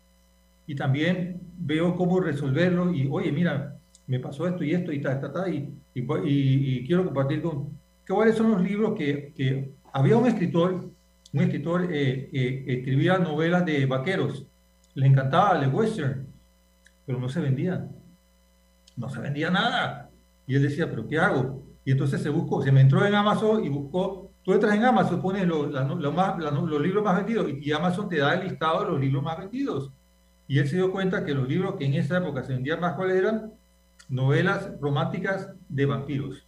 Y 0.67 0.75
también 0.75 1.39
veo 1.57 1.95
cómo 1.95 2.19
resolverlo 2.19 2.93
y, 2.93 3.07
oye, 3.09 3.31
mira, 3.31 3.77
me 4.07 4.19
pasó 4.19 4.47
esto 4.47 4.63
y 4.63 4.73
esto 4.73 4.91
y 4.91 4.99
tal, 5.01 5.21
tal, 5.21 5.31
tal, 5.33 5.53
y, 5.53 5.73
y- 5.95 6.03
y 6.79 6.85
quiero 6.85 7.05
compartir 7.05 7.41
con... 7.41 7.69
¿Cuáles 8.07 8.35
son 8.35 8.51
los 8.51 8.61
libros 8.61 8.93
que, 8.97 9.31
que 9.35 9.71
había 9.93 10.17
un 10.17 10.27
escritor, 10.27 10.89
un 11.33 11.39
escritor 11.41 11.87
eh, 11.91 12.29
eh, 12.33 12.65
escribía 12.67 13.17
novelas 13.17 13.65
de 13.65 13.85
vaqueros, 13.85 14.45
le 14.95 15.07
encantaba 15.07 15.61
el 15.63 15.73
western, 15.73 16.27
pero 17.05 17.19
no 17.19 17.29
se 17.29 17.39
vendían, 17.41 17.91
no 18.97 19.09
se 19.09 19.19
vendía 19.19 19.49
nada. 19.49 20.09
Y 20.47 20.55
él 20.55 20.63
decía, 20.63 20.89
¿pero 20.89 21.07
qué 21.07 21.17
hago? 21.19 21.63
Y 21.85 21.91
entonces 21.91 22.21
se 22.21 22.29
buscó, 22.29 22.61
se 22.61 22.71
me 22.71 22.81
entró 22.81 23.05
en 23.05 23.15
Amazon 23.15 23.63
y 23.63 23.69
buscó, 23.69 24.31
tú 24.43 24.53
entras 24.53 24.75
en 24.75 24.83
Amazon, 24.85 25.21
pones 25.21 25.47
lo- 25.47 25.67
los 25.67 26.81
libros 26.81 27.03
más 27.03 27.17
vendidos 27.17 27.47
y 27.61 27.71
Amazon 27.71 28.09
te 28.09 28.17
da 28.17 28.33
el 28.35 28.47
listado 28.49 28.83
de 28.83 28.91
los 28.91 28.99
libros 28.99 29.23
más 29.23 29.37
vendidos. 29.39 29.91
Y 30.47 30.59
él 30.59 30.67
se 30.67 30.75
dio 30.75 30.91
cuenta 30.91 31.23
que 31.25 31.33
los 31.33 31.47
libros 31.47 31.75
que 31.75 31.85
en 31.85 31.93
esa 31.93 32.17
época 32.17 32.43
se 32.43 32.53
vendían 32.53 32.79
más, 32.81 32.95
¿cuáles 32.95 33.17
eran? 33.17 33.53
Novelas 34.09 34.71
románticas 34.81 35.49
de 35.69 35.85
vampiros. 35.85 36.45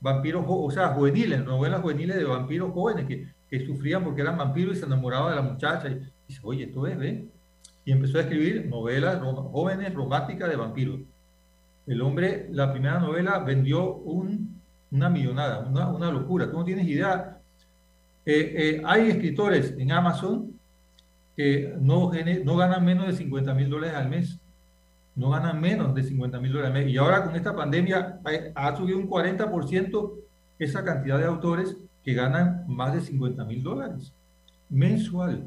Vampiros, 0.00 0.44
o 0.46 0.70
sea, 0.70 0.88
juveniles, 0.88 1.44
novelas 1.44 1.80
juveniles 1.80 2.16
de 2.16 2.24
vampiros 2.24 2.72
jóvenes 2.72 3.06
que, 3.06 3.28
que 3.48 3.66
sufrían 3.66 4.04
porque 4.04 4.20
eran 4.22 4.36
vampiros 4.38 4.76
y 4.76 4.80
se 4.80 4.86
enamoraban 4.86 5.30
de 5.30 5.36
la 5.36 5.42
muchacha. 5.42 5.88
Y 5.88 6.00
dice, 6.28 6.40
oye, 6.44 6.64
esto 6.64 6.86
es, 6.86 6.98
¿ve? 6.98 7.28
Y 7.84 7.92
empezó 7.92 8.18
a 8.18 8.22
escribir 8.22 8.66
novelas 8.68 9.20
jóvenes 9.20 9.94
románticas 9.94 10.48
de 10.50 10.56
vampiros. 10.56 11.00
El 11.86 12.02
hombre, 12.02 12.48
la 12.50 12.72
primera 12.72 12.98
novela 12.98 13.38
vendió 13.38 13.94
un- 13.96 14.60
una 14.90 15.08
millonada, 15.08 15.60
una, 15.60 15.88
una 15.92 16.10
locura. 16.10 16.50
Tú 16.50 16.58
no 16.58 16.64
tienes 16.64 16.86
idea. 16.86 17.38
Eh, 18.24 18.54
eh, 18.78 18.82
hay 18.84 19.08
escritores 19.08 19.74
en 19.78 19.92
Amazon 19.92 20.58
que 21.36 21.74
no 21.80 22.08
ganan 22.56 22.84
menos 22.84 23.06
de 23.06 23.12
50 23.12 23.54
mil 23.54 23.68
dólares 23.70 23.96
al 23.96 24.08
mes. 24.08 24.40
No 25.16 25.30
ganan 25.30 25.60
menos 25.60 25.94
de 25.94 26.04
50 26.04 26.38
mil 26.40 26.52
dólares 26.52 26.76
al 26.76 26.84
mes. 26.84 26.92
Y 26.92 26.98
ahora 26.98 27.24
con 27.24 27.34
esta 27.34 27.56
pandemia 27.56 28.20
ha, 28.54 28.68
ha 28.68 28.76
subido 28.76 28.98
un 28.98 29.08
40% 29.08 30.12
esa 30.58 30.84
cantidad 30.84 31.18
de 31.18 31.24
autores 31.24 31.76
que 32.04 32.14
ganan 32.14 32.64
más 32.68 32.94
de 32.94 33.00
50 33.00 33.44
mil 33.44 33.62
dólares 33.62 34.12
mensual. 34.68 35.44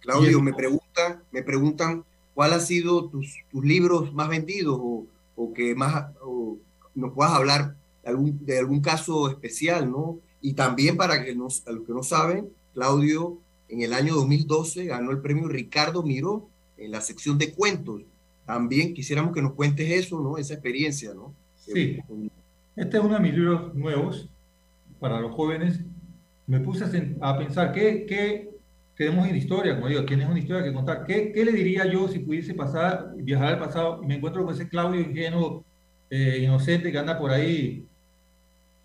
Claudio, 0.00 0.40
me 0.40 0.52
preguntan, 0.52 1.22
me 1.30 1.42
preguntan 1.42 2.04
cuál 2.34 2.52
ha 2.52 2.60
sido 2.60 3.08
tus, 3.08 3.44
tus 3.50 3.64
libros 3.64 4.12
más 4.12 4.28
vendidos 4.28 4.78
o, 4.80 5.06
o 5.36 5.52
que 5.52 5.74
más 5.74 6.06
o 6.22 6.58
nos 6.94 7.12
puedas 7.12 7.32
hablar 7.32 7.76
de 8.02 8.10
algún, 8.10 8.44
de 8.44 8.58
algún 8.58 8.80
caso 8.80 9.28
especial, 9.28 9.90
¿no? 9.90 10.18
Y 10.40 10.54
también 10.54 10.96
para 10.96 11.24
que 11.24 11.34
nos, 11.34 11.66
a 11.66 11.72
los 11.72 11.84
que 11.84 11.92
no 11.92 12.02
saben, 12.02 12.48
Claudio 12.74 13.38
en 13.68 13.82
el 13.82 13.92
año 13.92 14.14
2012 14.14 14.86
ganó 14.86 15.10
el 15.10 15.20
premio 15.20 15.48
Ricardo 15.48 16.02
Miró 16.02 16.48
en 16.76 16.92
la 16.92 17.00
sección 17.00 17.38
de 17.38 17.52
cuentos. 17.52 18.02
También 18.46 18.94
quisiéramos 18.94 19.34
que 19.34 19.42
nos 19.42 19.54
cuentes 19.54 19.90
eso, 19.90 20.20
¿no? 20.20 20.38
Esa 20.38 20.54
experiencia, 20.54 21.12
¿no? 21.12 21.34
Sí. 21.56 21.98
Este 22.76 22.96
es 22.96 23.02
uno 23.02 23.14
de 23.14 23.20
mis 23.20 23.34
libros 23.34 23.74
nuevos 23.74 24.28
para 25.00 25.20
los 25.20 25.34
jóvenes. 25.34 25.80
Me 26.46 26.60
puse 26.60 26.84
a, 27.20 27.38
pensar 27.38 27.72
qué, 27.72 28.06
qué 28.06 28.50
tenemos 28.96 29.26
en 29.28 29.36
historia, 29.36 29.74
como 29.74 29.88
digo, 29.88 30.04
tienes 30.04 30.28
una 30.28 30.38
historia 30.38 30.62
que 30.62 30.72
contar. 30.72 31.04
¿Qué, 31.04 31.32
qué 31.32 31.44
le 31.44 31.52
diría 31.52 31.90
yo 31.90 32.06
si 32.06 32.20
pudiese 32.20 32.54
pasar, 32.54 33.12
viajar 33.16 33.54
al 33.54 33.58
pasado 33.58 34.00
y 34.02 34.06
me 34.06 34.14
encuentro 34.14 34.44
con 34.44 34.54
ese 34.54 34.68
Claudio 34.68 35.00
ingenuo, 35.00 35.64
eh, 36.08 36.38
inocente 36.42 36.92
que 36.92 36.98
anda 36.98 37.18
por 37.18 37.32
ahí? 37.32 37.84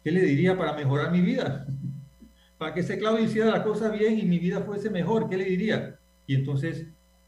¿Qué 0.04 0.12
le 0.12 0.22
diría 0.22 0.58
para 0.58 0.74
mejorar 0.74 1.12
mi 1.12 1.22
vida? 1.22 1.68
Para 2.58 2.76
que 2.76 2.82
ese 2.82 3.00
Claudio 3.00 3.26
hiciera 3.26 3.50
las 3.50 3.62
cosas 3.62 3.98
bien 3.98 4.20
y 4.20 4.22
mi 4.22 4.38
vida 4.38 4.62
fuese 4.62 4.92
mejor, 4.92 5.28
¿qué 5.28 5.36
le 5.36 5.46
diría? 5.46 5.96
Y 6.28 6.36
entonces 6.36 6.86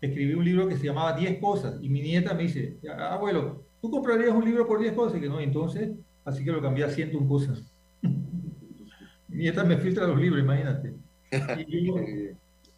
escribí 0.08 0.34
un 0.34 0.44
libro 0.44 0.68
que 0.68 0.76
se 0.76 0.86
llamaba 0.86 1.14
10 1.14 1.40
cosas 1.40 1.78
y 1.82 1.88
mi 1.88 2.02
nieta 2.02 2.34
me 2.34 2.44
dice, 2.44 2.78
abuelo, 2.98 3.64
¿tú 3.82 3.90
comprarías 3.90 4.36
un 4.36 4.44
libro 4.44 4.68
por 4.68 4.80
10 4.80 4.94
cosas? 4.94 5.18
Y 5.18 5.22
que 5.22 5.30
no, 5.30 5.40
entonces, 5.40 5.92
así 6.26 6.44
que 6.44 6.52
lo 6.52 6.62
cambié 6.62 6.84
a 6.84 6.90
101 6.90 7.28
cosas. 7.28 7.64
mi 8.02 9.38
nieta 9.38 9.64
me 9.64 9.78
filtra 9.78 10.06
los 10.06 10.20
libros, 10.20 10.42
imagínate. 10.42 10.94
Y 11.68 11.88
yo, 11.88 11.96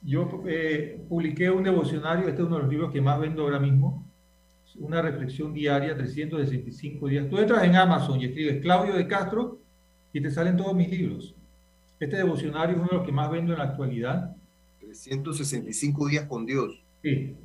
yo, 0.01 0.43
eh, 0.47 1.01
publiqué 1.09 1.49
un 1.49 1.63
devocionario, 1.63 2.27
este 2.29 2.41
es 2.41 2.47
uno 2.47 2.57
de 2.57 2.61
los 2.61 2.71
libros 2.71 2.91
que 2.91 3.01
más 3.01 3.19
vendo 3.19 3.41
ahora 3.41 3.59
mismo, 3.59 4.05
una 4.77 5.01
reflexión 5.01 5.51
diaria, 5.51 5.97
365 5.97 7.07
días. 7.07 7.27
Tú 7.27 7.37
entras 7.37 7.63
en 7.63 7.75
Amazon 7.75 8.21
y 8.21 8.25
escribes 8.25 8.61
Claudio 8.61 8.93
de 8.93 9.07
Castro 9.07 9.59
y 10.13 10.21
te 10.21 10.29
salen 10.29 10.57
todos 10.57 10.75
mis 10.75 10.89
libros. 10.89 11.33
Este 11.99 12.17
devocionario 12.17 12.75
es 12.75 12.81
uno 12.81 12.89
de 12.91 12.97
los 12.97 13.05
que 13.05 13.11
más 13.11 13.31
vendo 13.31 13.53
en 13.53 13.59
la 13.59 13.65
actualidad. 13.65 14.35
365 14.79 16.07
días 16.07 16.25
con 16.25 16.45
Dios. 16.45 16.84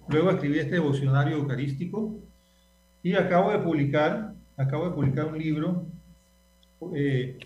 Luego 0.08 0.30
escribí 0.30 0.58
este 0.58 0.74
devocionario 0.76 1.36
eucarístico 1.36 2.18
y 3.02 3.14
acabo 3.14 3.50
de 3.52 3.58
publicar, 3.58 4.34
acabo 4.56 4.86
de 4.86 4.94
publicar 4.94 5.26
un 5.26 5.38
libro 5.38 5.86
eh, 6.94 7.38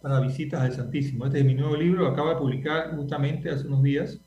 para 0.00 0.20
visitas 0.20 0.60
al 0.62 0.72
Santísimo. 0.72 1.26
Este 1.26 1.40
es 1.40 1.44
mi 1.44 1.54
nuevo 1.54 1.76
libro, 1.76 2.06
acabo 2.06 2.30
de 2.30 2.36
publicar 2.36 2.94
justamente 2.96 3.50
hace 3.50 3.66
unos 3.66 3.82
días. 3.82 4.20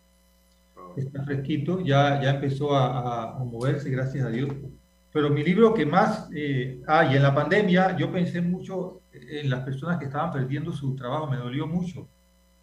Está 0.96 1.24
fresquito, 1.24 1.82
ya, 1.82 2.22
ya 2.22 2.32
empezó 2.36 2.76
a, 2.76 2.88
a- 3.34 3.38
a 3.38 3.44
moverse, 3.44 3.90
gracias 3.90 4.26
a 4.26 4.30
Dios. 4.30 4.50
Pero 5.12 5.30
mi 5.30 5.44
libro 5.44 5.74
que 5.74 5.86
más... 5.86 6.30
Eh, 6.36 6.82
ah, 6.88 7.06
y 7.12 7.16
en 7.16 7.24
la 7.24 7.34
pandemia 7.34 7.96
yo 7.98 8.12
pensé 8.12 8.42
mucho 8.42 9.02
en 9.12 9.50
las 9.50 9.62
personas 9.64 9.98
que 10.00 10.06
estaban 10.06 10.32
perdiendo 10.32 10.72
su 10.72 10.96
trabajo, 10.96 11.28
me 11.28 11.38
dolió 11.38 11.68
mucho. 11.68 12.08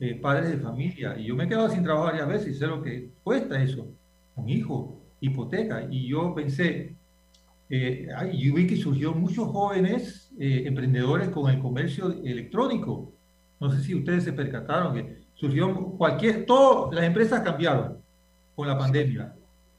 eh, 0.01 0.15
padres 0.21 0.51
de 0.51 0.59
familia, 0.59 1.17
y 1.19 1.27
yo 1.27 1.37
me 1.37 1.45
he 1.45 1.49
quedado 1.49 1.69
sin 1.69 1.83
trabajo 1.85 2.07
varias 2.07 2.27
veces 2.29 2.59
sé 2.59 2.67
lo 2.67 2.83
que 2.83 3.11
cuesta 3.23 3.63
eso. 3.63 3.87
Un 4.41 4.49
hijo, 4.49 5.01
hipoteca. 5.21 5.87
Y 5.91 6.09
yo 6.09 6.35
pensé, 6.35 6.97
eh, 7.69 8.09
yo 8.35 8.55
vi 8.55 8.67
que 8.67 8.77
surgió 8.77 9.13
muchos 9.13 9.49
jóvenes 9.49 10.33
eh, 10.39 10.65
emprendedores 10.67 11.29
con 11.29 11.51
el 11.51 11.61
comercio 11.61 12.13
electrónico. 12.25 13.13
No 13.61 13.71
sé 13.71 13.83
si 13.83 13.95
ustedes 13.95 14.25
se 14.25 14.33
percataron 14.33 14.95
que 14.95 15.21
surgió 15.35 15.75
cualquier, 15.99 16.47
todas 16.47 16.95
las 16.95 17.05
empresas 17.05 17.41
cambiaron 17.41 17.99
con 18.55 18.67
la 18.69 18.79
pandemia. 18.79 19.35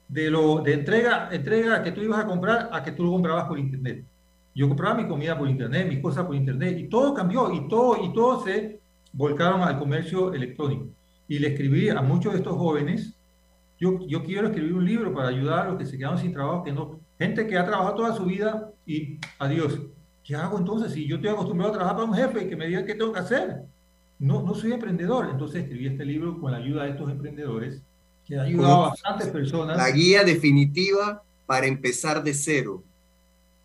de, 0.07 0.29
lo, 0.29 0.61
de 0.61 0.73
entrega, 0.73 1.29
entrega 1.31 1.81
que 1.83 1.91
tú 1.91 2.01
ibas 2.01 2.19
a 2.19 2.27
comprar 2.27 2.69
a 2.71 2.83
que 2.83 2.91
tú 2.91 3.03
lo 3.03 3.11
comprabas 3.11 3.45
por 3.45 3.57
internet. 3.57 4.05
Yo 4.53 4.67
compraba 4.67 4.95
mi 5.01 5.07
comida 5.07 5.37
por 5.37 5.49
internet, 5.49 5.87
mis 5.87 5.99
cosas 5.99 6.25
por 6.25 6.35
internet, 6.35 6.77
y 6.77 6.89
todo 6.89 7.13
cambió, 7.13 7.53
y 7.53 7.67
todo, 7.69 8.03
y 8.03 8.11
todo 8.13 8.43
se 8.43 8.81
volcaron 9.13 9.61
al 9.61 9.79
comercio 9.79 10.33
electrónico. 10.33 10.87
Y 11.29 11.39
le 11.39 11.49
escribí 11.49 11.87
a 11.89 12.01
muchos 12.01 12.33
de 12.33 12.39
estos 12.39 12.57
jóvenes, 12.57 13.17
yo, 13.81 13.99
yo 14.07 14.23
quiero 14.23 14.47
escribir 14.47 14.73
un 14.75 14.85
libro 14.85 15.11
para 15.11 15.29
ayudar 15.29 15.65
a 15.65 15.69
los 15.69 15.79
que 15.79 15.87
se 15.87 15.97
quedaron 15.97 16.19
sin 16.19 16.31
trabajo, 16.31 16.63
que 16.63 16.71
no, 16.71 16.99
gente 17.17 17.47
que 17.47 17.57
ha 17.57 17.65
trabajado 17.65 17.95
toda 17.95 18.15
su 18.15 18.25
vida 18.25 18.71
y 18.85 19.17
adiós. 19.39 19.81
¿Qué 20.23 20.35
hago 20.35 20.59
entonces 20.59 20.93
si 20.93 21.07
yo 21.07 21.15
estoy 21.15 21.31
acostumbrado 21.31 21.73
a 21.73 21.75
trabajar 21.77 21.97
para 21.97 22.07
un 22.07 22.15
jefe 22.15 22.45
y 22.45 22.47
que 22.47 22.55
me 22.55 22.67
diga 22.67 22.85
qué 22.85 22.93
tengo 22.93 23.11
que 23.11 23.19
hacer? 23.19 23.63
No, 24.19 24.43
no 24.43 24.53
soy 24.53 24.73
emprendedor. 24.73 25.29
Entonces 25.31 25.63
escribí 25.63 25.87
este 25.87 26.05
libro 26.05 26.39
con 26.39 26.51
la 26.51 26.59
ayuda 26.59 26.83
de 26.83 26.91
estos 26.91 27.09
emprendedores 27.09 27.81
que 28.23 28.37
ha 28.37 28.43
ayudado 28.43 28.85
a 28.85 28.89
bastantes 28.89 29.29
personas. 29.29 29.75
La 29.75 29.89
guía 29.89 30.23
definitiva 30.23 31.23
para 31.47 31.65
empezar 31.65 32.23
de 32.23 32.35
cero. 32.35 32.83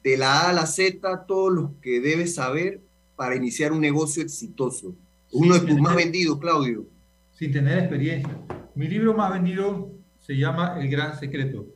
De 0.03 0.17
la 0.17 0.45
A 0.45 0.49
a 0.49 0.53
la 0.55 0.65
Z, 0.65 1.27
todo 1.27 1.51
lo 1.51 1.75
que 1.83 2.01
debes 2.01 2.37
saber 2.37 2.81
para 3.17 3.37
iniciar 3.37 3.71
un 3.71 3.83
negocio 3.83 4.23
exitoso. 4.23 4.95
Uno 5.31 5.59
de 5.59 5.67
tus 5.67 5.79
más 5.79 5.95
vendidos, 5.95 6.39
Claudio. 6.39 6.87
Sin 7.35 7.53
tener 7.53 7.81
experiencia. 7.81 8.31
Mi 8.75 8.89
libro 8.89 9.13
más 9.13 9.31
vendido 9.31 9.96
se 10.27 10.37
llama 10.37 10.77
El 10.81 10.89
Gran 10.89 11.17
Secreto. 11.17 11.67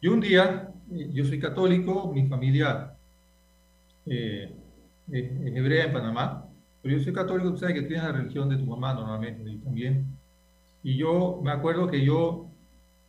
Yo 0.00 0.14
un 0.14 0.20
día, 0.20 0.72
yo 0.88 1.24
soy 1.26 1.38
católico, 1.38 2.10
mi 2.10 2.26
familia 2.26 2.94
eh, 4.06 4.50
es 5.10 5.30
hebrea 5.54 5.84
en 5.84 5.92
Panamá, 5.92 6.46
pero 6.80 6.96
yo 6.96 7.04
soy 7.04 7.12
católico, 7.12 7.50
tú 7.50 7.58
sabes 7.58 7.74
que 7.74 7.82
tienes 7.82 8.04
la 8.04 8.12
religión 8.12 8.48
de 8.48 8.56
tu 8.56 8.64
mamá 8.64 8.94
normalmente, 8.94 9.50
y 9.50 9.58
también. 9.58 10.06
Y 10.82 10.96
yo 10.96 11.40
me 11.44 11.50
acuerdo 11.50 11.88
que 11.88 12.02
yo 12.02 12.48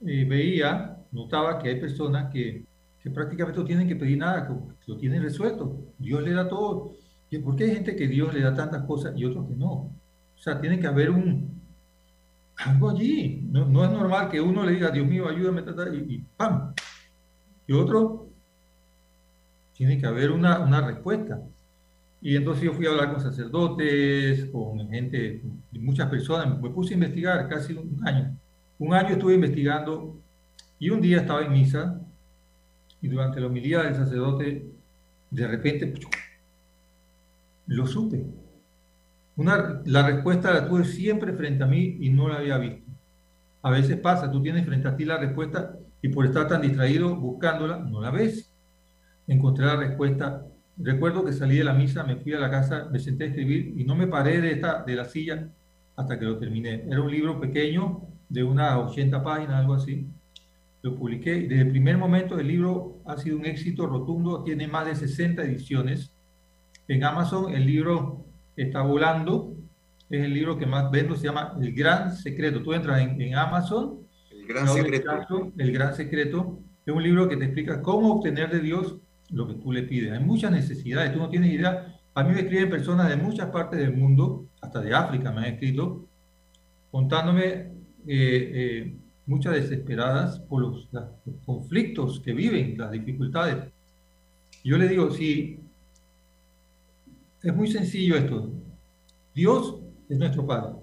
eh, 0.06 0.26
veía, 0.26 0.98
notaba 1.14 1.58
que 1.60 1.70
hay 1.70 1.80
personas 1.80 2.30
que, 2.30 2.66
que 3.02 3.10
prácticamente 3.10 3.60
no 3.60 3.66
tienen 3.66 3.88
que 3.88 3.96
pedir 3.96 4.18
nada, 4.18 4.46
que 4.46 4.92
lo 4.92 4.98
tienen 4.98 5.24
resuelto. 5.24 5.80
Dios 5.98 6.22
le 6.22 6.34
da 6.34 6.50
todo. 6.50 6.92
¿Y 7.30 7.38
por 7.38 7.56
qué 7.56 7.64
hay 7.64 7.76
gente 7.76 7.96
que 7.96 8.10
Dios 8.10 8.34
le 8.34 8.42
da 8.42 8.54
tantas 8.54 8.84
cosas 8.84 9.14
y 9.16 9.24
otros 9.24 9.48
que 9.48 9.56
no? 9.56 9.72
O 9.72 10.38
sea, 10.38 10.60
tiene 10.60 10.80
que 10.80 10.88
haber 10.88 11.10
un 11.12 11.63
algo 12.58 12.90
allí. 12.90 13.42
No, 13.52 13.66
no 13.66 13.84
es 13.84 13.92
normal 13.92 14.30
que 14.30 14.42
uno 14.42 14.64
le 14.64 14.74
diga, 14.74 14.92
Dios 14.92 15.08
mío, 15.08 15.28
ayúdame 15.28 15.64
y 16.08 16.20
¡pam! 16.38 16.74
Y 17.68 17.74
otro, 17.74 18.30
tiene 19.74 19.98
que 19.98 20.06
haber 20.06 20.32
una, 20.32 20.60
una 20.60 20.82
respuesta. 20.82 21.42
Y 22.22 22.36
entonces 22.36 22.64
yo 22.64 22.74
fui 22.74 22.86
a 22.86 22.92
hablar 22.92 23.12
con 23.12 23.22
sacerdotes, 23.22 24.46
con 24.46 24.90
gente, 24.90 25.42
muchas 25.72 26.10
personas, 26.10 26.60
me 26.62 26.70
puse 26.70 26.94
a 26.94 26.96
investigar 26.96 27.50
casi 27.50 27.74
un 27.74 28.00
año. 28.08 28.38
Un 28.80 28.94
año 28.94 29.10
estuve 29.10 29.36
investigando 29.36 30.20
y 30.80 30.90
un 30.90 31.02
día 31.02 31.18
estaba 31.18 31.42
en 31.42 31.52
misa 31.52 32.00
y 33.02 33.10
durante 33.10 33.42
la 33.42 33.48
homilía 33.48 33.84
del 33.84 33.96
sacerdote, 33.96 34.66
de 35.30 35.48
repente, 35.48 35.94
lo 37.68 37.86
supe. 37.86 38.26
La 39.36 40.08
respuesta 40.08 40.54
la 40.54 40.68
tuve 40.68 40.86
siempre 40.86 41.34
frente 41.34 41.64
a 41.64 41.68
mí 41.68 41.98
y 42.00 42.10
no 42.10 42.28
la 42.30 42.36
había 42.36 42.58
visto. 42.58 42.92
A 43.62 43.72
veces 43.72 43.98
pasa, 43.98 44.32
tú 44.32 44.42
tienes 44.42 44.66
frente 44.66 44.88
a 44.88 44.96
ti 44.96 45.06
la 45.06 45.18
respuesta 45.18 45.76
y 46.02 46.10
por 46.10 46.26
estar 46.26 46.48
tan 46.48 46.62
distraído 46.62 47.16
buscándola, 47.16 47.78
no 47.78 48.02
la 48.02 48.12
ves. 48.12 48.54
Encontré 49.28 49.66
la 49.66 49.78
respuesta 49.78 50.44
Recuerdo 50.78 51.24
que 51.24 51.34
salí 51.34 51.58
de 51.58 51.64
la 51.64 51.74
misa, 51.74 52.04
me 52.04 52.16
fui 52.16 52.34
a 52.34 52.40
la 52.40 52.50
casa, 52.50 52.88
me 52.92 52.98
senté 52.98 53.26
a 53.26 53.28
escribir 53.28 53.76
y 53.78 53.84
no 53.84 53.96
me 53.96 54.08
paré 54.08 54.42
de, 54.42 54.54
esta, 54.54 54.84
de 54.84 54.96
la 54.96 55.06
silla 55.06 55.48
hasta 55.96 56.18
que 56.18 56.26
lo 56.26 56.40
terminé. 56.40 56.84
Era 56.90 57.02
un 57.02 57.12
libro 57.12 57.40
pequeño, 57.40 58.02
de 58.28 58.44
unas 58.44 58.76
80 58.78 59.24
páginas, 59.24 59.56
algo 59.60 59.76
así. 59.76 60.08
Lo 60.82 60.96
publiqué 60.96 61.38
y 61.38 61.48
desde 61.48 61.62
el 61.62 61.70
primer 61.70 61.98
momento 61.98 62.40
el 62.40 62.48
libro 62.48 63.02
ha 63.06 63.18
sido 63.18 63.38
un 63.38 63.46
éxito 63.46 63.86
rotundo, 63.86 64.44
tiene 64.44 64.68
más 64.68 64.88
de 64.88 64.96
60 64.96 65.44
ediciones. 65.44 66.12
En 66.88 67.04
Amazon 67.04 67.54
el 67.54 67.68
libro 67.68 68.26
está 68.56 68.82
volando, 68.82 69.56
es 70.10 70.24
el 70.24 70.34
libro 70.34 70.58
que 70.58 70.66
más 70.66 70.92
vendo, 70.92 71.16
se 71.16 71.28
llama 71.28 71.56
El 71.60 71.74
Gran 71.74 72.16
Secreto. 72.16 72.62
Tú 72.62 72.74
entras 72.74 73.02
en, 73.02 73.36
Amazon. 73.36 74.00
El 74.32 74.48
Gran 74.48 74.68
Secreto. 74.68 75.52
el 75.58 75.72
Gran 75.72 75.96
Secreto 75.96 76.60
es 76.86 76.94
un 76.94 77.02
libro 77.02 77.28
que 77.28 77.38
te 77.38 77.46
explica 77.46 77.82
cómo 77.82 78.14
obtener 78.14 78.52
de 78.52 78.60
Dios 78.60 78.98
lo 79.30 79.48
que 79.48 79.56
tú 79.56 79.72
le 79.72 79.84
pides. 79.84 80.12
Hay 80.12 80.24
muchas 80.24 80.52
necesidades, 80.52 81.14
tú 81.14 81.20
no 81.20 81.30
tienes 81.30 81.52
idea. 81.52 82.00
A 82.14 82.24
mí 82.24 82.34
me 82.34 82.42
escriben 82.42 82.70
personas 82.70 83.10
de 83.10 83.16
muchas 83.16 83.48
partes 83.48 83.80
del 83.80 83.96
mundo, 83.96 84.46
hasta 84.62 84.82
de 84.82 84.94
África 84.94 85.32
me 85.32 85.42
han 85.42 85.54
escrito, 85.54 86.08
contándome 86.92 87.44
eh, 87.50 87.72
eh, 88.08 88.96
muchas 89.26 89.54
desesperadas 89.54 90.40
por 90.40 90.62
los, 90.62 90.90
conflictos 91.46 92.20
que 92.20 92.34
viven, 92.34 92.78
las 92.78 92.92
dificultades. 92.92 93.72
Yo 94.64 94.78
le 94.78 94.88
digo, 94.88 95.10
sí, 95.12 95.60
es 97.44 97.56
muy 97.56 97.68
sencillo 97.68 98.16
esto. 98.16 98.50
Dios 99.36 99.76
es 100.10 100.18
nuestro 100.18 100.48
Padre. 100.48 100.76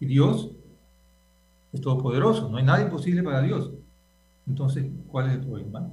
Y 0.00 0.06
Dios 0.06 0.50
es 1.72 1.80
todopoderoso. 1.80 2.48
No 2.48 2.56
hay 2.56 2.64
nada 2.64 2.82
imposible 2.82 3.22
para 3.22 3.40
Dios. 3.42 3.70
Entonces, 4.46 4.86
¿cuál 5.06 5.28
es 5.28 5.34
el 5.34 5.40
problema? 5.40 5.88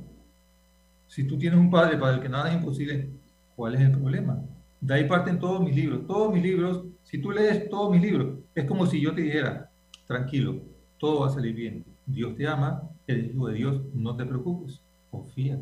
Si 1.08 1.26
tú 1.26 1.38
tienes 1.38 1.60
un 1.60 1.70
padre 1.70 1.98
para 1.98 2.16
el 2.16 2.22
que 2.22 2.30
nada 2.30 2.50
es 2.50 2.56
imposible, 2.56 3.10
¿cuál 3.56 3.76
es 3.76 3.82
el 3.82 3.92
problema? 3.92 4.42
De 4.82 4.94
ahí 4.94 5.08
parten 5.08 5.40
todos 5.40 5.62
mis 5.62 5.76
libros. 5.76 6.08
Todos 6.08 6.34
mis 6.34 6.42
libros, 6.42 6.84
si 7.04 7.20
tú 7.20 7.32
lees 7.32 7.70
todos 7.70 7.92
mis 7.92 8.02
libros, 8.02 8.40
es 8.56 8.66
como 8.66 8.86
si 8.86 9.00
yo 9.00 9.14
te 9.14 9.22
dijera, 9.22 9.70
tranquilo, 10.08 10.62
todo 10.98 11.22
va 11.22 11.28
a 11.28 11.32
salir 11.32 11.54
bien. 11.54 11.86
Dios 12.06 12.36
te 12.36 12.48
ama, 12.48 12.82
el 13.06 13.32
hijo 13.32 13.48
de 13.48 13.56
Dios, 13.56 13.82
no 13.94 14.16
te 14.16 14.26
preocupes, 14.26 14.82
confía. 15.12 15.60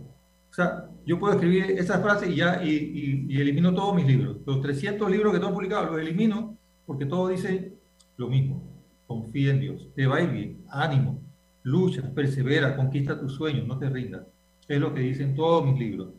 O 0.55 0.61
sea, 0.63 0.89
yo 1.05 1.19
puedo 1.19 1.33
escribir 1.33 1.71
esa 1.71 1.99
frase 1.99 2.29
y 2.29 2.37
ya, 2.37 2.63
y, 2.63 3.27
elimino 3.37 3.75
todos 3.75 3.93
mis 3.93 4.07
libros. 4.07 4.37
Los 4.45 4.61
300 4.61 5.11
libros 5.11 5.33
que 5.33 5.39
tengo 5.39 5.53
publicados 5.53 5.91
los 5.91 5.99
elimino 5.99 6.57
porque 6.85 7.05
todo 7.05 7.27
dice 7.27 7.73
lo 8.15 8.29
mismo. 8.29 8.63
Confía 9.05 9.51
en 9.51 9.59
Dios, 9.59 9.89
te 9.93 10.07
va 10.07 10.15
a 10.15 10.21
ir 10.21 10.29
bien, 10.29 10.63
ánimo, 10.69 11.21
lucha, 11.63 12.09
persevera, 12.15 12.77
conquista 12.77 13.19
tus 13.19 13.33
sueños, 13.33 13.67
no 13.67 13.77
te 13.77 13.89
rindas. 13.89 14.27
Es 14.65 14.79
lo 14.79 14.93
que 14.93 15.01
dicen 15.01 15.35
todos 15.35 15.65
mis 15.65 15.77
libros. 15.77 16.13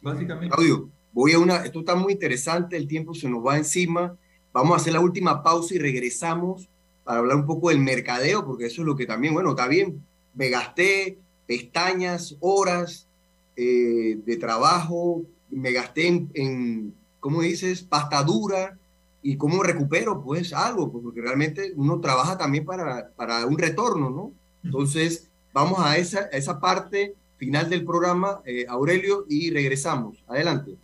Básicamente. 0.00 0.56
Claudio, 0.56 0.88
voy 1.12 1.32
a 1.32 1.38
una. 1.38 1.56
Esto 1.56 1.80
está 1.80 1.94
muy 1.94 2.14
interesante, 2.14 2.78
el 2.78 2.88
tiempo 2.88 3.12
se 3.12 3.28
nos 3.28 3.44
va 3.44 3.58
encima. 3.58 4.16
Vamos 4.54 4.72
a 4.72 4.76
hacer 4.76 4.94
la 4.94 5.00
última 5.00 5.42
pausa 5.42 5.74
y 5.74 5.78
regresamos 5.78 6.70
para 7.04 7.18
hablar 7.18 7.36
un 7.36 7.44
poco 7.44 7.68
del 7.68 7.80
mercadeo, 7.80 8.46
porque 8.46 8.64
eso 8.64 8.80
es 8.80 8.86
lo 8.86 8.96
que 8.96 9.04
también, 9.04 9.34
bueno, 9.34 9.50
está 9.50 9.68
bien. 9.68 10.02
Me 10.32 10.48
gasté 10.48 11.18
pestañas, 11.46 12.34
horas 12.40 13.08
eh, 13.56 14.18
de 14.24 14.36
trabajo, 14.36 15.22
me 15.50 15.72
gasté 15.72 16.08
en, 16.08 16.30
en, 16.34 16.94
¿cómo 17.20 17.42
dices?, 17.42 17.82
pasta 17.82 18.22
dura. 18.22 18.78
¿Y 19.26 19.38
cómo 19.38 19.62
recupero? 19.62 20.22
Pues 20.22 20.52
algo, 20.52 20.92
pues, 20.92 21.02
porque 21.02 21.22
realmente 21.22 21.72
uno 21.76 21.98
trabaja 21.98 22.36
también 22.36 22.66
para, 22.66 23.08
para 23.16 23.46
un 23.46 23.56
retorno, 23.56 24.10
¿no? 24.10 24.32
Entonces, 24.62 25.30
vamos 25.54 25.78
a 25.80 25.96
esa, 25.96 26.28
a 26.30 26.36
esa 26.36 26.60
parte 26.60 27.14
final 27.38 27.70
del 27.70 27.86
programa, 27.86 28.42
eh, 28.44 28.66
Aurelio, 28.68 29.24
y 29.28 29.50
regresamos. 29.50 30.22
Adelante. 30.26 30.76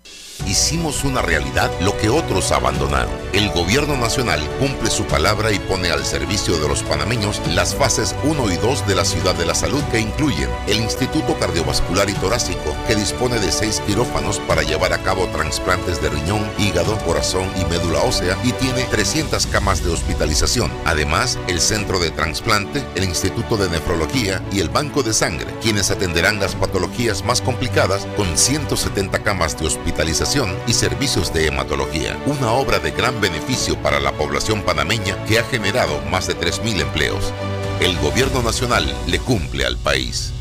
Hicimos 0.47 1.05
una 1.05 1.21
realidad 1.21 1.71
lo 1.83 1.95
que 1.99 2.09
otros 2.09 2.51
abandonaron. 2.51 3.13
El 3.33 3.49
gobierno 3.51 3.97
nacional 3.97 4.41
cumple 4.59 4.91
su 4.91 5.05
palabra 5.05 5.53
y 5.53 5.61
pone 5.61 5.91
al 5.91 6.05
servicio 6.05 6.59
de 6.59 6.67
los 6.67 6.83
panameños 6.83 7.41
las 7.55 7.77
fases 7.77 8.17
1 8.25 8.53
y 8.53 8.57
2 8.57 8.89
de 8.89 8.97
la 8.97 9.05
ciudad 9.05 9.37
de 9.37 9.47
la 9.47 9.55
salud 9.55 9.83
que 9.93 10.01
incluyen 10.01 10.51
el 10.67 10.81
Instituto 10.81 11.39
Cardiovascular 11.39 12.11
y 12.11 12.15
Torácico, 12.15 12.75
que 12.89 12.97
dispone 12.97 13.39
de 13.39 13.53
seis 13.53 13.81
quirófanos 13.87 14.41
para 14.41 14.63
llevar 14.63 14.93
a 14.93 15.03
cabo 15.05 15.29
trasplantes 15.29 16.03
de 16.03 16.11
riñón, 16.11 16.45
hígado, 16.59 16.99
corazón 17.07 17.49
y 17.57 17.65
médula 17.67 18.01
ósea 18.01 18.37
y 18.43 18.51
tiene 18.53 18.83
300 18.85 19.47
camas 19.47 19.85
de 19.85 19.91
hospitalización. 19.93 20.73
Además, 20.85 21.39
el 21.47 21.61
Centro 21.61 22.01
de 22.01 22.11
Transplante, 22.11 22.85
el 22.97 23.05
Instituto 23.05 23.57
de 23.57 23.71
Nefrología 23.71 24.43
y 24.51 24.59
el 24.59 24.71
Banco 24.71 25.05
de 25.05 25.13
Sangre, 25.13 25.55
quienes 25.63 25.93
atenderán 25.93 26.41
las 26.41 26.57
patologías 26.57 27.25
más 27.25 27.41
complicadas 27.41 28.09
con 28.17 28.37
170 28.37 29.21
camas 29.21 29.57
de 29.57 29.67
hospitalización 29.67 30.59
y 30.67 30.73
servicios 30.73 31.33
de 31.33 31.47
hematología. 31.47 32.19
Una 32.27 32.51
obra 32.51 32.81
de 32.81 32.91
gran 32.91 33.20
beneficio 33.21 33.77
para 33.83 34.01
la 34.01 34.13
población 34.13 34.63
panameña 34.63 35.23
que 35.25 35.39
ha 35.39 35.45
generado 35.45 36.01
más 36.11 36.27
de 36.27 36.37
3.000 36.37 36.81
empleos. 36.81 37.33
El 37.81 37.97
gobierno 37.99 38.43
nacional 38.43 38.93
le 39.07 39.19
cumple 39.19 39.65
al 39.65 39.77
país. 39.77 40.33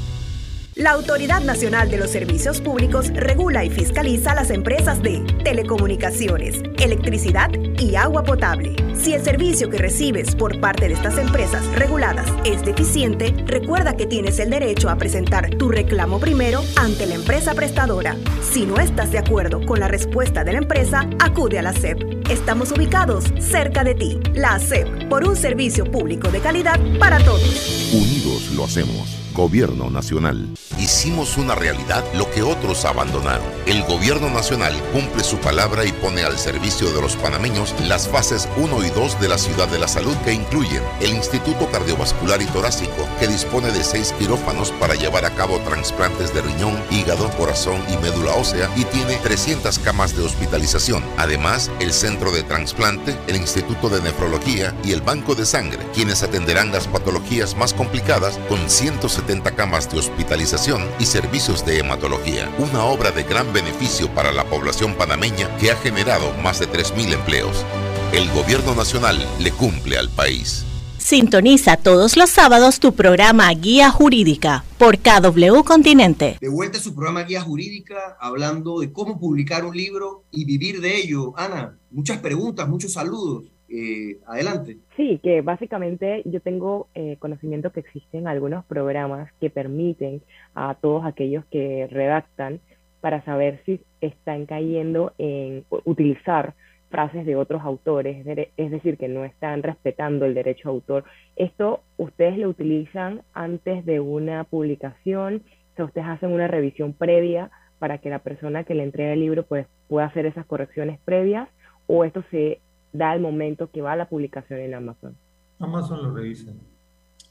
La 0.80 0.92
Autoridad 0.92 1.42
Nacional 1.42 1.92
de 1.92 1.98
los 1.98 2.10
Servicios 2.10 2.62
Públicos 2.62 3.10
regula 3.14 3.66
y 3.66 3.70
fiscaliza 3.70 4.34
las 4.34 4.50
empresas 4.50 5.04
de 5.04 5.20
telecomunicaciones, 5.44 6.62
electricidad 6.78 7.52
y 7.78 7.98
agua 7.98 8.24
potable. 8.24 8.78
Si 8.96 9.12
el 9.14 9.22
servicio 9.22 9.70
que 9.70 9.78
recibes 9.78 10.36
por 10.36 10.62
parte 10.62 10.88
de 10.88 10.94
estas 10.94 11.18
empresas 11.18 11.66
reguladas 11.76 12.28
es 12.46 12.64
deficiente, 12.64 13.36
recuerda 13.46 13.98
que 13.98 14.06
tienes 14.06 14.40
el 14.40 14.52
derecho 14.52 14.90
a 14.90 14.96
presentar 14.96 15.50
tu 15.58 15.68
reclamo 15.68 16.18
primero 16.18 16.64
ante 16.78 17.08
la 17.08 17.16
empresa 17.16 17.54
prestadora. 17.56 18.16
Si 18.42 18.66
no 18.66 18.78
estás 18.78 19.12
de 19.12 19.18
acuerdo 19.18 19.66
con 19.66 19.82
la 19.82 19.90
respuesta 19.90 20.46
de 20.46 20.54
la 20.54 20.60
empresa, 20.60 21.10
acude 21.20 21.60
a 21.60 21.62
la 21.62 21.74
SEP. 21.74 22.30
Estamos 22.30 22.72
ubicados 22.72 23.26
cerca 23.40 23.84
de 23.84 23.96
ti. 23.96 24.18
La 24.34 24.58
SEP, 24.58 25.10
por 25.10 25.28
un 25.28 25.36
servicio 25.36 25.84
público 25.84 26.32
de 26.32 26.40
calidad 26.40 26.80
para 27.00 27.20
todos. 27.20 27.92
Unidos 27.92 28.52
lo 28.56 28.64
hacemos. 28.64 29.19
Gobierno 29.40 29.90
Nacional. 29.90 30.50
Hicimos 30.78 31.38
una 31.38 31.56
realidad 31.56 32.04
lo 32.14 32.30
que 32.30 32.44
otros 32.44 32.84
abandonaron. 32.84 33.46
El 33.68 33.84
Gobierno 33.84 34.30
Nacional 34.30 34.74
cumple 34.92 35.24
su 35.24 35.38
palabra 35.38 35.86
y 35.86 35.94
pone 35.94 36.24
al 36.24 36.38
servicio 36.38 36.92
de 36.92 37.02
los 37.02 37.16
panameños 37.16 37.74
las 37.88 38.10
fases 38.10 38.50
1 38.58 38.86
y 38.86 38.90
2 38.90 39.22
de 39.22 39.30
la 39.30 39.38
Ciudad 39.38 39.70
de 39.70 39.80
la 39.80 39.88
Salud 39.88 40.14
que 40.26 40.34
incluyen 40.34 40.84
el 41.00 41.12
Instituto 41.12 41.72
Cardiovascular 41.72 42.42
y 42.42 42.48
Torácico, 42.48 43.08
que 43.18 43.30
dispone 43.30 43.72
de 43.72 43.82
seis 43.82 44.14
quirófanos 44.20 44.72
para 44.74 44.96
llevar 44.96 45.24
a 45.24 45.34
cabo 45.34 45.58
trasplantes 45.60 46.34
de 46.34 46.42
riñón, 46.42 46.78
hígado, 46.92 47.30
corazón 47.38 47.82
y 47.94 47.96
médula 48.04 48.34
ósea 48.34 48.70
y 48.76 48.84
tiene 48.84 49.16
300 49.24 49.80
camas 49.80 50.18
de 50.18 50.24
hospitalización. 50.24 51.02
Además, 51.16 51.72
el 51.80 51.94
Centro 51.94 52.34
de 52.34 52.44
Transplante, 52.44 53.18
el 53.28 53.38
Instituto 53.38 53.88
de 53.88 54.02
Nefrología 54.02 54.76
y 54.84 54.92
el 54.92 55.00
Banco 55.00 55.34
de 55.34 55.46
Sangre, 55.46 55.80
quienes 55.94 56.24
atenderán 56.24 56.74
las 56.74 56.88
patologías 56.88 57.56
más 57.56 57.74
complicadas 57.74 58.38
con 58.50 58.70
170 58.70 59.29
camas 59.56 59.90
de 59.92 60.00
hospitalización 60.00 60.82
y 61.00 61.06
servicios 61.06 61.64
de 61.64 61.80
hematología, 61.80 62.50
una 62.58 62.84
obra 62.86 63.12
de 63.12 63.24
gran 63.24 63.54
beneficio 63.54 64.10
para 64.16 64.32
la 64.32 64.44
población 64.46 64.96
panameña 64.96 65.56
que 65.58 65.70
ha 65.70 65.76
generado 65.76 66.34
más 66.44 66.60
de 66.60 66.68
3.000 66.68 67.14
empleos. 67.14 67.64
El 68.12 68.28
gobierno 68.32 68.74
nacional 68.74 69.24
le 69.40 69.52
cumple 69.52 69.98
al 69.98 70.10
país. 70.10 70.66
Sintoniza 70.98 71.78
todos 71.78 72.18
los 72.18 72.32
sábados 72.32 72.80
tu 72.80 72.94
programa 72.94 73.52
Guía 73.52 73.92
Jurídica 73.92 74.64
por 74.80 74.98
KW 74.98 75.64
Continente. 75.64 76.38
De 76.42 76.50
vuelta 76.50 76.80
a 76.80 76.82
su 76.82 76.96
programa 76.96 77.24
Guía 77.24 77.42
Jurídica, 77.42 78.18
hablando 78.20 78.80
de 78.80 78.92
cómo 78.92 79.20
publicar 79.20 79.64
un 79.64 79.78
libro 79.78 80.26
y 80.32 80.46
vivir 80.46 80.82
de 80.82 80.98
ello. 80.98 81.38
Ana, 81.38 81.78
muchas 81.92 82.18
preguntas, 82.18 82.68
muchos 82.68 82.94
saludos. 82.94 83.46
Eh, 83.72 84.18
adelante. 84.26 84.78
Sí, 84.96 85.20
que 85.22 85.42
básicamente 85.42 86.24
yo 86.26 86.42
tengo 86.42 86.88
eh, 86.96 87.18
conocimiento 87.20 87.72
que 87.72 87.82
existen 87.82 88.28
algunos 88.28 88.66
programas 88.66 89.32
que 89.40 89.50
permiten 89.50 90.22
a 90.56 90.76
todos 90.76 91.06
aquellos 91.06 91.46
que 91.46 91.88
redactan 91.92 92.60
para 93.00 93.24
saber 93.24 93.62
si 93.66 93.80
están 94.02 94.46
cayendo 94.46 95.14
en 95.18 95.66
utilizar 95.86 96.54
frases 96.90 97.26
de 97.26 97.36
otros 97.36 97.62
autores, 97.62 98.26
es 98.58 98.72
decir, 98.72 98.98
que 98.98 99.08
no 99.08 99.24
están 99.24 99.64
respetando 99.64 100.26
el 100.26 100.34
derecho 100.34 100.70
a 100.70 100.72
autor. 100.72 101.04
Esto 101.36 101.84
ustedes 101.98 102.38
lo 102.38 102.50
utilizan 102.50 103.22
antes 103.34 103.86
de 103.86 104.00
una 104.00 104.44
publicación, 104.44 105.44
o 105.78 105.84
ustedes 105.84 106.08
hacen 106.08 106.32
una 106.32 106.48
revisión 106.48 106.94
previa 106.94 107.52
para 107.78 108.00
que 108.00 108.10
la 108.10 108.20
persona 108.20 108.64
que 108.64 108.76
le 108.76 108.84
entrega 108.84 109.14
el 109.14 109.22
libro 109.22 109.44
pues, 109.44 109.68
pueda 109.88 110.08
hacer 110.08 110.26
esas 110.26 110.46
correcciones 110.46 111.00
previas, 111.06 111.48
o 111.88 112.04
esto 112.04 112.24
se 112.32 112.60
da 112.92 113.14
el 113.14 113.22
momento 113.22 113.70
que 113.72 113.82
va 113.82 113.96
la 113.96 114.10
publicación 114.10 114.60
en 114.60 114.74
Amazon. 114.74 115.16
Amazon 115.60 116.04
lo 116.04 116.14
revisa. 116.14 116.52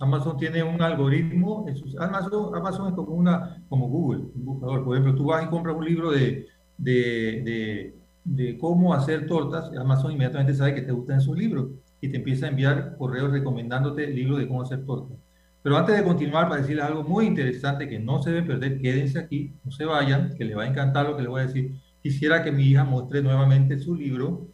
Amazon 0.01 0.37
tiene 0.37 0.63
un 0.63 0.81
algoritmo. 0.81 1.67
Amazon, 1.99 2.55
Amazon 2.55 2.89
es 2.89 2.95
como, 2.95 3.13
una, 3.13 3.63
como 3.69 3.89
Google, 3.89 4.25
un 4.35 4.45
buscador. 4.45 4.85
Por 4.85 4.97
ejemplo, 4.97 5.15
tú 5.15 5.27
vas 5.27 5.45
y 5.45 5.49
compras 5.49 5.77
un 5.77 5.85
libro 5.85 6.11
de, 6.11 6.47
de, 6.77 7.95
de, 8.25 8.59
cómo 8.59 8.95
hacer 8.95 9.27
tortas. 9.27 9.71
Amazon 9.77 10.13
inmediatamente 10.13 10.55
sabe 10.55 10.75
que 10.75 10.83
te 10.83 10.93
gustan 10.93 11.19
esos 11.19 11.37
libros 11.37 11.71
y 12.01 12.09
te 12.09 12.17
empieza 12.17 12.47
a 12.47 12.51
enviar 12.51 12.97
correos 12.97 13.33
recomendándote 13.33 14.05
el 14.05 14.15
libro 14.15 14.37
de 14.37 14.47
cómo 14.47 14.63
hacer 14.63 14.85
tortas. 14.85 15.19
Pero 15.63 15.77
antes 15.77 15.97
de 15.97 16.05
continuar, 16.05 16.49
para 16.49 16.61
decirles 16.61 16.85
algo 16.85 17.03
muy 17.03 17.27
interesante 17.27 17.89
que 17.89 17.99
no 17.99 18.23
se 18.23 18.31
debe 18.31 18.47
perder, 18.47 18.81
quédense 18.81 19.19
aquí, 19.19 19.55
no 19.65 19.73
se 19.73 19.85
vayan, 19.85 20.35
que 20.37 20.45
les 20.45 20.57
va 20.57 20.63
a 20.63 20.69
encantar 20.69 21.07
lo 21.07 21.17
que 21.17 21.23
les 21.23 21.31
voy 21.31 21.41
a 21.41 21.47
decir. 21.47 21.75
Quisiera 22.01 22.45
que 22.45 22.53
mi 22.53 22.63
hija 22.63 22.85
muestre 22.85 23.23
nuevamente 23.23 23.79
su 23.81 23.97
libro 23.97 24.47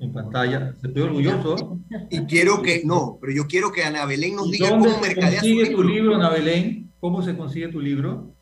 en 0.00 0.12
pantalla. 0.12 0.74
Estoy 0.82 1.02
orgulloso. 1.02 1.78
Y 2.10 2.20
quiero 2.24 2.62
que, 2.62 2.82
no, 2.84 3.18
pero 3.20 3.32
yo 3.32 3.46
quiero 3.46 3.70
que 3.70 3.84
Ana 3.84 4.06
Belén 4.06 4.34
nos 4.34 4.50
diga 4.50 4.70
cómo 4.70 4.98
mercadea 4.98 5.40
consigue 5.40 5.70
tu 5.70 5.82
libro, 5.84 6.14
Ana 6.16 6.30
Belén? 6.30 6.90
¿Cómo 7.00 7.22
se 7.22 7.36
consigue 7.36 7.68
tu 7.68 7.80
libro? 7.80 8.32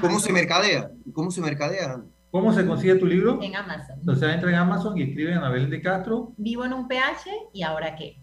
¿Cómo 0.00 0.20
se 0.20 0.32
mercadea? 0.32 0.90
¿Cómo 1.12 1.30
se 1.30 1.40
mercadea? 1.40 2.02
¿Cómo 2.30 2.52
se 2.52 2.64
consigue 2.64 2.94
tu 2.96 3.06
libro? 3.06 3.42
En 3.42 3.56
Amazon. 3.56 3.98
Entonces 3.98 4.32
entra 4.32 4.48
en 4.50 4.56
Amazon 4.56 4.96
y 4.96 5.02
escribe 5.02 5.34
Ana 5.34 5.50
Belén 5.50 5.70
de 5.70 5.82
Castro. 5.82 6.32
Vivo 6.36 6.64
en 6.64 6.72
un 6.72 6.86
PH 6.86 7.30
y 7.52 7.62
ahora 7.62 7.96
qué. 7.96 8.16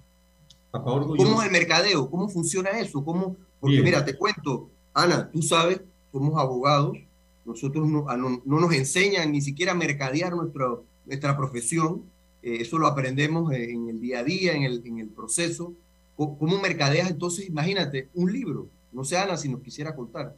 Papá 0.71 0.91
orgulloso. 0.91 1.27
¿Cómo 1.27 1.41
es 1.41 1.47
el 1.47 1.51
mercadeo? 1.51 2.09
¿Cómo 2.09 2.29
funciona 2.29 2.71
eso? 2.71 3.03
¿Cómo? 3.03 3.35
Porque 3.59 3.81
mira, 3.81 4.05
te 4.05 4.15
cuento, 4.15 4.69
Ana, 4.93 5.29
tú 5.31 5.41
sabes, 5.41 5.81
somos 6.11 6.39
abogados, 6.39 6.97
nosotros 7.45 7.87
no, 7.87 8.05
no, 8.15 8.41
no 8.45 8.59
nos 8.59 8.73
enseñan 8.73 9.31
ni 9.31 9.41
siquiera 9.41 9.71
a 9.71 9.75
mercadear 9.75 10.33
nuestro, 10.33 10.85
nuestra 11.05 11.35
profesión 11.35 12.03
eh, 12.45 12.61
eso 12.61 12.77
lo 12.77 12.85
aprendemos 12.85 13.51
en 13.51 13.89
el 13.89 13.99
día 13.99 14.19
a 14.19 14.23
día, 14.23 14.53
en 14.53 14.61
el, 14.63 14.83
en 14.85 14.99
el 14.99 15.09
proceso. 15.09 15.73
¿Cómo 16.15 16.59
mercadeas 16.61 17.09
entonces? 17.09 17.49
Imagínate, 17.49 18.09
un 18.13 18.31
libro. 18.31 18.69
No 18.93 19.03
sé, 19.03 19.17
Ana, 19.17 19.35
si 19.35 19.49
nos 19.49 19.61
quisiera 19.61 19.95
contar. 19.95 20.35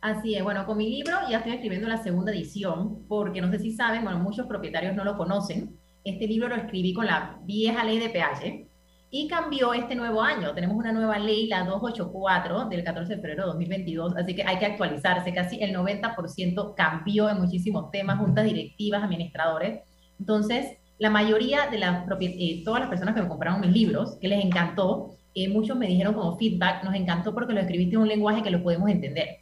Así 0.00 0.36
es, 0.36 0.44
bueno, 0.44 0.64
con 0.66 0.78
mi 0.78 0.88
libro 0.88 1.16
ya 1.28 1.38
estoy 1.38 1.54
escribiendo 1.54 1.88
la 1.88 2.02
segunda 2.02 2.30
edición, 2.30 3.00
porque 3.08 3.40
no 3.40 3.50
sé 3.50 3.58
si 3.58 3.72
saben, 3.72 4.04
bueno, 4.04 4.20
muchos 4.20 4.46
propietarios 4.46 4.94
no 4.94 5.02
lo 5.02 5.16
conocen. 5.16 5.76
Este 6.04 6.28
libro 6.28 6.46
lo 6.46 6.54
escribí 6.54 6.94
con 6.94 7.06
la 7.06 7.38
vieja 7.44 7.82
ley 7.82 7.98
de 7.98 8.10
peaje 8.10 8.68
y 9.10 9.26
cambió 9.26 9.74
este 9.74 9.96
nuevo 9.96 10.22
año. 10.22 10.54
Tenemos 10.54 10.76
una 10.76 10.92
nueva 10.92 11.18
ley, 11.18 11.48
la 11.48 11.64
284 11.64 12.66
del 12.66 12.84
14 12.84 13.16
de 13.16 13.20
febrero 13.20 13.42
de 13.42 13.48
2022, 13.48 14.16
así 14.16 14.36
que 14.36 14.44
hay 14.44 14.58
que 14.58 14.66
actualizarse. 14.66 15.34
Casi 15.34 15.60
el 15.60 15.74
90% 15.74 16.74
cambió 16.76 17.28
en 17.30 17.40
muchísimos 17.40 17.90
temas, 17.90 18.18
juntas 18.18 18.44
directivas, 18.44 19.02
administradores. 19.02 19.80
Entonces, 20.20 20.78
la 20.98 21.10
mayoría 21.10 21.66
de 21.70 21.78
las 21.78 22.06
eh, 22.20 22.62
todas 22.64 22.80
las 22.80 22.88
personas 22.88 23.14
que 23.14 23.22
me 23.22 23.28
compraron 23.28 23.60
mis 23.60 23.72
libros, 23.72 24.16
que 24.20 24.28
les 24.28 24.44
encantó, 24.44 25.16
eh, 25.34 25.48
muchos 25.48 25.76
me 25.76 25.88
dijeron 25.88 26.14
como 26.14 26.36
feedback, 26.36 26.84
nos 26.84 26.94
encantó 26.94 27.34
porque 27.34 27.52
lo 27.52 27.60
escribiste 27.60 27.96
en 27.96 28.02
un 28.02 28.08
lenguaje 28.08 28.42
que 28.42 28.50
lo 28.50 28.62
podemos 28.62 28.88
entender. 28.88 29.38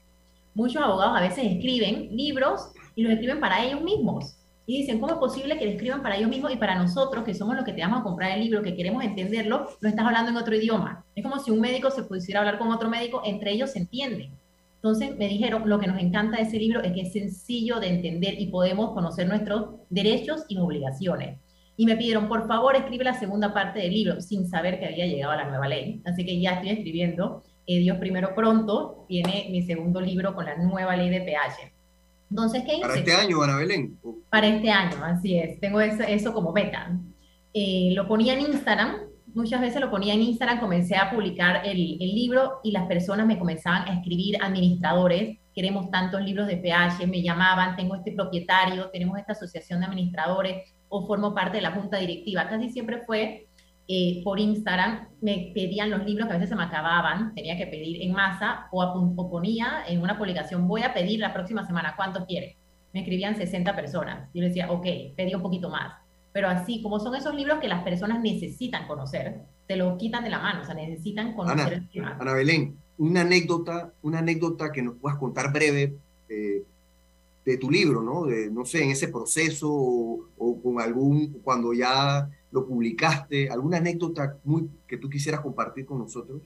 Muchos 0.54 0.82
abogados 0.82 1.16
a 1.16 1.20
veces 1.20 1.44
escriben 1.44 2.08
libros 2.16 2.72
y 2.94 3.02
los 3.02 3.12
escriben 3.12 3.40
para 3.40 3.64
ellos 3.64 3.82
mismos. 3.82 4.36
Y 4.64 4.78
dicen, 4.78 5.00
¿cómo 5.00 5.12
es 5.12 5.18
posible 5.18 5.58
que 5.58 5.64
lo 5.64 5.72
escriban 5.72 6.02
para 6.02 6.16
ellos 6.16 6.30
mismos 6.30 6.52
y 6.52 6.56
para 6.56 6.76
nosotros, 6.76 7.24
que 7.24 7.34
somos 7.34 7.56
los 7.56 7.64
que 7.64 7.72
te 7.72 7.82
vamos 7.82 8.00
a 8.00 8.04
comprar 8.04 8.30
el 8.32 8.40
libro, 8.44 8.62
que 8.62 8.76
queremos 8.76 9.02
entenderlo, 9.04 9.68
lo 9.80 9.88
estás 9.88 10.06
hablando 10.06 10.30
en 10.30 10.36
otro 10.36 10.54
idioma? 10.54 11.04
Es 11.14 11.22
como 11.22 11.38
si 11.40 11.50
un 11.50 11.60
médico 11.60 11.90
se 11.90 12.04
pudiera 12.04 12.40
hablar 12.40 12.58
con 12.58 12.70
otro 12.70 12.88
médico, 12.88 13.22
entre 13.24 13.52
ellos 13.52 13.72
se 13.72 13.80
entienden. 13.80 14.30
Entonces 14.76 15.16
me 15.16 15.28
dijeron, 15.28 15.68
lo 15.68 15.78
que 15.78 15.86
nos 15.86 16.00
encanta 16.00 16.38
de 16.38 16.44
ese 16.44 16.58
libro 16.58 16.82
es 16.82 16.92
que 16.92 17.02
es 17.02 17.12
sencillo 17.12 17.80
de 17.80 17.88
entender 17.88 18.40
y 18.40 18.46
podemos 18.46 18.92
conocer 18.92 19.28
nuestros 19.28 19.70
derechos 19.90 20.44
y 20.48 20.58
obligaciones. 20.58 21.38
Y 21.76 21.86
me 21.86 21.96
pidieron, 21.96 22.28
por 22.28 22.46
favor, 22.46 22.76
escribe 22.76 23.04
la 23.04 23.14
segunda 23.14 23.54
parte 23.54 23.80
del 23.80 23.92
libro, 23.92 24.20
sin 24.20 24.46
saber 24.46 24.78
que 24.78 24.86
había 24.86 25.06
llegado 25.06 25.34
la 25.34 25.48
nueva 25.48 25.68
ley. 25.68 26.02
Así 26.04 26.24
que 26.24 26.40
ya 26.40 26.52
estoy 26.52 26.70
escribiendo. 26.70 27.42
Eh, 27.66 27.78
Dios 27.78 27.96
primero 27.98 28.34
pronto 28.34 29.06
viene 29.08 29.48
mi 29.50 29.62
segundo 29.62 30.00
libro 30.00 30.34
con 30.34 30.44
la 30.44 30.56
nueva 30.56 30.96
ley 30.96 31.08
de 31.08 31.20
PH. 31.20 31.72
Entonces, 32.30 32.62
¿qué 32.64 32.74
hice? 32.74 32.82
Para 32.82 32.94
este 32.94 33.12
año, 33.12 33.42
Ana 33.42 33.56
Belén. 33.56 33.98
Para 34.30 34.46
este 34.48 34.70
año, 34.70 34.96
así 35.02 35.38
es. 35.38 35.60
Tengo 35.60 35.80
eso, 35.80 36.02
eso 36.02 36.32
como 36.32 36.52
meta. 36.52 36.98
Eh, 37.54 37.92
lo 37.94 38.08
ponía 38.08 38.34
en 38.34 38.40
Instagram, 38.40 38.96
muchas 39.34 39.60
veces 39.60 39.80
lo 39.80 39.90
ponía 39.90 40.14
en 40.14 40.22
Instagram, 40.22 40.58
comencé 40.58 40.96
a 40.96 41.10
publicar 41.10 41.62
el, 41.66 41.98
el, 42.00 42.14
libro 42.14 42.60
y 42.64 42.70
las 42.70 42.86
personas 42.86 43.26
me 43.26 43.38
comenzaban 43.38 43.86
a 43.88 43.98
escribir, 43.98 44.42
administradores, 44.42 45.38
queremos 45.54 45.90
tantos 45.90 46.22
libros 46.22 46.46
de 46.46 46.56
PH, 46.56 47.06
me 47.06 47.22
llamaban, 47.22 47.76
tengo 47.76 47.94
este 47.96 48.12
propietario, 48.12 48.88
tenemos 48.90 49.18
esta 49.18 49.32
asociación 49.32 49.80
de 49.80 49.86
administradores 49.86 50.72
o 50.92 51.06
formo 51.06 51.34
parte 51.34 51.56
de 51.56 51.62
la 51.62 51.72
junta 51.72 51.98
directiva. 51.98 52.48
Casi 52.48 52.70
siempre 52.70 53.02
fue 53.06 53.46
eh, 53.88 54.20
por 54.22 54.38
Instagram, 54.38 55.08
me 55.20 55.50
pedían 55.54 55.90
los 55.90 56.04
libros 56.04 56.28
que 56.28 56.34
a 56.34 56.36
veces 56.36 56.50
se 56.50 56.56
me 56.56 56.62
acababan, 56.62 57.34
tenía 57.34 57.56
que 57.56 57.66
pedir 57.66 58.02
en 58.02 58.12
masa 58.12 58.68
o, 58.70 58.82
o 58.82 59.30
ponía 59.30 59.84
en 59.88 60.00
una 60.00 60.16
publicación, 60.16 60.68
voy 60.68 60.82
a 60.82 60.94
pedir 60.94 61.18
la 61.18 61.32
próxima 61.32 61.66
semana, 61.66 61.94
¿cuántos 61.96 62.26
quiere? 62.26 62.56
Me 62.92 63.00
escribían 63.00 63.36
60 63.36 63.74
personas. 63.74 64.28
Yo 64.34 64.42
decía, 64.42 64.70
ok, 64.70 64.86
pedí 65.16 65.34
un 65.34 65.42
poquito 65.42 65.68
más 65.68 66.02
pero 66.32 66.48
así 66.48 66.82
como 66.82 66.98
son 66.98 67.14
esos 67.14 67.34
libros 67.34 67.60
que 67.60 67.68
las 67.68 67.82
personas 67.82 68.20
necesitan 68.20 68.86
conocer, 68.86 69.42
te 69.66 69.76
lo 69.76 69.96
quitan 69.98 70.24
de 70.24 70.30
la 70.30 70.38
mano, 70.38 70.62
o 70.62 70.64
sea, 70.64 70.74
necesitan 70.74 71.34
conocer 71.34 71.74
el 71.74 71.88
tema. 71.90 72.16
Ana 72.18 72.32
Belén, 72.32 72.78
una 72.98 73.20
anécdota, 73.20 73.92
una 74.02 74.20
anécdota 74.20 74.72
que 74.72 74.82
nos 74.82 74.96
puedas 74.96 75.18
contar 75.18 75.52
breve 75.52 75.94
eh, 76.28 76.64
de 77.44 77.56
tu 77.56 77.70
libro, 77.70 78.02
¿no? 78.02 78.24
De, 78.24 78.50
no 78.50 78.64
sé, 78.64 78.84
en 78.84 78.90
ese 78.90 79.08
proceso 79.08 79.68
o, 79.70 80.60
con 80.62 80.80
algún, 80.80 81.40
cuando 81.42 81.72
ya 81.72 82.28
lo 82.50 82.66
publicaste, 82.66 83.48
alguna 83.50 83.78
anécdota 83.78 84.36
muy 84.44 84.68
que 84.86 84.96
tú 84.96 85.08
quisieras 85.08 85.40
compartir 85.40 85.86
con 85.86 85.98
nosotros. 85.98 86.42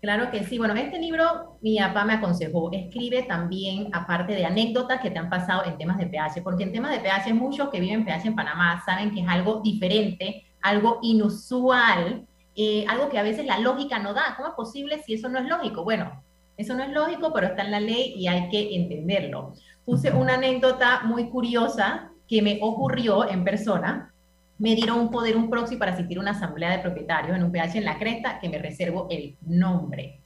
Claro 0.00 0.30
que 0.30 0.44
sí. 0.44 0.56
Bueno, 0.56 0.74
este 0.74 0.98
libro 0.98 1.58
mi 1.60 1.78
papá 1.78 2.04
me 2.06 2.14
aconsejó, 2.14 2.72
escribe 2.72 3.24
también, 3.24 3.88
aparte 3.92 4.32
de 4.32 4.46
anécdotas 4.46 5.00
que 5.00 5.10
te 5.10 5.18
han 5.18 5.28
pasado 5.28 5.64
en 5.66 5.76
temas 5.76 5.98
de 5.98 6.06
PH, 6.06 6.40
porque 6.42 6.62
en 6.62 6.72
temas 6.72 6.92
de 6.92 7.00
PH 7.00 7.34
muchos 7.34 7.68
que 7.68 7.80
viven 7.80 8.06
PH 8.06 8.28
en 8.28 8.34
Panamá 8.34 8.82
saben 8.86 9.10
que 9.12 9.20
es 9.20 9.28
algo 9.28 9.60
diferente, 9.60 10.44
algo 10.62 11.00
inusual, 11.02 12.26
eh, 12.56 12.86
algo 12.88 13.10
que 13.10 13.18
a 13.18 13.22
veces 13.22 13.44
la 13.44 13.58
lógica 13.58 13.98
no 13.98 14.14
da. 14.14 14.34
¿Cómo 14.36 14.48
es 14.48 14.54
posible 14.54 15.02
si 15.04 15.14
eso 15.14 15.28
no 15.28 15.38
es 15.38 15.46
lógico? 15.46 15.84
Bueno, 15.84 16.22
eso 16.56 16.74
no 16.74 16.82
es 16.82 16.90
lógico, 16.90 17.32
pero 17.32 17.48
está 17.48 17.62
en 17.62 17.70
la 17.70 17.80
ley 17.80 18.14
y 18.16 18.26
hay 18.26 18.48
que 18.48 18.74
entenderlo. 18.76 19.54
Puse 19.90 20.12
una 20.12 20.34
anécdota 20.34 21.00
muy 21.02 21.30
curiosa 21.30 22.12
que 22.28 22.42
me 22.42 22.60
ocurrió 22.62 23.28
en 23.28 23.42
persona 23.42 24.14
me 24.56 24.76
dieron 24.76 25.00
un 25.00 25.10
poder, 25.10 25.36
un 25.36 25.50
proxy 25.50 25.74
para 25.74 25.94
asistir 25.94 26.18
a 26.18 26.20
una 26.20 26.30
asamblea 26.30 26.70
de 26.70 26.78
propietarios 26.78 27.36
en 27.36 27.42
un 27.42 27.50
PH 27.50 27.78
en 27.78 27.84
la 27.84 27.98
cresta 27.98 28.38
que 28.38 28.48
me 28.48 28.58
reservo 28.58 29.08
el 29.10 29.36
nombre. 29.40 30.20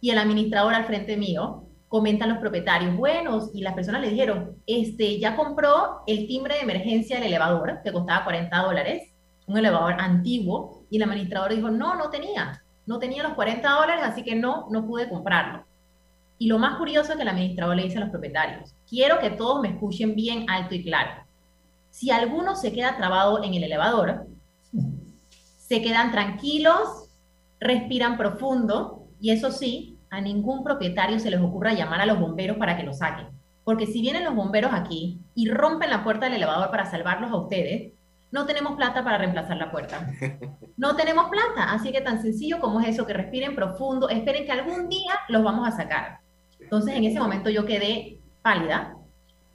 Y 0.00 0.08
el 0.08 0.18
administrador 0.18 0.72
al 0.72 0.86
frente 0.86 1.18
mío 1.18 1.64
comentan 1.88 2.30
los 2.30 2.38
propietarios, 2.38 2.96
buenos, 2.96 3.50
y 3.52 3.60
las 3.60 3.74
personas 3.74 4.00
le 4.00 4.08
dijeron, 4.08 4.56
este, 4.66 5.18
ya 5.18 5.36
compró 5.36 6.04
el 6.06 6.26
timbre 6.26 6.54
de 6.54 6.62
emergencia 6.62 7.16
del 7.16 7.26
elevador, 7.26 7.80
que 7.84 7.92
costaba 7.92 8.24
40 8.24 8.62
dólares, 8.62 9.12
un 9.46 9.58
elevador 9.58 9.96
antiguo, 9.98 10.86
y 10.88 10.96
el 10.96 11.02
administrador 11.02 11.54
dijo, 11.54 11.68
no, 11.68 11.96
no 11.96 12.08
tenía, 12.08 12.64
no 12.86 12.98
tenía 12.98 13.22
los 13.22 13.34
40 13.34 13.68
dólares, 13.68 14.04
así 14.06 14.22
que 14.22 14.36
no, 14.36 14.68
no 14.70 14.86
pude 14.86 15.06
comprarlo. 15.10 15.66
Y 16.42 16.48
lo 16.48 16.58
más 16.58 16.76
curioso 16.76 17.12
es 17.12 17.16
que 17.16 17.22
el 17.22 17.28
administrador 17.28 17.76
le 17.76 17.84
dice 17.84 17.98
a 17.98 18.00
los 18.00 18.10
propietarios, 18.10 18.74
quiero 18.90 19.20
que 19.20 19.30
todos 19.30 19.62
me 19.62 19.68
escuchen 19.68 20.16
bien 20.16 20.50
alto 20.50 20.74
y 20.74 20.82
claro. 20.82 21.22
Si 21.90 22.10
alguno 22.10 22.56
se 22.56 22.72
queda 22.72 22.96
trabado 22.96 23.44
en 23.44 23.54
el 23.54 23.62
elevador, 23.62 24.26
se 25.56 25.80
quedan 25.80 26.10
tranquilos, 26.10 27.10
respiran 27.60 28.18
profundo 28.18 29.04
y 29.20 29.30
eso 29.30 29.52
sí, 29.52 29.98
a 30.10 30.20
ningún 30.20 30.64
propietario 30.64 31.20
se 31.20 31.30
les 31.30 31.40
ocurra 31.40 31.74
llamar 31.74 32.00
a 32.00 32.06
los 32.06 32.18
bomberos 32.18 32.56
para 32.56 32.76
que 32.76 32.82
lo 32.82 32.92
saquen. 32.92 33.28
Porque 33.62 33.86
si 33.86 34.00
vienen 34.00 34.24
los 34.24 34.34
bomberos 34.34 34.72
aquí 34.74 35.20
y 35.36 35.48
rompen 35.48 35.90
la 35.90 36.02
puerta 36.02 36.26
del 36.26 36.34
elevador 36.34 36.72
para 36.72 36.90
salvarlos 36.90 37.30
a 37.30 37.36
ustedes, 37.36 37.92
no 38.32 38.46
tenemos 38.46 38.74
plata 38.74 39.04
para 39.04 39.18
reemplazar 39.18 39.58
la 39.58 39.70
puerta. 39.70 40.10
No 40.74 40.96
tenemos 40.96 41.28
plata. 41.28 41.70
Así 41.72 41.92
que 41.92 42.00
tan 42.00 42.20
sencillo 42.20 42.58
como 42.58 42.80
es 42.80 42.88
eso, 42.88 43.06
que 43.06 43.12
respiren 43.12 43.54
profundo, 43.54 44.08
esperen 44.08 44.44
que 44.44 44.50
algún 44.50 44.88
día 44.88 45.12
los 45.28 45.44
vamos 45.44 45.68
a 45.68 45.70
sacar. 45.70 46.21
Entonces 46.72 46.96
en 46.96 47.04
ese 47.04 47.20
momento 47.20 47.50
yo 47.50 47.66
quedé 47.66 48.18
pálida, 48.40 48.96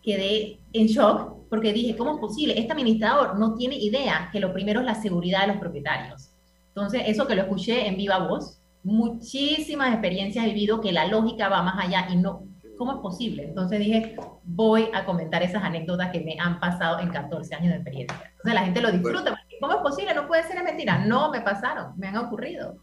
quedé 0.03 0.59
en 0.71 0.85
shock 0.85 1.49
porque 1.49 1.73
dije, 1.73 1.97
¿cómo 1.97 2.13
es 2.13 2.19
posible? 2.19 2.59
Este 2.59 2.73
administrador 2.73 3.39
no 3.39 3.55
tiene 3.55 3.75
idea 3.75 4.29
que 4.31 4.39
lo 4.39 4.53
primero 4.53 4.81
es 4.81 4.85
la 4.85 4.93
seguridad 4.93 5.41
de 5.41 5.47
los 5.47 5.57
propietarios. 5.57 6.29
Entonces, 6.67 7.01
eso 7.07 7.25
que 7.25 7.33
lo 7.33 7.41
escuché 7.41 7.87
en 7.87 7.97
viva 7.97 8.19
voz, 8.19 8.59
muchísimas 8.83 9.93
experiencias 9.93 10.45
he 10.45 10.49
vivido 10.49 10.79
que 10.79 10.91
la 10.91 11.07
lógica 11.07 11.49
va 11.49 11.63
más 11.63 11.83
allá 11.83 12.07
y 12.11 12.17
no, 12.17 12.43
¿cómo 12.77 12.91
es 12.91 12.99
posible? 12.99 13.45
Entonces 13.45 13.79
dije, 13.79 14.15
voy 14.43 14.87
a 14.93 15.03
comentar 15.03 15.41
esas 15.41 15.63
anécdotas 15.63 16.11
que 16.11 16.19
me 16.19 16.37
han 16.39 16.59
pasado 16.59 16.99
en 16.99 17.09
14 17.09 17.55
años 17.55 17.69
de 17.69 17.77
experiencia. 17.77 18.15
Entonces 18.29 18.53
la 18.53 18.61
gente 18.63 18.79
lo 18.79 18.91
disfruta. 18.91 19.35
¿Cómo 19.59 19.73
es 19.73 19.79
posible? 19.79 20.13
No 20.13 20.27
puede 20.27 20.43
ser 20.43 20.63
mentira. 20.63 21.03
No, 21.03 21.31
me 21.31 21.41
pasaron, 21.41 21.93
me 21.97 22.09
han 22.09 22.17
ocurrido. 22.17 22.75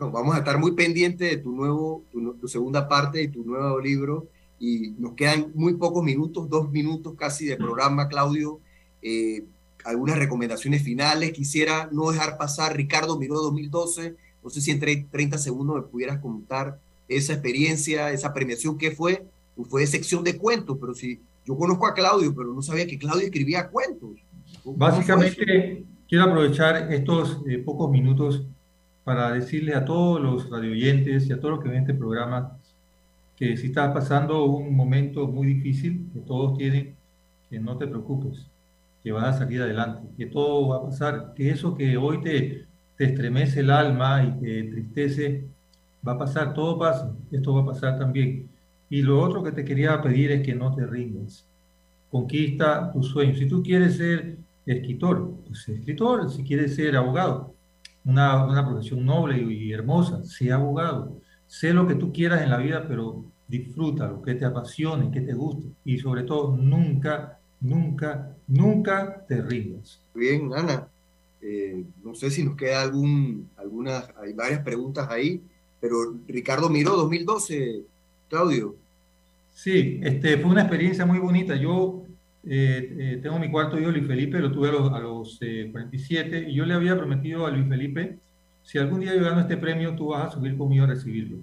Bueno, 0.00 0.14
vamos 0.14 0.34
a 0.34 0.38
estar 0.38 0.58
muy 0.58 0.72
pendientes 0.72 1.30
de 1.30 1.36
tu 1.36 1.52
nuevo, 1.52 2.04
tu, 2.10 2.32
tu 2.32 2.48
segunda 2.48 2.88
parte 2.88 3.20
y 3.20 3.28
tu 3.28 3.44
nuevo 3.44 3.78
libro 3.78 4.28
y 4.58 4.94
nos 4.98 5.12
quedan 5.12 5.52
muy 5.54 5.74
pocos 5.74 6.02
minutos, 6.02 6.48
dos 6.48 6.70
minutos 6.70 7.12
casi 7.18 7.44
de 7.44 7.58
programa, 7.58 8.08
Claudio. 8.08 8.60
Eh, 9.02 9.44
algunas 9.84 10.16
recomendaciones 10.18 10.82
finales. 10.82 11.32
Quisiera 11.32 11.90
no 11.92 12.10
dejar 12.10 12.38
pasar 12.38 12.74
Ricardo 12.74 13.18
Miró 13.18 13.42
2012. 13.42 14.16
No 14.42 14.48
sé 14.48 14.62
si 14.62 14.70
en 14.70 14.80
30 14.80 15.36
segundos 15.36 15.76
me 15.76 15.82
pudieras 15.82 16.18
contar 16.20 16.80
esa 17.06 17.34
experiencia, 17.34 18.10
esa 18.10 18.32
premiación 18.32 18.78
que 18.78 18.92
fue. 18.92 19.26
Pues 19.54 19.68
fue 19.68 19.82
de 19.82 19.86
sección 19.86 20.24
de 20.24 20.38
cuentos, 20.38 20.78
pero 20.80 20.94
si 20.94 21.20
yo 21.44 21.58
conozco 21.58 21.86
a 21.86 21.92
Claudio, 21.92 22.34
pero 22.34 22.54
no 22.54 22.62
sabía 22.62 22.86
que 22.86 22.98
Claudio 22.98 23.26
escribía 23.26 23.68
cuentos. 23.68 24.12
Básicamente, 24.64 25.84
quiero 26.08 26.24
aprovechar 26.24 26.90
estos 26.90 27.42
eh, 27.46 27.58
pocos 27.58 27.90
minutos 27.90 28.46
para 29.10 29.32
decirle 29.32 29.74
a 29.74 29.84
todos 29.84 30.20
los 30.20 30.48
radioyentes 30.48 31.26
y 31.26 31.32
a 31.32 31.40
todos 31.40 31.56
los 31.56 31.64
que 31.64 31.68
ven 31.68 31.80
este 31.80 31.94
programa 31.94 32.56
que 33.34 33.56
si 33.56 33.66
estás 33.66 33.92
pasando 33.92 34.44
un 34.44 34.72
momento 34.72 35.26
muy 35.26 35.48
difícil, 35.48 36.08
que 36.14 36.20
todos 36.20 36.56
tienen, 36.56 36.94
que 37.48 37.58
no 37.58 37.76
te 37.76 37.88
preocupes, 37.88 38.46
que 39.02 39.10
vas 39.10 39.34
a 39.34 39.38
salir 39.40 39.62
adelante, 39.62 40.06
que 40.16 40.26
todo 40.26 40.68
va 40.68 40.76
a 40.76 40.84
pasar, 40.84 41.34
que 41.34 41.50
eso 41.50 41.74
que 41.74 41.96
hoy 41.96 42.20
te, 42.20 42.66
estremece 42.98 43.60
el 43.60 43.70
alma 43.70 44.22
y 44.22 44.40
te 44.40 44.62
tristece, 44.62 45.44
va 46.06 46.12
a 46.12 46.18
pasar, 46.18 46.54
todo 46.54 46.78
pasa, 46.78 47.12
esto 47.32 47.52
va 47.52 47.62
a 47.62 47.66
pasar 47.66 47.98
también. 47.98 48.48
Y 48.88 49.02
lo 49.02 49.20
otro 49.20 49.42
que 49.42 49.50
te 49.50 49.64
quería 49.64 50.00
pedir 50.00 50.30
es 50.30 50.46
que 50.46 50.54
no 50.54 50.72
te 50.72 50.86
rindas, 50.86 51.44
conquista 52.12 52.92
tus 52.92 53.08
sueños. 53.08 53.38
Si 53.38 53.48
tú 53.48 53.60
quieres 53.60 53.96
ser 53.96 54.36
escritor, 54.66 55.34
pues 55.48 55.68
escritor, 55.68 56.30
si 56.30 56.44
quieres 56.44 56.76
ser 56.76 56.94
abogado, 56.94 57.54
una, 58.10 58.44
una 58.44 58.66
profesión 58.66 59.04
noble 59.04 59.40
y 59.40 59.72
hermosa, 59.72 60.22
sea 60.24 60.56
abogado 60.56 61.20
sé 61.50 61.72
lo 61.72 61.86
que 61.86 61.96
tú 61.96 62.12
quieras 62.12 62.42
en 62.42 62.50
la 62.50 62.58
vida, 62.58 62.84
pero 62.86 63.24
disfruta 63.48 64.06
lo 64.06 64.22
que 64.22 64.36
te 64.36 64.44
apasione, 64.44 65.10
que 65.10 65.20
te 65.20 65.34
guste 65.34 65.66
y 65.84 65.98
sobre 65.98 66.22
todo 66.22 66.56
nunca, 66.56 67.40
nunca, 67.60 68.36
nunca 68.46 69.24
te 69.26 69.42
rindas. 69.42 70.00
Bien, 70.14 70.52
Ana, 70.54 70.86
eh, 71.42 71.84
no 72.04 72.14
sé 72.14 72.30
si 72.30 72.44
nos 72.44 72.54
queda 72.54 72.82
algún, 72.82 73.50
algunas, 73.56 74.08
hay 74.22 74.32
varias 74.32 74.60
preguntas 74.60 75.08
ahí, 75.10 75.42
pero 75.80 76.14
Ricardo 76.28 76.70
Miró, 76.70 76.94
2012, 76.96 77.82
Claudio. 78.28 78.76
Sí, 79.52 79.98
este, 80.04 80.38
fue 80.38 80.52
una 80.52 80.62
experiencia 80.62 81.04
muy 81.04 81.18
bonita. 81.18 81.56
Yo 81.56 82.04
eh, 82.44 82.96
eh, 82.98 83.20
tengo 83.22 83.38
mi 83.38 83.50
cuarto 83.50 83.78
hijo, 83.78 83.90
Luis 83.90 84.06
Felipe, 84.06 84.40
lo 84.40 84.50
tuve 84.50 84.68
a 84.68 84.72
los, 84.72 84.92
a 84.92 84.98
los 84.98 85.38
47 85.38 86.46
y 86.48 86.54
yo 86.54 86.64
le 86.64 86.74
había 86.74 86.96
prometido 86.96 87.46
a 87.46 87.50
Luis 87.50 87.68
Felipe 87.68 88.18
si 88.62 88.78
algún 88.78 89.00
día 89.00 89.14
yo 89.14 89.24
gano 89.24 89.40
este 89.40 89.56
premio, 89.56 89.96
tú 89.96 90.08
vas 90.08 90.28
a 90.28 90.30
subir 90.30 90.56
conmigo 90.56 90.84
a 90.84 90.88
recibirlo. 90.88 91.38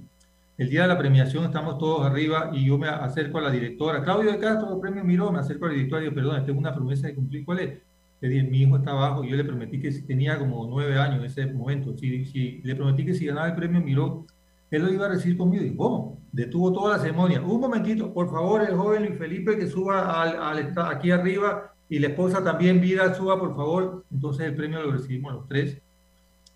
El 0.57 0.69
día 0.69 0.83
de 0.83 0.87
la 0.87 0.97
premiación 0.97 1.45
estamos 1.45 1.77
todos 1.77 2.05
arriba 2.05 2.51
y 2.53 2.65
yo 2.65 2.77
me 2.77 2.87
acerco 2.87 3.37
a 3.37 3.41
la 3.41 3.51
directora, 3.51 4.03
Claudio 4.03 4.31
de 4.31 4.39
Castro, 4.39 4.73
el 4.73 4.79
premio 4.79 5.03
Miró, 5.03 5.31
me 5.31 5.39
acerco 5.39 5.65
a 5.65 5.67
la 5.67 5.75
directora 5.75 6.01
y 6.01 6.05
digo, 6.05 6.15
perdón, 6.15 6.45
tengo 6.45 6.59
una 6.59 6.73
promesa 6.73 7.07
de 7.07 7.15
cumplir, 7.15 7.45
¿cuál 7.45 7.59
es? 7.59 7.79
Le 8.21 8.29
dije, 8.29 8.43
mi 8.43 8.61
hijo 8.61 8.77
está 8.77 8.91
abajo, 8.91 9.23
yo 9.23 9.35
le 9.35 9.43
prometí 9.43 9.79
que 9.79 9.91
tenía 9.91 10.39
como 10.39 10.65
nueve 10.67 10.97
años 10.97 11.19
en 11.19 11.25
ese 11.25 11.45
momento, 11.47 11.95
si, 11.95 12.25
si, 12.25 12.61
le 12.63 12.75
prometí 12.75 13.05
que 13.05 13.13
si 13.13 13.25
ganaba 13.25 13.47
el 13.47 13.55
premio 13.55 13.81
Miró, 13.81 14.25
él 14.71 14.83
lo 14.83 14.91
iba 14.91 15.05
a 15.05 15.09
recibir 15.09 15.37
conmigo. 15.37 15.63
Y 15.63 15.75
¿cómo? 15.75 16.19
Detuvo 16.31 16.71
toda 16.73 16.97
la 16.97 17.01
ceremonia. 17.01 17.41
Un 17.41 17.61
momentito, 17.61 18.13
por 18.13 18.29
favor, 18.29 18.61
el 18.61 18.75
joven 18.75 19.05
Luis 19.05 19.17
Felipe 19.17 19.57
que 19.57 19.67
suba 19.67 20.21
al, 20.21 20.35
al, 20.37 20.73
aquí 20.85 21.11
arriba 21.11 21.73
y 21.89 21.99
la 21.99 22.07
esposa 22.07 22.43
también, 22.43 22.81
Vida, 22.81 23.13
suba, 23.13 23.39
por 23.39 23.55
favor. 23.55 24.03
Entonces 24.11 24.47
el 24.47 24.55
premio 24.55 24.81
lo 24.81 24.91
recibimos 24.91 25.33
los 25.33 25.47
tres 25.47 25.81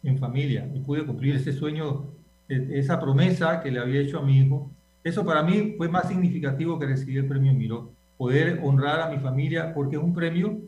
en 0.04 0.18
familia 0.18 0.70
y 0.74 0.80
pude 0.80 1.06
cumplir 1.06 1.36
ese 1.36 1.54
sueño, 1.54 2.08
e, 2.50 2.80
esa 2.80 3.00
promesa 3.00 3.62
que 3.62 3.72
le 3.72 3.80
había 3.80 4.02
hecho 4.02 4.20
a 4.20 4.24
mi 4.24 4.40
hijo. 4.40 4.70
Eso 5.04 5.26
para 5.26 5.42
mí 5.42 5.76
fue 5.78 5.90
más 5.90 6.08
significativo 6.08 6.78
que 6.78 6.86
recibir 6.86 7.20
el 7.20 7.28
premio 7.28 7.54
Miró, 7.54 7.92
poder 8.18 8.60
honrar 8.64 9.02
a 9.02 9.10
mi 9.10 9.18
familia 9.18 9.74
porque 9.74 9.96
es 9.96 10.02
un 10.02 10.14
premio 10.14 10.60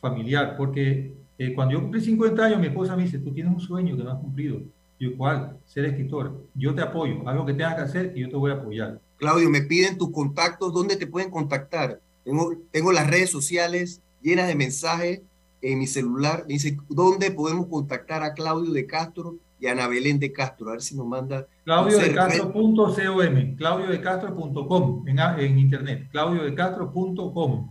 familiar, 0.00 0.56
porque 0.56 1.14
eh, 1.38 1.54
cuando 1.54 1.74
yo 1.74 1.82
cumplí 1.82 2.00
50 2.00 2.44
años 2.44 2.60
mi 2.60 2.66
esposa 2.66 2.96
me 2.96 3.04
dice, 3.04 3.18
tú 3.18 3.32
tienes 3.32 3.52
un 3.52 3.60
sueño 3.60 3.96
que 3.96 4.02
no 4.02 4.10
has 4.10 4.18
cumplido. 4.18 4.60
Yo, 4.98 5.16
¿cuál? 5.16 5.58
Ser 5.66 5.84
escritor. 5.84 6.44
Yo 6.54 6.74
te 6.74 6.82
apoyo, 6.82 7.28
algo 7.28 7.44
que 7.44 7.52
tengas 7.52 7.74
que 7.74 7.82
hacer 7.82 8.12
y 8.14 8.20
yo 8.20 8.28
te 8.28 8.36
voy 8.36 8.50
a 8.50 8.54
apoyar. 8.54 9.00
Claudio, 9.18 9.50
me 9.50 9.62
piden 9.62 9.98
tus 9.98 10.10
contactos, 10.10 10.72
¿dónde 10.72 10.96
te 10.96 11.06
pueden 11.06 11.30
contactar? 11.30 12.00
Tengo, 12.24 12.54
tengo 12.70 12.92
las 12.92 13.08
redes 13.08 13.30
sociales 13.30 14.00
llenas 14.20 14.48
de 14.48 14.54
mensajes 14.54 15.22
en 15.62 15.78
mi 15.78 15.86
celular, 15.86 16.44
me 16.46 16.54
dice, 16.54 16.76
¿dónde 16.88 17.30
podemos 17.30 17.66
contactar 17.66 18.22
a 18.22 18.34
Claudio 18.34 18.72
de 18.72 18.86
Castro 18.86 19.36
y 19.58 19.66
a 19.66 19.72
Ana 19.72 19.88
Belén 19.88 20.18
de 20.18 20.32
Castro? 20.32 20.68
A 20.68 20.72
ver 20.72 20.82
si 20.82 20.96
nos 20.96 21.06
manda... 21.06 21.46
Claudio 21.64 21.98
de 21.98 22.14
Castro.com, 22.14 23.56
Claudio 23.56 23.86
de 23.86 24.00
Castro.com 24.00 25.08
en, 25.08 25.18
en 25.18 25.58
internet, 25.58 26.08
Claudio 26.10 26.44
de 26.44 26.54
Castro.com, 26.54 27.32
com, 27.32 27.70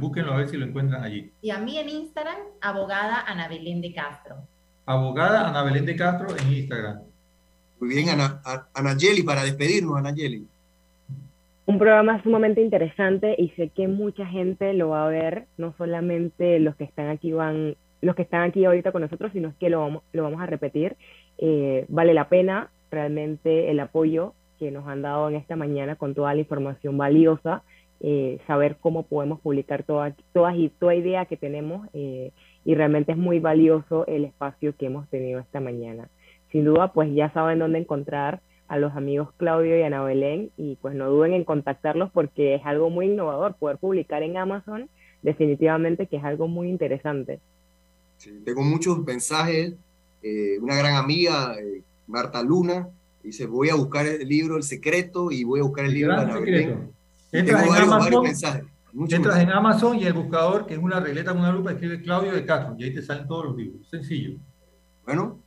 búsquenlo 0.00 0.32
a 0.32 0.36
ver 0.36 0.48
si 0.48 0.56
lo 0.56 0.66
encuentran 0.66 1.04
allí. 1.04 1.32
Y 1.40 1.50
a 1.50 1.58
mí 1.58 1.78
en 1.78 1.88
Instagram, 1.88 2.38
abogada 2.60 3.20
Ana 3.20 3.48
Belén 3.48 3.80
de 3.80 3.94
Castro. 3.94 4.48
Abogada 4.86 5.48
Ana 5.48 5.62
Belén 5.62 5.86
de 5.86 5.96
Castro 5.96 6.28
en 6.36 6.52
Instagram. 6.52 7.00
Muy 7.80 7.88
bien, 7.88 8.08
Ana, 8.10 8.40
Anayeli, 8.74 9.22
para 9.22 9.44
despedirnos, 9.44 9.96
Anayeli 9.96 10.46
un 11.66 11.78
programa 11.78 12.22
sumamente 12.22 12.60
interesante 12.60 13.34
y 13.38 13.50
sé 13.50 13.68
que 13.68 13.86
mucha 13.88 14.26
gente 14.26 14.74
lo 14.74 14.90
va 14.90 15.06
a 15.06 15.10
ver, 15.10 15.46
no 15.56 15.74
solamente 15.78 16.58
los 16.58 16.74
que 16.76 16.84
están 16.84 17.08
aquí 17.08 17.32
van, 17.32 17.76
los 18.00 18.16
que 18.16 18.22
están 18.22 18.42
aquí 18.42 18.64
ahorita 18.64 18.92
con 18.92 19.02
nosotros, 19.02 19.32
sino 19.32 19.54
que 19.58 19.70
lo 19.70 19.80
vamos, 19.80 20.02
lo 20.12 20.24
vamos 20.24 20.40
a 20.40 20.46
repetir. 20.46 20.96
Eh, 21.38 21.86
vale 21.88 22.14
la 22.14 22.28
pena 22.28 22.70
realmente 22.90 23.70
el 23.70 23.80
apoyo 23.80 24.34
que 24.58 24.70
nos 24.70 24.86
han 24.86 25.02
dado 25.02 25.28
en 25.28 25.36
esta 25.36 25.56
mañana 25.56 25.96
con 25.96 26.14
toda 26.14 26.34
la 26.34 26.40
información 26.40 26.98
valiosa, 26.98 27.62
eh, 28.04 28.40
saber 28.48 28.78
cómo 28.80 29.04
podemos 29.04 29.40
publicar 29.40 29.84
toda, 29.84 30.12
toda, 30.32 30.52
toda 30.80 30.94
idea 30.96 31.26
que 31.26 31.36
tenemos 31.36 31.88
eh, 31.92 32.32
y 32.64 32.74
realmente 32.74 33.12
es 33.12 33.18
muy 33.18 33.38
valioso 33.38 34.06
el 34.08 34.24
espacio 34.24 34.74
que 34.76 34.86
hemos 34.86 35.08
tenido 35.08 35.38
esta 35.38 35.60
mañana. 35.60 36.08
Sin 36.50 36.64
duda, 36.64 36.92
pues 36.92 37.14
ya 37.14 37.32
saben 37.32 37.60
dónde 37.60 37.78
encontrar 37.78 38.40
a 38.66 38.76
los 38.76 38.96
amigos 38.96 39.28
Claudio 39.36 39.78
y 39.78 39.82
Ana 39.82 40.02
Belén 40.02 40.50
y 40.56 40.76
pues 40.82 40.96
no 40.96 41.08
duden 41.10 41.32
en 41.32 41.44
contactarlos 41.44 42.10
porque 42.10 42.56
es 42.56 42.62
algo 42.64 42.90
muy 42.90 43.06
innovador 43.06 43.54
poder 43.54 43.78
publicar 43.78 44.24
en 44.24 44.36
Amazon, 44.36 44.88
definitivamente 45.22 46.08
que 46.08 46.16
es 46.16 46.24
algo 46.24 46.48
muy 46.48 46.68
interesante. 46.68 47.38
tengo 48.44 48.62
muchos 48.62 48.98
mensajes, 49.04 49.74
eh, 50.24 50.58
una 50.60 50.74
gran 50.74 50.96
amiga, 50.96 51.54
eh, 51.60 51.82
Marta 52.08 52.42
Luna, 52.42 52.88
dice 53.22 53.46
voy 53.46 53.68
a 53.68 53.76
buscar 53.76 54.06
el 54.06 54.28
libro 54.28 54.56
El 54.56 54.64
Secreto 54.64 55.30
y 55.30 55.44
voy 55.44 55.60
a 55.60 55.62
buscar 55.62 55.84
el, 55.84 55.94
libro 55.94 56.16
de 56.16 56.20
Ana 56.20 56.40
Belén. 56.40 57.01
Entras, 57.32 57.66
en, 57.66 57.72
Amazon, 57.72 58.26
entras 59.08 59.40
en 59.40 59.50
Amazon 59.50 59.98
y 59.98 60.04
el 60.04 60.12
buscador, 60.12 60.66
que 60.66 60.74
es 60.74 60.80
una 60.80 61.00
regleta 61.00 61.32
con 61.32 61.40
una 61.40 61.52
lupa, 61.52 61.72
escribe 61.72 62.02
Claudio 62.02 62.32
de 62.32 62.44
Castro 62.44 62.76
y 62.78 62.84
ahí 62.84 62.94
te 62.94 63.02
salen 63.02 63.26
todos 63.26 63.46
los 63.46 63.56
libros. 63.56 63.88
Sencillo. 63.88 64.36
Bueno, 65.06 65.38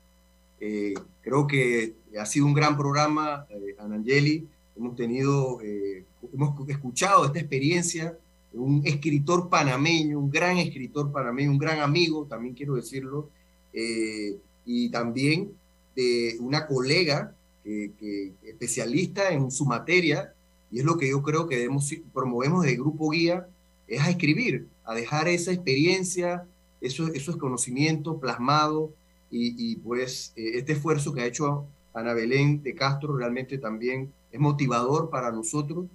eh, 0.59 0.95
creo 1.21 1.47
que 1.47 1.95
ha 2.19 2.25
sido 2.25 2.45
un 2.45 2.53
gran 2.53 2.77
programa, 2.77 3.45
eh, 3.49 3.75
Anangeli. 3.79 4.47
Hemos 4.75 4.95
tenido, 4.95 5.59
eh, 5.61 6.05
hemos 6.33 6.69
escuchado 6.69 7.25
esta 7.25 7.39
experiencia 7.39 8.17
de 8.51 8.59
un 8.59 8.81
escritor 8.85 9.49
panameño, 9.49 10.19
un 10.19 10.29
gran 10.29 10.57
escritor 10.57 11.11
panameño, 11.11 11.51
un 11.51 11.57
gran 11.57 11.79
amigo, 11.79 12.25
también 12.25 12.53
quiero 12.53 12.75
decirlo, 12.75 13.29
eh, 13.73 14.37
y 14.65 14.89
también 14.89 15.51
de 15.95 16.37
una 16.39 16.67
colega 16.67 17.33
que, 17.63 18.33
especialista 18.43 19.29
en 19.31 19.49
su 19.49 19.65
materia, 19.65 20.34
y 20.71 20.79
es 20.79 20.85
lo 20.85 20.97
que 20.97 21.09
yo 21.09 21.21
creo 21.21 21.47
que 21.47 21.57
debemos, 21.57 21.93
promovemos 22.13 22.63
de 22.63 22.75
Grupo 22.75 23.09
Guía, 23.09 23.47
es 23.87 24.01
a 24.01 24.09
escribir, 24.09 24.67
a 24.83 24.93
dejar 24.93 25.27
esa 25.27 25.51
experiencia, 25.51 26.45
esos, 26.81 27.37
conocimientos 27.37 28.17
plasmados, 28.19 28.89
y, 29.37 29.75
pues 29.77 30.31
eh, 30.37 30.51
este 30.53 30.73
esfuerzo 30.73 31.13
que 31.13 31.21
ha 31.21 31.25
hecho 31.25 31.65
Ana 31.93 32.13
Belén 32.13 32.63
de 32.63 32.73
Castro 32.73 33.17
realmente 33.17 33.57
también 33.57 34.13
es 34.31 34.39
motivador 34.39 35.09
para 35.09 35.31
nosotros, 35.31 35.87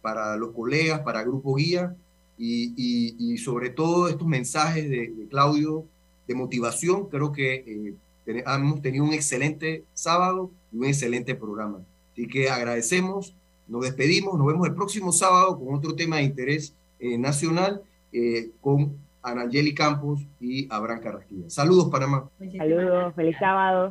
para 0.00 0.36
los 0.36 0.52
colegas, 0.52 1.00
para 1.00 1.24
Grupo 1.24 1.54
Guía, 1.54 1.96
y, 2.38 3.36
sobre 3.38 3.70
todo 3.70 4.08
estos 4.08 4.26
mensajes 4.26 4.88
de, 4.88 5.12
Claudio 5.30 5.84
de 6.26 6.34
motivación, 6.34 7.08
creo 7.08 7.32
que 7.32 7.64
eh, 7.66 7.94
hemos 8.26 8.82
tenido 8.82 9.04
un 9.04 9.12
excelente 9.12 9.84
sábado 9.94 10.50
y 10.72 10.78
un 10.78 10.84
excelente 10.86 11.34
programa. 11.34 11.80
Así 12.12 12.26
que 12.26 12.48
agradecemos, 12.48 13.34
nos 13.68 13.82
despedimos, 13.82 14.38
nos 14.38 14.46
vemos 14.46 14.66
el 14.66 14.74
próximo 14.74 15.12
sábado 15.12 15.58
con 15.58 15.74
otro 15.74 15.94
tema 15.94 16.16
de 16.16 16.24
interés 16.24 16.74
eh, 16.98 17.18
nacional, 17.18 17.82
eh, 18.12 18.50
con 18.60 18.98
Anangeli 19.22 19.74
Campos 19.74 20.20
y 20.40 20.66
Abraham 20.70 21.00
Carrasquilla. 21.00 21.48
Saludos, 21.48 21.88
Panamá. 21.90 22.28
Saludos, 22.56 23.14
feliz 23.14 23.36
sábado. 23.38 23.88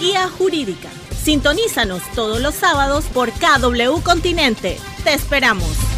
Guía 0.00 0.28
Jurídica. 0.28 0.88
Sintonízanos 1.10 2.02
todos 2.14 2.40
los 2.40 2.54
sábados 2.54 3.06
por 3.06 3.30
KW 3.30 4.02
Continente. 4.04 4.76
Te 5.04 5.14
esperamos. 5.14 5.91